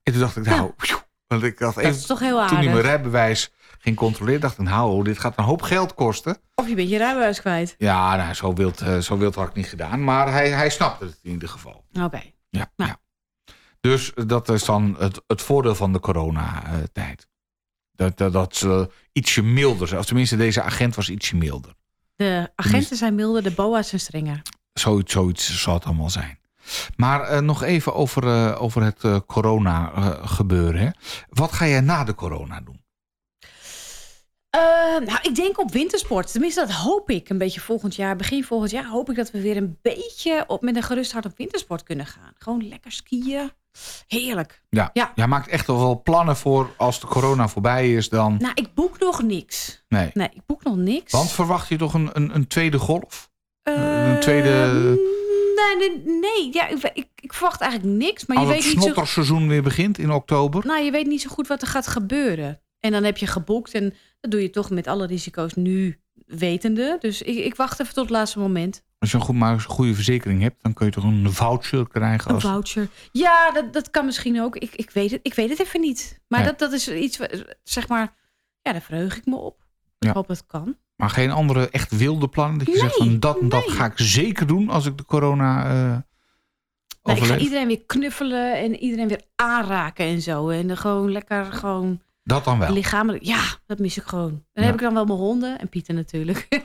En 0.03 0.12
toen 0.12 0.21
dacht 0.21 0.37
ik, 0.37 0.45
nou, 0.45 0.73
want 1.27 1.42
ik 1.42 1.59
Dat 1.59 1.77
even, 1.77 1.90
is 1.90 2.07
toch 2.07 2.21
heel 2.21 2.47
toen 2.47 2.57
hij 2.57 2.66
mijn 2.66 2.81
rijbewijs 2.81 3.53
ging 3.79 3.97
controleren, 3.97 4.40
dacht 4.40 4.59
ik, 4.59 4.64
nou, 4.64 5.05
dit 5.05 5.19
gaat 5.19 5.38
een 5.38 5.45
hoop 5.45 5.62
geld 5.62 5.95
kosten. 5.95 6.37
Of 6.55 6.69
je 6.69 6.75
bent 6.75 6.90
je 6.90 6.99
rijbewijs 6.99 7.40
kwijt. 7.40 7.75
Ja, 7.79 8.16
nou, 8.16 8.35
zo 8.35 8.53
wild, 8.55 8.83
zo 9.01 9.19
wild 9.19 9.35
had 9.35 9.49
ik 9.49 9.55
niet 9.55 9.69
gedaan. 9.69 10.05
Maar 10.05 10.33
hij, 10.33 10.51
hij 10.51 10.71
snapte 10.71 11.05
het 11.05 11.19
in 11.23 11.31
ieder 11.31 11.49
geval. 11.49 11.85
Oké. 12.03 12.23
Ja, 12.51 12.71
Nou. 12.77 12.90
ja. 12.90 12.99
Dus 13.87 14.12
dat 14.27 14.49
is 14.49 14.64
dan 14.64 14.96
het, 14.99 15.22
het 15.27 15.42
voordeel 15.42 15.75
van 15.75 15.92
de 15.92 16.01
coronatijd. 16.01 17.29
Dat, 17.92 18.16
dat, 18.18 18.33
dat 18.33 18.57
ze 18.57 18.90
ietsje 19.12 19.42
milder 19.42 19.88
zijn. 19.88 20.01
Of 20.01 20.07
tenminste, 20.07 20.37
deze 20.37 20.62
agent 20.62 20.94
was 20.94 21.11
ietsje 21.11 21.37
milder. 21.37 21.75
De 22.16 22.51
agenten 22.55 22.96
zijn 22.96 23.14
milder, 23.14 23.42
de 23.42 23.51
boa's 23.51 23.88
zijn 23.88 24.01
strenger. 24.01 24.42
Zoiets, 24.72 25.12
zoiets 25.12 25.62
zal 25.62 25.75
het 25.75 25.85
allemaal 25.85 26.11
zijn. 26.11 26.38
Maar 26.96 27.20
eh, 27.20 27.40
nog 27.40 27.62
even 27.62 27.94
over, 27.94 28.27
eh, 28.27 28.62
over 28.62 28.83
het 28.83 29.05
eh, 29.05 29.16
corona 29.27 29.92
gebeuren. 30.25 30.81
Hè. 30.81 30.90
Wat 31.29 31.53
ga 31.53 31.66
jij 31.66 31.81
na 31.81 32.05
de 32.05 32.14
corona 32.14 32.61
doen? 32.61 32.76
Eh, 34.57 35.07
nou, 35.07 35.19
ik 35.23 35.35
denk 35.35 35.59
op 35.61 35.73
wintersport. 35.73 36.33
Tenminste, 36.33 36.61
dat 36.61 36.71
hoop 36.71 37.11
ik 37.11 37.29
een 37.29 37.38
beetje 37.38 37.61
volgend 37.61 37.95
jaar. 37.95 38.16
Begin 38.16 38.45
volgend 38.45 38.71
jaar 38.71 38.85
hoop 38.87 39.11
ik 39.11 39.16
dat 39.16 39.31
we 39.31 39.40
weer 39.40 39.57
een 39.57 39.79
beetje 39.83 40.45
op, 40.47 40.62
met 40.62 40.77
een 40.77 40.83
gerust 40.83 41.12
hart 41.12 41.25
op 41.27 41.37
wintersport 41.37 41.83
kunnen 41.83 42.07
gaan. 42.07 42.33
Gewoon 42.38 42.69
lekker 42.69 42.92
skiën. 42.92 43.51
Heerlijk. 44.07 44.62
Ja, 44.71 44.90
Ja. 44.92 45.12
jij 45.14 45.27
maakt 45.27 45.49
echt 45.49 45.66
wel 45.66 46.01
plannen 46.03 46.37
voor 46.37 46.71
als 46.77 47.01
de 47.01 47.07
corona 47.07 47.49
voorbij 47.49 47.92
is 47.95 48.09
dan... 48.09 48.37
Nou, 48.38 48.53
ik 48.55 48.75
boek 48.75 48.99
nog 48.99 49.23
niks. 49.23 49.83
Nee. 49.88 50.11
Nee, 50.12 50.29
ik 50.33 50.42
boek 50.47 50.62
nog 50.64 50.77
niks. 50.77 51.12
Want 51.12 51.31
verwacht 51.33 51.69
je 51.69 51.77
toch 51.77 51.95
een, 51.95 52.11
een, 52.12 52.35
een 52.35 52.47
tweede 52.47 52.79
golf? 52.79 53.31
Een 53.62 54.21
tweede- 54.21 54.99
Nee, 55.57 55.88
nee, 55.88 56.19
nee. 56.21 56.53
Ja, 56.53 56.66
ik, 56.69 56.83
ik, 56.95 57.09
ik 57.14 57.33
verwacht 57.33 57.61
eigenlijk 57.61 57.99
niks. 57.99 58.27
Maar 58.27 58.37
je 58.37 58.42
Als 58.45 58.55
het 58.55 58.64
weet, 58.64 58.75
niet 58.75 58.83
zo, 58.83 58.88
snotterseizoen 58.90 59.49
weer 59.49 59.62
begint 59.62 59.99
in 59.99 60.11
oktober? 60.12 60.66
nou, 60.66 60.83
je 60.85 60.90
weet 60.90 61.07
niet 61.07 61.21
zo 61.21 61.29
goed 61.31 61.47
wat 61.47 61.62
er 61.62 61.69
gaat 61.69 61.87
gebeuren. 61.87 62.61
En 62.87 62.92
dan 62.92 63.05
heb 63.05 63.16
je 63.16 63.27
geboekt. 63.27 63.75
En 63.75 63.94
dat 64.20 64.31
doe 64.31 64.42
je 64.42 64.51
toch 64.51 64.70
met 64.70 64.87
alle 64.87 65.07
risico's 65.07 65.55
nu 65.55 66.01
wetende. 66.27 66.96
Dus 67.01 67.22
ik, 67.22 67.37
ik 67.37 67.55
wacht 67.55 67.81
even 67.81 67.94
tot 67.94 68.05
het 68.05 68.12
laatste 68.12 68.38
moment. 68.38 68.85
Als 68.99 69.11
je 69.11 69.16
een, 69.16 69.22
goed, 69.22 69.35
maar 69.35 69.53
een 69.53 69.62
goede 69.62 69.94
verzekering 69.94 70.42
hebt, 70.42 70.62
dan 70.62 70.72
kun 70.72 70.87
je 70.87 70.92
toch 70.92 71.05
een 71.05 71.33
voucher 71.33 71.88
krijgen? 71.88 72.29
Een 72.29 72.35
Als... 72.35 72.44
voucher. 72.44 72.88
Ja, 73.12 73.51
dat, 73.51 73.72
dat 73.72 73.90
kan 73.90 74.05
misschien 74.05 74.40
ook. 74.40 74.57
Ik, 74.57 74.75
ik, 74.75 74.90
weet 74.90 75.11
het, 75.11 75.20
ik 75.22 75.35
weet 75.35 75.49
het 75.49 75.61
even 75.61 75.81
niet. 75.81 76.20
Maar 76.29 76.44
dat, 76.44 76.59
dat 76.59 76.72
is 76.72 76.88
iets, 76.88 77.18
zeg 77.62 77.88
maar... 77.88 78.14
Ja, 78.62 78.72
daar 78.72 78.83
verheug 78.83 79.16
ik 79.16 79.27
me 79.27 79.37
op. 79.37 79.64
Ja. 79.99 80.09
Ik 80.09 80.14
hoop 80.14 80.27
dat 80.27 80.37
het 80.37 80.46
kan. 80.46 80.77
Maar 80.96 81.11
geen 81.11 81.31
andere 81.31 81.68
echt 81.70 81.96
wilde 81.96 82.29
plannen? 82.29 82.59
Dat 82.59 82.66
je 82.66 82.79
zegt 82.79 82.96
van 82.96 83.20
dat 83.20 83.38
en 83.38 83.49
dat 83.49 83.70
ga 83.70 83.85
ik 83.85 83.92
zeker 83.94 84.46
doen 84.46 84.68
als 84.68 84.87
ik 84.87 84.96
de 84.96 85.05
corona 85.05 85.70
eh 85.70 85.99
Nee, 87.07 87.16
ik 87.16 87.25
ga 87.25 87.38
iedereen 87.38 87.66
weer 87.66 87.83
knuffelen 87.87 88.57
en 88.57 88.77
iedereen 88.77 89.09
weer 89.09 89.22
aanraken 89.37 90.07
en 90.07 90.22
zo. 90.22 90.49
En 90.49 90.66
dan 90.66 90.77
gewoon 90.77 91.12
lekker 91.12 91.44
gewoon 91.44 92.01
Dat 92.27 92.45
dan 92.45 92.59
wel. 92.59 92.73
lichamelijk. 92.73 93.25
Ja, 93.25 93.43
dat 93.67 93.79
mis 93.79 93.97
ik 93.97 94.03
gewoon. 94.05 94.31
Dan 94.31 94.41
Ja. 94.53 94.62
heb 94.65 94.75
ik 94.75 94.81
dan 94.81 94.95
wel 94.95 95.05
mijn 95.05 95.19
honden 95.19 95.59
en 95.59 95.69
Pieter 95.69 95.95
natuurlijk. 95.95 96.49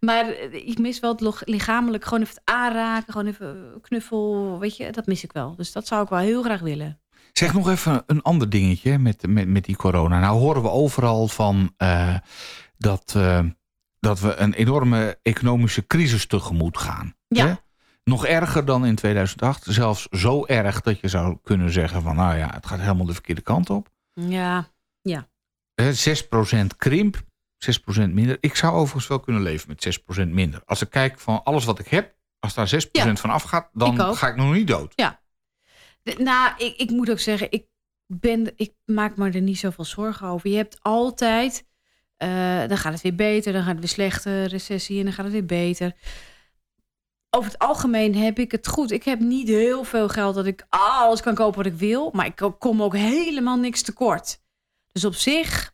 maar 0.00 0.28
eh, 0.28 0.52
ik 0.68 0.78
mis 0.78 1.00
wel 1.00 1.16
het 1.20 1.42
lichamelijk. 1.44 2.04
Gewoon 2.04 2.22
even 2.22 2.34
het 2.34 2.54
aanraken, 2.54 3.12
gewoon 3.12 3.28
even 3.28 3.78
knuffel. 3.80 4.58
Weet 4.58 4.76
je, 4.76 4.92
dat 4.92 5.06
mis 5.06 5.24
ik 5.24 5.32
wel. 5.32 5.54
Dus 5.56 5.72
dat 5.72 5.86
zou 5.86 6.02
ik 6.02 6.08
wel 6.08 6.18
heel 6.18 6.42
graag 6.42 6.60
willen. 6.60 7.00
Zeg 7.32 7.52
nog 7.52 7.68
even 7.68 8.02
een 8.06 8.22
ander 8.22 8.50
dingetje 8.50 8.98
met, 8.98 9.26
met, 9.26 9.48
met 9.48 9.64
die 9.64 9.76
corona. 9.76 10.20
Nou 10.20 10.38
horen 10.38 10.62
we 10.62 10.70
overal 10.70 11.28
van 11.28 11.72
eh, 11.76 12.16
dat, 12.78 13.12
eh, 13.16 13.40
dat 14.00 14.20
we 14.20 14.34
een 14.34 14.52
enorme 14.52 15.18
economische 15.22 15.86
crisis 15.86 16.26
tegemoet 16.26 16.78
gaan. 16.78 17.14
Ja. 17.28 17.46
Hè? 17.46 17.52
Nog 18.04 18.26
erger 18.26 18.64
dan 18.64 18.86
in 18.86 18.94
2008. 18.94 19.64
Zelfs 19.68 20.06
zo 20.10 20.44
erg 20.46 20.80
dat 20.80 21.00
je 21.00 21.08
zou 21.08 21.38
kunnen 21.42 21.70
zeggen 21.72 22.02
van 22.02 22.16
nou 22.16 22.36
ja, 22.36 22.50
het 22.54 22.66
gaat 22.66 22.80
helemaal 22.80 23.06
de 23.06 23.12
verkeerde 23.12 23.40
kant 23.40 23.70
op. 23.70 23.92
Ja, 24.14 24.72
Hè, 25.74 25.92
6% 25.94 26.76
krimp, 26.76 27.22
6% 27.58 28.10
minder. 28.12 28.36
Ik 28.40 28.54
zou 28.56 28.74
overigens 28.74 29.06
wel 29.06 29.20
kunnen 29.20 29.42
leven 29.42 29.68
met 29.68 29.80
6% 30.24 30.28
minder. 30.28 30.62
Als 30.64 30.82
ik 30.82 30.90
kijk 30.90 31.18
van 31.18 31.42
alles 31.44 31.64
wat 31.64 31.78
ik 31.78 31.88
heb, 31.88 32.14
als 32.38 32.54
daar 32.54 32.68
6% 32.68 32.90
Ja. 32.92 33.16
van 33.16 33.30
afgaat, 33.30 33.68
dan 33.72 34.14
ga 34.16 34.28
ik 34.28 34.36
nog 34.36 34.52
niet 34.52 34.66
dood. 34.66 34.92
De- 36.02 36.14
nou, 36.18 36.52
ik, 36.56 36.76
ik 36.76 36.90
moet 36.90 37.10
ook 37.10 37.18
zeggen, 37.18 37.50
ik, 37.50 37.66
ben, 38.06 38.52
ik 38.56 38.72
maak 38.84 39.16
me 39.16 39.30
er 39.30 39.40
niet 39.40 39.58
zoveel 39.58 39.84
zorgen 39.84 40.26
over. 40.28 40.50
Je 40.50 40.56
hebt 40.56 40.78
altijd, 40.82 41.66
eh, 42.16 42.28
dan 42.68 42.76
gaat 42.78 42.92
het 42.92 43.02
weer 43.02 43.14
beter, 43.14 43.52
dan 43.52 43.62
gaat 43.62 43.70
het 43.70 43.78
weer 43.80 43.88
slechter, 43.88 44.46
recessie 44.46 44.98
en 44.98 45.04
dan 45.04 45.12
gaat 45.12 45.24
het 45.24 45.32
weer 45.34 45.46
beter. 45.46 45.92
Over 47.34 47.50
het 47.50 47.58
algemeen 47.58 48.14
heb 48.14 48.38
ik 48.38 48.52
het 48.52 48.66
goed. 48.66 48.90
Ik 48.90 49.04
heb 49.04 49.20
niet 49.20 49.48
heel 49.48 49.84
veel 49.84 50.08
geld 50.08 50.34
dat 50.34 50.46
ik 50.46 50.66
alles 50.68 51.20
kan 51.20 51.34
kopen 51.34 51.56
wat 51.56 51.72
ik 51.72 51.78
wil, 51.78 52.10
maar 52.12 52.26
ik 52.26 52.50
kom 52.58 52.82
ook 52.82 52.96
helemaal 52.96 53.56
niks 53.56 53.82
tekort. 53.82 54.40
Dus 54.92 55.04
op 55.04 55.14
zich, 55.14 55.72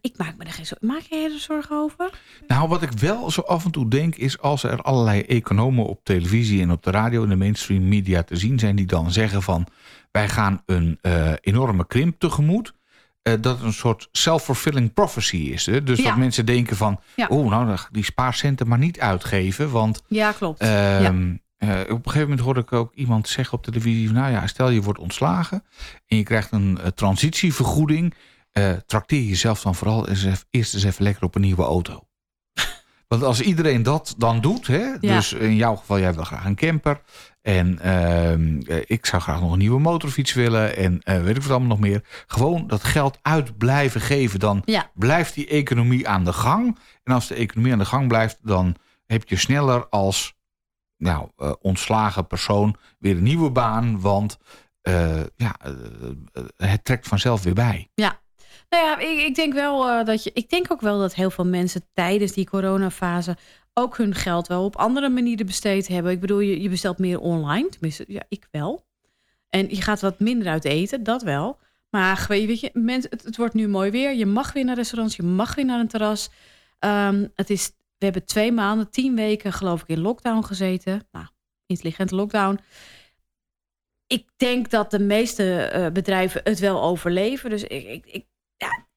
ik 0.00 0.16
maak 0.16 0.36
me 0.36 0.44
er 0.44 0.52
geen 0.52 0.66
zorgen. 0.66 0.86
Maak 0.86 1.00
jij 1.00 1.24
er 1.24 1.38
zorgen 1.38 1.76
over? 1.76 2.20
Nou, 2.46 2.68
wat 2.68 2.82
ik 2.82 2.92
wel 2.92 3.30
zo 3.30 3.40
af 3.40 3.64
en 3.64 3.70
toe 3.70 3.88
denk 3.88 4.16
is 4.16 4.38
als 4.38 4.62
er 4.62 4.82
allerlei 4.82 5.22
economen 5.22 5.86
op 5.86 6.00
televisie 6.04 6.62
en 6.62 6.70
op 6.70 6.82
de 6.82 6.90
radio 6.90 7.22
en 7.22 7.28
de 7.28 7.36
mainstream 7.36 7.88
media 7.88 8.22
te 8.22 8.36
zien 8.36 8.58
zijn 8.58 8.76
die 8.76 8.86
dan 8.86 9.10
zeggen 9.10 9.42
van 9.42 9.66
wij 10.10 10.28
gaan 10.28 10.62
een 10.66 10.98
eh, 11.00 11.32
enorme 11.40 11.86
krimp 11.86 12.18
tegemoet. 12.18 12.72
Eh, 13.32 13.42
dat 13.42 13.56
het 13.56 13.66
een 13.66 13.72
soort 13.72 14.08
self-fulfilling 14.12 14.92
prophecy 14.92 15.36
is. 15.36 15.66
Hè? 15.66 15.82
Dus 15.82 15.98
Ja. 15.98 16.04
dat 16.04 16.16
mensen 16.16 16.46
denken 16.46 16.76
van, 16.76 17.00
Ja. 17.16 17.26
oh 17.26 17.50
nou, 17.50 17.78
die 17.90 18.04
spaarcenten 18.04 18.68
maar 18.68 18.78
niet 18.78 19.00
uitgeven. 19.00 19.70
Want 19.70 20.02
Ja, 20.08 20.32
klopt. 20.32 20.60
Ehm, 20.60 21.34
eh, 21.56 21.68
op 21.80 21.88
een 21.88 21.96
gegeven 22.02 22.20
moment 22.20 22.40
hoorde 22.40 22.60
ik 22.60 22.72
ook 22.72 22.94
iemand 22.94 23.28
zeggen 23.28 23.58
op 23.58 23.64
televisie: 23.64 24.10
Nou 24.12 24.30
ja, 24.32 24.46
stel 24.46 24.70
je 24.70 24.82
wordt 24.82 24.98
ontslagen 25.00 25.64
en 26.06 26.16
je 26.16 26.22
krijgt 26.22 26.52
een 26.52 26.78
eh, 26.82 26.86
transitievergoeding. 26.86 28.14
trakteer 28.86 29.22
jezelf 29.22 29.62
dan 29.62 29.74
vooral 29.74 30.08
eens 30.08 30.24
even, 30.24 30.44
eerst 30.50 30.74
eens 30.74 30.84
even 30.84 31.02
lekker 31.02 31.22
op 31.24 31.34
een 31.34 31.40
nieuwe 31.40 31.62
auto. 31.62 32.06
Want 33.08 33.22
als 33.22 33.40
iedereen 33.40 33.82
dat 33.82 34.14
dan 34.18 34.40
doet, 34.40 34.66
hè, 34.66 34.98
dus 35.00 35.32
in 35.32 35.56
jouw 35.56 35.76
geval, 35.76 35.98
jij 35.98 36.14
wil 36.14 36.24
graag 36.24 36.44
een 36.44 36.54
camper. 36.54 37.00
En 37.48 37.78
ehm, 37.78 38.60
eh, 38.60 38.82
ik 38.86 39.06
zou 39.06 39.22
graag 39.22 39.40
nog 39.40 39.52
een 39.52 39.58
nieuwe 39.58 39.80
motorfiets 39.80 40.32
willen. 40.32 40.76
En 40.76 41.00
eh, 41.02 41.22
weet 41.22 41.36
ik 41.36 41.42
wat 41.42 41.50
allemaal 41.50 41.68
nog 41.68 41.78
meer. 41.78 42.04
Gewoon 42.26 42.66
dat 42.66 42.84
geld 42.84 43.18
uit 43.22 43.58
blijven 43.58 44.00
geven. 44.00 44.38
Dan 44.38 44.62
Ja. 44.64 44.90
blijft 44.94 45.34
die 45.34 45.46
economie 45.46 46.08
aan 46.08 46.24
de 46.24 46.32
gang. 46.32 46.78
En 47.04 47.14
als 47.14 47.26
de 47.28 47.34
economie 47.34 47.72
aan 47.72 47.78
de 47.78 47.84
gang 47.84 48.08
blijft, 48.08 48.38
dan 48.42 48.76
heb 49.06 49.28
je 49.28 49.36
sneller 49.36 49.88
als 49.88 50.34
nou, 50.96 51.28
eh, 51.36 51.52
ontslagen 51.60 52.26
persoon 52.26 52.76
weer 52.98 53.16
een 53.16 53.22
nieuwe 53.22 53.50
baan. 53.50 54.00
Want 54.00 54.38
ja, 55.36 55.56
het 56.56 56.84
trekt 56.84 57.08
vanzelf 57.08 57.42
weer 57.42 57.54
bij. 57.54 57.90
Nou 58.68 58.84
ja, 58.84 58.98
ik, 58.98 59.26
ik 59.26 59.34
denk 59.34 59.52
wel 59.52 59.88
eh, 59.88 60.04
dat 60.04 60.24
je. 60.24 60.30
Ik 60.34 60.50
denk 60.50 60.72
ook 60.72 60.80
wel 60.80 60.98
dat 60.98 61.14
heel 61.14 61.30
veel 61.30 61.46
mensen 61.46 61.82
tijdens 61.92 62.32
die 62.32 62.46
coronafase 62.46 63.36
ook 63.74 63.96
hun 63.96 64.14
geld 64.14 64.46
wel 64.46 64.64
op 64.64 64.76
andere 64.76 65.08
manieren 65.08 65.46
besteed 65.46 65.88
hebben. 65.88 66.12
Ik 66.12 66.20
bedoel, 66.20 66.40
je, 66.40 66.62
je 66.62 66.68
bestelt 66.68 66.98
meer 66.98 67.20
online. 67.20 67.68
Tenminste, 67.68 68.04
ja, 68.08 68.22
ik 68.28 68.48
wel. 68.50 68.86
En 69.48 69.68
je 69.68 69.82
gaat 69.82 70.00
wat 70.00 70.20
minder 70.20 70.48
uit 70.48 70.64
eten, 70.64 71.02
dat 71.02 71.22
wel. 71.22 71.58
Maar 71.90 72.24
weet 72.28 72.60
je, 72.60 72.70
mensen, 72.72 73.10
het, 73.10 73.36
wordt 73.36 73.54
nu 73.54 73.68
mooi 73.68 73.90
weer. 73.90 74.14
Je 74.14 74.26
mag 74.26 74.52
weer 74.52 74.64
naar 74.64 74.76
restaurants, 74.76 75.16
je 75.16 75.22
mag 75.22 75.54
weer 75.54 75.64
naar 75.64 75.80
een 75.80 75.88
terras. 75.88 76.30
Ehm, 76.78 77.26
het 77.34 77.50
is, 77.50 77.66
we 77.98 78.04
hebben 78.04 78.24
twee 78.24 78.52
maanden, 78.52 78.90
tien 78.90 79.14
weken 79.14 79.52
geloof 79.52 79.82
ik 79.82 79.88
in 79.88 80.00
lockdown 80.00 80.42
gezeten. 80.42 81.08
Nou, 81.12 81.26
intelligente 81.66 82.14
lockdown. 82.14 82.60
Ik 84.06 84.28
denk 84.36 84.70
dat 84.70 84.90
de 84.90 84.98
meeste 84.98 85.62
eh, 85.62 85.90
bedrijven 85.92 86.40
het 86.44 86.58
wel 86.58 86.82
overleven. 86.82 87.50
Dus 87.50 87.62
ik, 87.62 87.86
ik, 87.86 88.06
ik, 88.06 88.26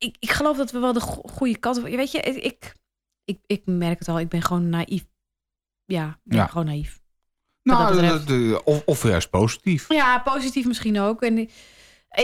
ik, 0.01 0.15
ik 0.19 0.31
geloof 0.31 0.57
dat 0.57 0.71
we 0.71 0.79
wel 0.79 0.93
de 0.93 0.99
go- 0.99 1.21
goede 1.21 1.57
kant 1.57 1.77
op. 1.77 1.83
Weet 1.83 2.11
je, 2.11 2.19
ik, 2.19 2.73
ik, 3.25 3.39
ik 3.45 3.61
merk 3.65 3.99
het 3.99 4.07
al. 4.07 4.19
Ik 4.19 4.29
ben 4.29 4.41
gewoon 4.41 4.69
naïef. 4.69 5.05
Ja, 5.85 6.07
ik 6.07 6.19
ben 6.23 6.37
Ja. 6.37 6.47
gewoon 6.47 6.65
naïef. 6.65 6.99
Nou, 7.63 8.01
dat 8.01 8.63
of, 8.63 8.81
of 8.85 9.03
juist 9.03 9.29
positief. 9.29 9.89
Ja, 9.89 10.19
positief 10.19 10.65
misschien 10.65 10.99
ook. 10.99 11.21
En 11.21 11.37
ik, 11.37 11.49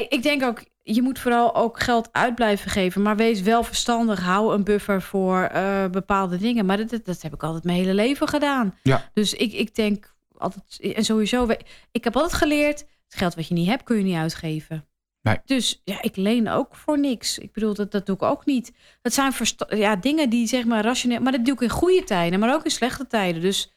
ik 0.09 0.23
denk 0.23 0.43
ook, 0.43 0.63
je 0.83 1.01
moet 1.01 1.19
vooral 1.19 1.55
ook 1.55 1.79
geld 1.79 2.09
uit 2.11 2.35
blijven 2.35 2.71
geven. 2.71 3.01
Maar 3.01 3.15
wees 3.15 3.41
wel 3.41 3.63
verstandig. 3.63 4.19
Hou 4.21 4.53
een 4.53 4.63
buffer 4.63 5.01
voor 5.01 5.41
eh, 5.41 5.85
bepaalde 5.89 6.37
dingen. 6.37 6.65
Maar 6.65 6.77
dat, 6.87 7.05
dat, 7.05 7.21
heb 7.21 7.33
ik 7.33 7.43
altijd 7.43 7.63
mijn 7.63 7.77
hele 7.77 7.93
leven 7.93 8.27
gedaan. 8.27 8.75
Ja. 8.83 9.09
Dus 9.13 9.33
ik, 9.33 9.53
ik 9.53 9.75
denk 9.75 10.15
altijd... 10.37 10.79
En 10.95 11.05
sowieso... 11.05 11.47
Ik 11.91 12.03
heb 12.03 12.15
altijd 12.15 12.33
geleerd... 12.33 12.85
Het 13.07 13.17
geld 13.17 13.35
wat 13.35 13.47
je 13.47 13.53
niet 13.53 13.67
hebt, 13.67 13.83
kun 13.83 13.97
je 13.97 14.03
niet 14.03 14.15
uitgeven. 14.15 14.86
Nee. 15.27 15.39
Dus 15.45 15.81
ja, 15.83 16.01
ik 16.01 16.15
leen 16.15 16.49
ook 16.49 16.75
voor 16.75 16.99
niks. 16.99 17.37
Ik 17.37 17.53
bedoel, 17.53 17.73
dat, 17.73 17.91
dat 17.91 18.05
doe 18.05 18.15
ik 18.15 18.21
ook 18.21 18.45
niet. 18.45 18.71
Dat 19.01 19.13
zijn 19.13 19.33
ja, 19.69 19.95
dingen 19.95 20.29
die 20.29 20.47
zeg 20.47 20.65
maar 20.65 20.83
rationeel... 20.83 21.19
Maar 21.21 21.31
dat 21.31 21.45
doe 21.45 21.53
ik 21.53 21.61
in 21.61 21.69
goede 21.69 22.03
tijden, 22.03 22.39
maar 22.39 22.53
ook 22.53 22.63
in 22.63 22.71
slechte 22.71 23.07
tijden. 23.07 23.41
Dus 23.41 23.71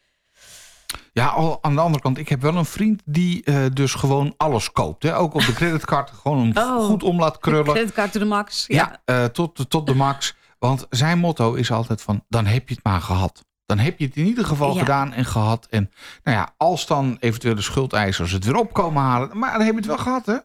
Ja, 1.13 1.27
al, 1.27 1.59
aan 1.63 1.75
de 1.75 1.81
andere 1.81 2.03
kant, 2.03 2.19
ik 2.19 2.29
heb 2.29 2.41
wel 2.41 2.55
een 2.57 2.65
vriend 2.65 3.03
die 3.05 3.45
eh, 3.45 3.65
dus 3.73 3.95
gewoon 3.95 4.35
alles 4.37 4.73
koopt. 4.73 5.03
Hè? 5.03 5.17
Ook 5.17 5.35
op 5.35 5.41
de 5.41 5.53
creditcard, 5.53 6.11
gewoon 6.11 6.39
hem 6.39 6.57
Oh. 6.65 6.85
goed 6.87 7.03
om 7.03 7.19
laat 7.19 7.39
krullen. 7.39 7.73
creditcard 7.73 8.13
to 8.13 8.19
the 8.21 8.27
max. 8.27 8.65
Ja, 8.67 9.01
eh, 9.05 9.25
tot, 9.25 9.71
tot 9.71 9.87
de 9.87 9.95
max. 9.95 10.35
Want 10.59 10.87
zijn 10.91 11.19
motto 11.19 11.55
is 11.55 11.71
altijd 11.71 12.03
van, 12.03 12.25
dan 12.29 12.47
heb 12.47 12.69
je 12.69 12.75
het 12.75 12.85
maar 12.85 13.01
gehad. 13.01 13.45
Dan 13.67 13.79
heb 13.79 13.99
je 13.99 14.05
het 14.07 14.17
in 14.17 14.27
ieder 14.27 14.45
geval 14.45 14.73
Ja. 14.75 14.79
gedaan 14.79 15.13
en 15.13 15.25
gehad. 15.25 15.67
En 15.71 15.91
nou 16.23 16.37
ja, 16.37 16.55
als 16.57 16.87
dan 16.87 17.17
eventuele 17.21 17.61
schuldeisers 17.61 18.33
het 18.33 18.45
weer 18.45 18.57
opkomen 18.57 19.03
halen. 19.03 19.39
Maar 19.39 19.53
dan 19.53 19.61
heb 19.61 19.71
je 19.71 19.77
het 19.77 19.87
wel 19.87 19.99
gehad, 19.99 20.27
hè? 20.27 20.37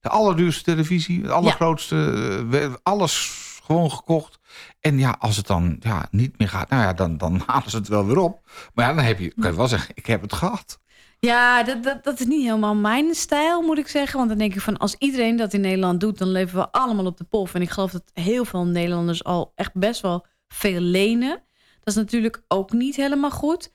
De 0.00 0.08
allerduurste 0.08 0.62
televisie, 0.62 1.22
het 1.22 1.30
allergrootste, 1.30 2.44
eh, 2.52 2.74
alles 2.82 3.30
gewoon 3.64 3.90
gekocht. 3.90 4.38
En 4.80 4.98
ja, 4.98 5.16
als 5.18 5.36
het 5.36 5.46
dan 5.46 5.76
ja, 5.80 6.08
niet 6.10 6.38
meer 6.38 6.48
gaat, 6.48 6.70
nou 6.70 6.82
ja, 6.82 6.92
dan, 6.92 7.16
dan 7.16 7.42
halen 7.46 7.70
ze 7.70 7.76
het 7.76 7.88
wel 7.88 8.06
weer 8.06 8.18
op. 8.18 8.40
Maar 8.74 8.88
ja, 8.88 8.94
dan 8.94 9.04
heb 9.04 9.18
je, 9.18 9.34
kan 9.40 9.50
je 9.50 9.56
wel 9.56 9.68
zeggen, 9.68 9.90
ik 9.94 10.06
heb 10.06 10.22
het 10.22 10.32
gehad. 10.32 10.80
Ja, 11.20 11.62
dat, 11.62 11.82
dat, 11.82 12.04
dat 12.04 12.20
is 12.20 12.26
niet 12.26 12.44
helemaal 12.44 12.74
mijn 12.74 13.14
stijl, 13.14 13.62
moet 13.62 13.78
ik 13.78 13.88
zeggen. 13.88 14.16
Want 14.16 14.28
dan 14.28 14.38
denk 14.38 14.54
ik 14.54 14.60
van, 14.60 14.76
als 14.76 14.94
iedereen 14.98 15.36
dat 15.36 15.52
in 15.52 15.60
Nederland 15.60 16.00
doet... 16.00 16.18
dan 16.18 16.30
leven 16.30 16.58
we 16.58 16.72
allemaal 16.72 17.06
op 17.06 17.16
de 17.16 17.24
pof. 17.24 17.54
En 17.54 17.62
ik 17.62 17.70
geloof 17.70 17.90
dat 17.90 18.10
heel 18.12 18.44
veel 18.44 18.64
Nederlanders 18.64 19.24
al 19.24 19.52
echt 19.54 19.74
best 19.74 20.00
wel 20.00 20.26
veel 20.48 20.80
lenen. 20.80 21.42
Dat 21.78 21.94
is 21.94 21.94
natuurlijk 21.94 22.42
ook 22.48 22.72
niet 22.72 22.96
helemaal 22.96 23.30
goed. 23.30 23.72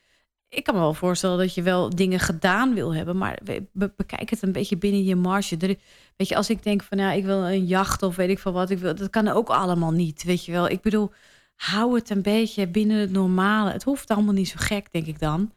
Ik 0.48 0.64
kan 0.64 0.74
me 0.74 0.80
wel 0.80 0.94
voorstellen 0.94 1.38
dat 1.38 1.54
je 1.54 1.62
wel 1.62 1.90
dingen 1.90 2.20
gedaan 2.20 2.74
wil 2.74 2.94
hebben... 2.94 3.16
maar 3.18 3.38
bekijk 3.72 4.30
het 4.30 4.42
een 4.42 4.52
beetje 4.52 4.76
binnen 4.76 5.04
je 5.04 5.16
marge. 5.16 5.56
Er- 5.56 5.78
weet 6.16 6.28
je, 6.28 6.36
als 6.36 6.50
ik 6.50 6.62
denk 6.62 6.82
van, 6.82 6.98
ja, 6.98 7.12
ik 7.12 7.24
wil 7.24 7.44
een 7.48 7.64
jacht 7.66 8.02
of 8.02 8.16
weet 8.16 8.28
ik 8.28 8.38
veel 8.38 8.52
wat... 8.52 8.70
Ik 8.70 8.78
wil, 8.78 8.94
dat 8.94 9.10
kan 9.10 9.28
ook 9.28 9.48
allemaal 9.48 9.92
niet, 9.92 10.22
weet 10.22 10.44
je 10.44 10.52
wel. 10.52 10.68
Ik 10.68 10.80
bedoel, 10.80 11.12
hou 11.56 11.94
het 11.94 12.10
een 12.10 12.22
beetje 12.22 12.68
binnen 12.68 12.96
het 13.00 13.10
normale. 13.12 13.70
Het 13.72 13.82
hoeft 13.82 14.08
allemaal 14.10 14.34
niet 14.34 14.48
zo 14.48 14.56
gek, 14.58 14.86
denk 14.92 15.06
ik 15.06 15.18
dan. 15.18 15.52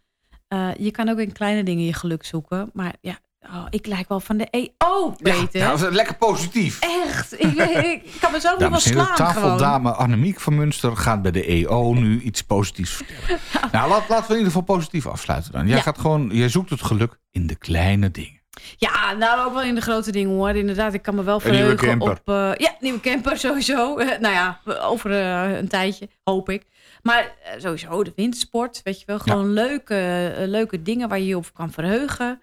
Eh, 0.48 0.70
je 0.78 0.92
kan 0.92 1.10
ook 1.10 1.18
in 1.18 1.32
kleine 1.32 1.64
dingen 1.64 1.86
je 1.86 1.94
geluk 1.94 2.26
zoeken. 2.26 2.70
Maar 2.74 2.94
ja, 3.02 3.20
oh, 3.42 3.66
ik 3.70 3.86
lijk 3.86 4.10
wel 4.10 4.20
van 4.20 4.38
de 4.38 4.48
EO, 4.50 5.10
Peter. 5.22 5.60
Ja, 5.62 5.70
dat 5.72 5.82
is 5.82 5.96
lekker 5.96 6.16
positief. 6.16 6.80
Echt. 6.80 7.40
Ik, 7.40 7.54
weet- 7.54 7.84
ik 8.06 8.18
kan 8.20 8.32
mezelf 8.32 8.60
niet 8.60 8.70
wel 8.70 8.80
slaan 8.80 9.06
gewoon. 9.06 9.16
tafeldame 9.34 9.92
Annemiek 9.92 10.40
van 10.40 10.56
Munster 10.56 10.98
gaat 10.98 11.22
bij 11.22 11.32
de 11.32 11.46
EO 11.46 11.94
nu 11.94 12.22
iets 12.22 12.42
positiefs 12.44 12.92
vertellen. 12.96 13.40
nou, 13.72 13.90
laat, 13.90 14.10
laten 14.10 14.28
we 14.28 14.32
in 14.32 14.38
ieder 14.38 14.46
geval 14.54 14.76
positief 14.76 15.08
afsluiten 15.08 15.52
dan. 15.52 15.68
Jij, 15.68 15.76
Ja. 15.76 15.82
gaat 15.82 15.98
gewoon, 16.00 16.30
jij 16.34 16.50
zoekt 16.50 16.70
het 16.70 16.82
geluk 16.82 17.20
in 17.32 17.48
de 17.48 17.56
kleine 17.56 18.12
dingen. 18.12 18.39
Ja, 18.78 19.14
nou 19.14 19.46
ook 19.48 19.54
wel 19.54 19.64
in 19.64 19.76
de 19.76 19.82
grote 19.82 20.12
dingen 20.12 20.36
hoor. 20.36 20.50
Inderdaad, 20.50 20.94
ik 20.94 21.02
kan 21.02 21.16
me 21.16 21.24
wel 21.24 21.40
verheugen 21.40 21.88
camper. 21.88 22.12
op... 22.12 22.30
eh, 22.30 22.52
ja, 22.58 22.76
nieuwe 22.80 23.00
camper 23.00 23.38
sowieso. 23.48 23.98
Eh, 23.98 24.20
nou 24.20 24.34
ja, 24.34 24.60
over 24.82 25.12
eh, 25.12 25.58
een 25.58 25.68
tijdje, 25.68 26.10
hoop 26.24 26.50
ik. 26.50 26.66
Maar 27.02 27.32
sowieso 27.58 28.04
de 28.04 28.14
wintersport, 28.16 28.82
weet 28.84 29.00
je 29.00 29.06
wel. 29.06 29.20
Gewoon 29.20 29.54
leuke, 29.54 30.34
leuke 30.38 30.82
dingen 30.82 31.10
waar 31.10 31.20
je 31.20 31.26
je 31.26 31.38
op 31.38 31.54
kan 31.54 31.72
verheugen. 31.72 32.42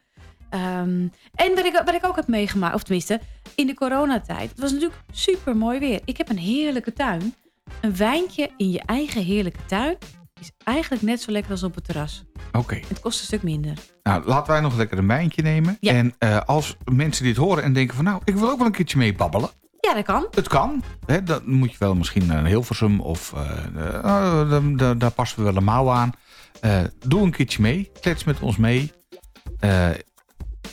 Ehm, 0.50 1.06
en 1.34 1.54
wat 1.54 1.64
ik, 1.64 1.82
wat 1.84 1.94
ik 1.94 2.06
ook 2.06 2.16
heb 2.16 2.26
meegemaakt, 2.26 2.74
of 2.74 2.82
tenminste, 2.82 3.20
in 3.54 3.66
de 3.66 3.74
coronatijd. 3.74 4.50
Het 4.50 4.60
was 4.60 4.72
natuurlijk 4.72 5.00
super 5.12 5.56
mooi 5.56 5.78
weer. 5.78 6.00
Ik 6.04 6.16
heb 6.16 6.28
een 6.28 6.38
heerlijke 6.38 6.92
tuin. 6.92 7.34
Een 7.80 7.96
wijntje 7.96 8.50
in 8.56 8.70
je 8.70 8.82
eigen 8.86 9.22
heerlijke 9.22 9.64
tuin 9.66 9.96
is 10.40 10.50
eigenlijk 10.64 11.02
net 11.02 11.20
zo 11.22 11.32
lekker 11.32 11.50
als 11.50 11.62
op 11.62 11.74
het 11.74 11.84
terras. 11.84 12.24
Oké, 12.52 12.80
Het 12.88 13.00
kost 13.00 13.18
een 13.20 13.24
stuk 13.26 13.42
minder. 13.42 13.72
nou 14.02 14.24
laten 14.26 14.52
wij 14.52 14.60
nog 14.60 14.76
lekker 14.76 14.98
een 14.98 15.06
wijntje 15.06 15.42
nemen. 15.42 15.76
Ja. 15.80 15.92
En 15.92 16.14
eh, 16.18 16.40
als 16.40 16.76
mensen 16.84 17.24
dit 17.24 17.36
horen 17.36 17.62
en 17.62 17.72
denken 17.72 17.96
van 17.96 18.04
nou, 18.04 18.20
ik 18.24 18.34
wil 18.36 18.50
ook 18.50 18.58
wel 18.58 18.66
een 18.66 18.72
keertje 18.72 18.98
mee 18.98 19.14
babbelen. 19.14 19.50
Ja, 19.80 19.94
dat 19.94 20.04
kan. 20.04 20.26
Het 20.30 20.48
kan. 20.48 20.82
Hè, 21.06 21.22
dan 21.22 21.40
moet 21.44 21.70
je 21.72 21.76
wel 21.78 21.94
misschien 21.94 22.26
naar 22.26 22.38
een 22.38 22.46
Hilversum 22.46 23.00
of 23.00 23.32
eh, 23.32 23.64
eh, 23.96 24.98
daar- 24.98 25.10
passen 25.10 25.38
we 25.38 25.44
wel 25.44 25.56
een 25.56 25.64
mouw 25.64 25.90
aan. 25.90 26.12
Eh, 26.60 26.80
doe 27.06 27.22
een 27.22 27.30
keertje 27.30 27.62
mee. 27.62 27.90
Klets 28.00 28.24
met 28.24 28.40
ons 28.40 28.56
mee. 28.56 28.92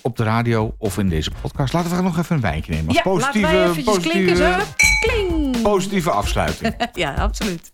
Op 0.01 0.17
de 0.17 0.23
radio 0.23 0.75
of 0.77 0.97
in 0.97 1.09
deze 1.09 1.31
podcast. 1.41 1.73
Laten 1.73 1.95
we 1.95 2.01
nog 2.01 2.17
even 2.17 2.35
een 2.35 2.41
wijntje 2.41 2.71
nemen. 2.73 2.87
Als 2.87 2.97
Ja, 3.03 3.11
laten 3.11 3.41
wij 3.41 3.63
eventjes 3.69 3.97
klinken 3.99 4.37
zo. 4.37 4.51
Kling! 4.99 5.61
positieve 5.61 6.11
afsluiting. 6.11 6.75
Ja, 6.93 7.13
absoluut. 7.13 7.71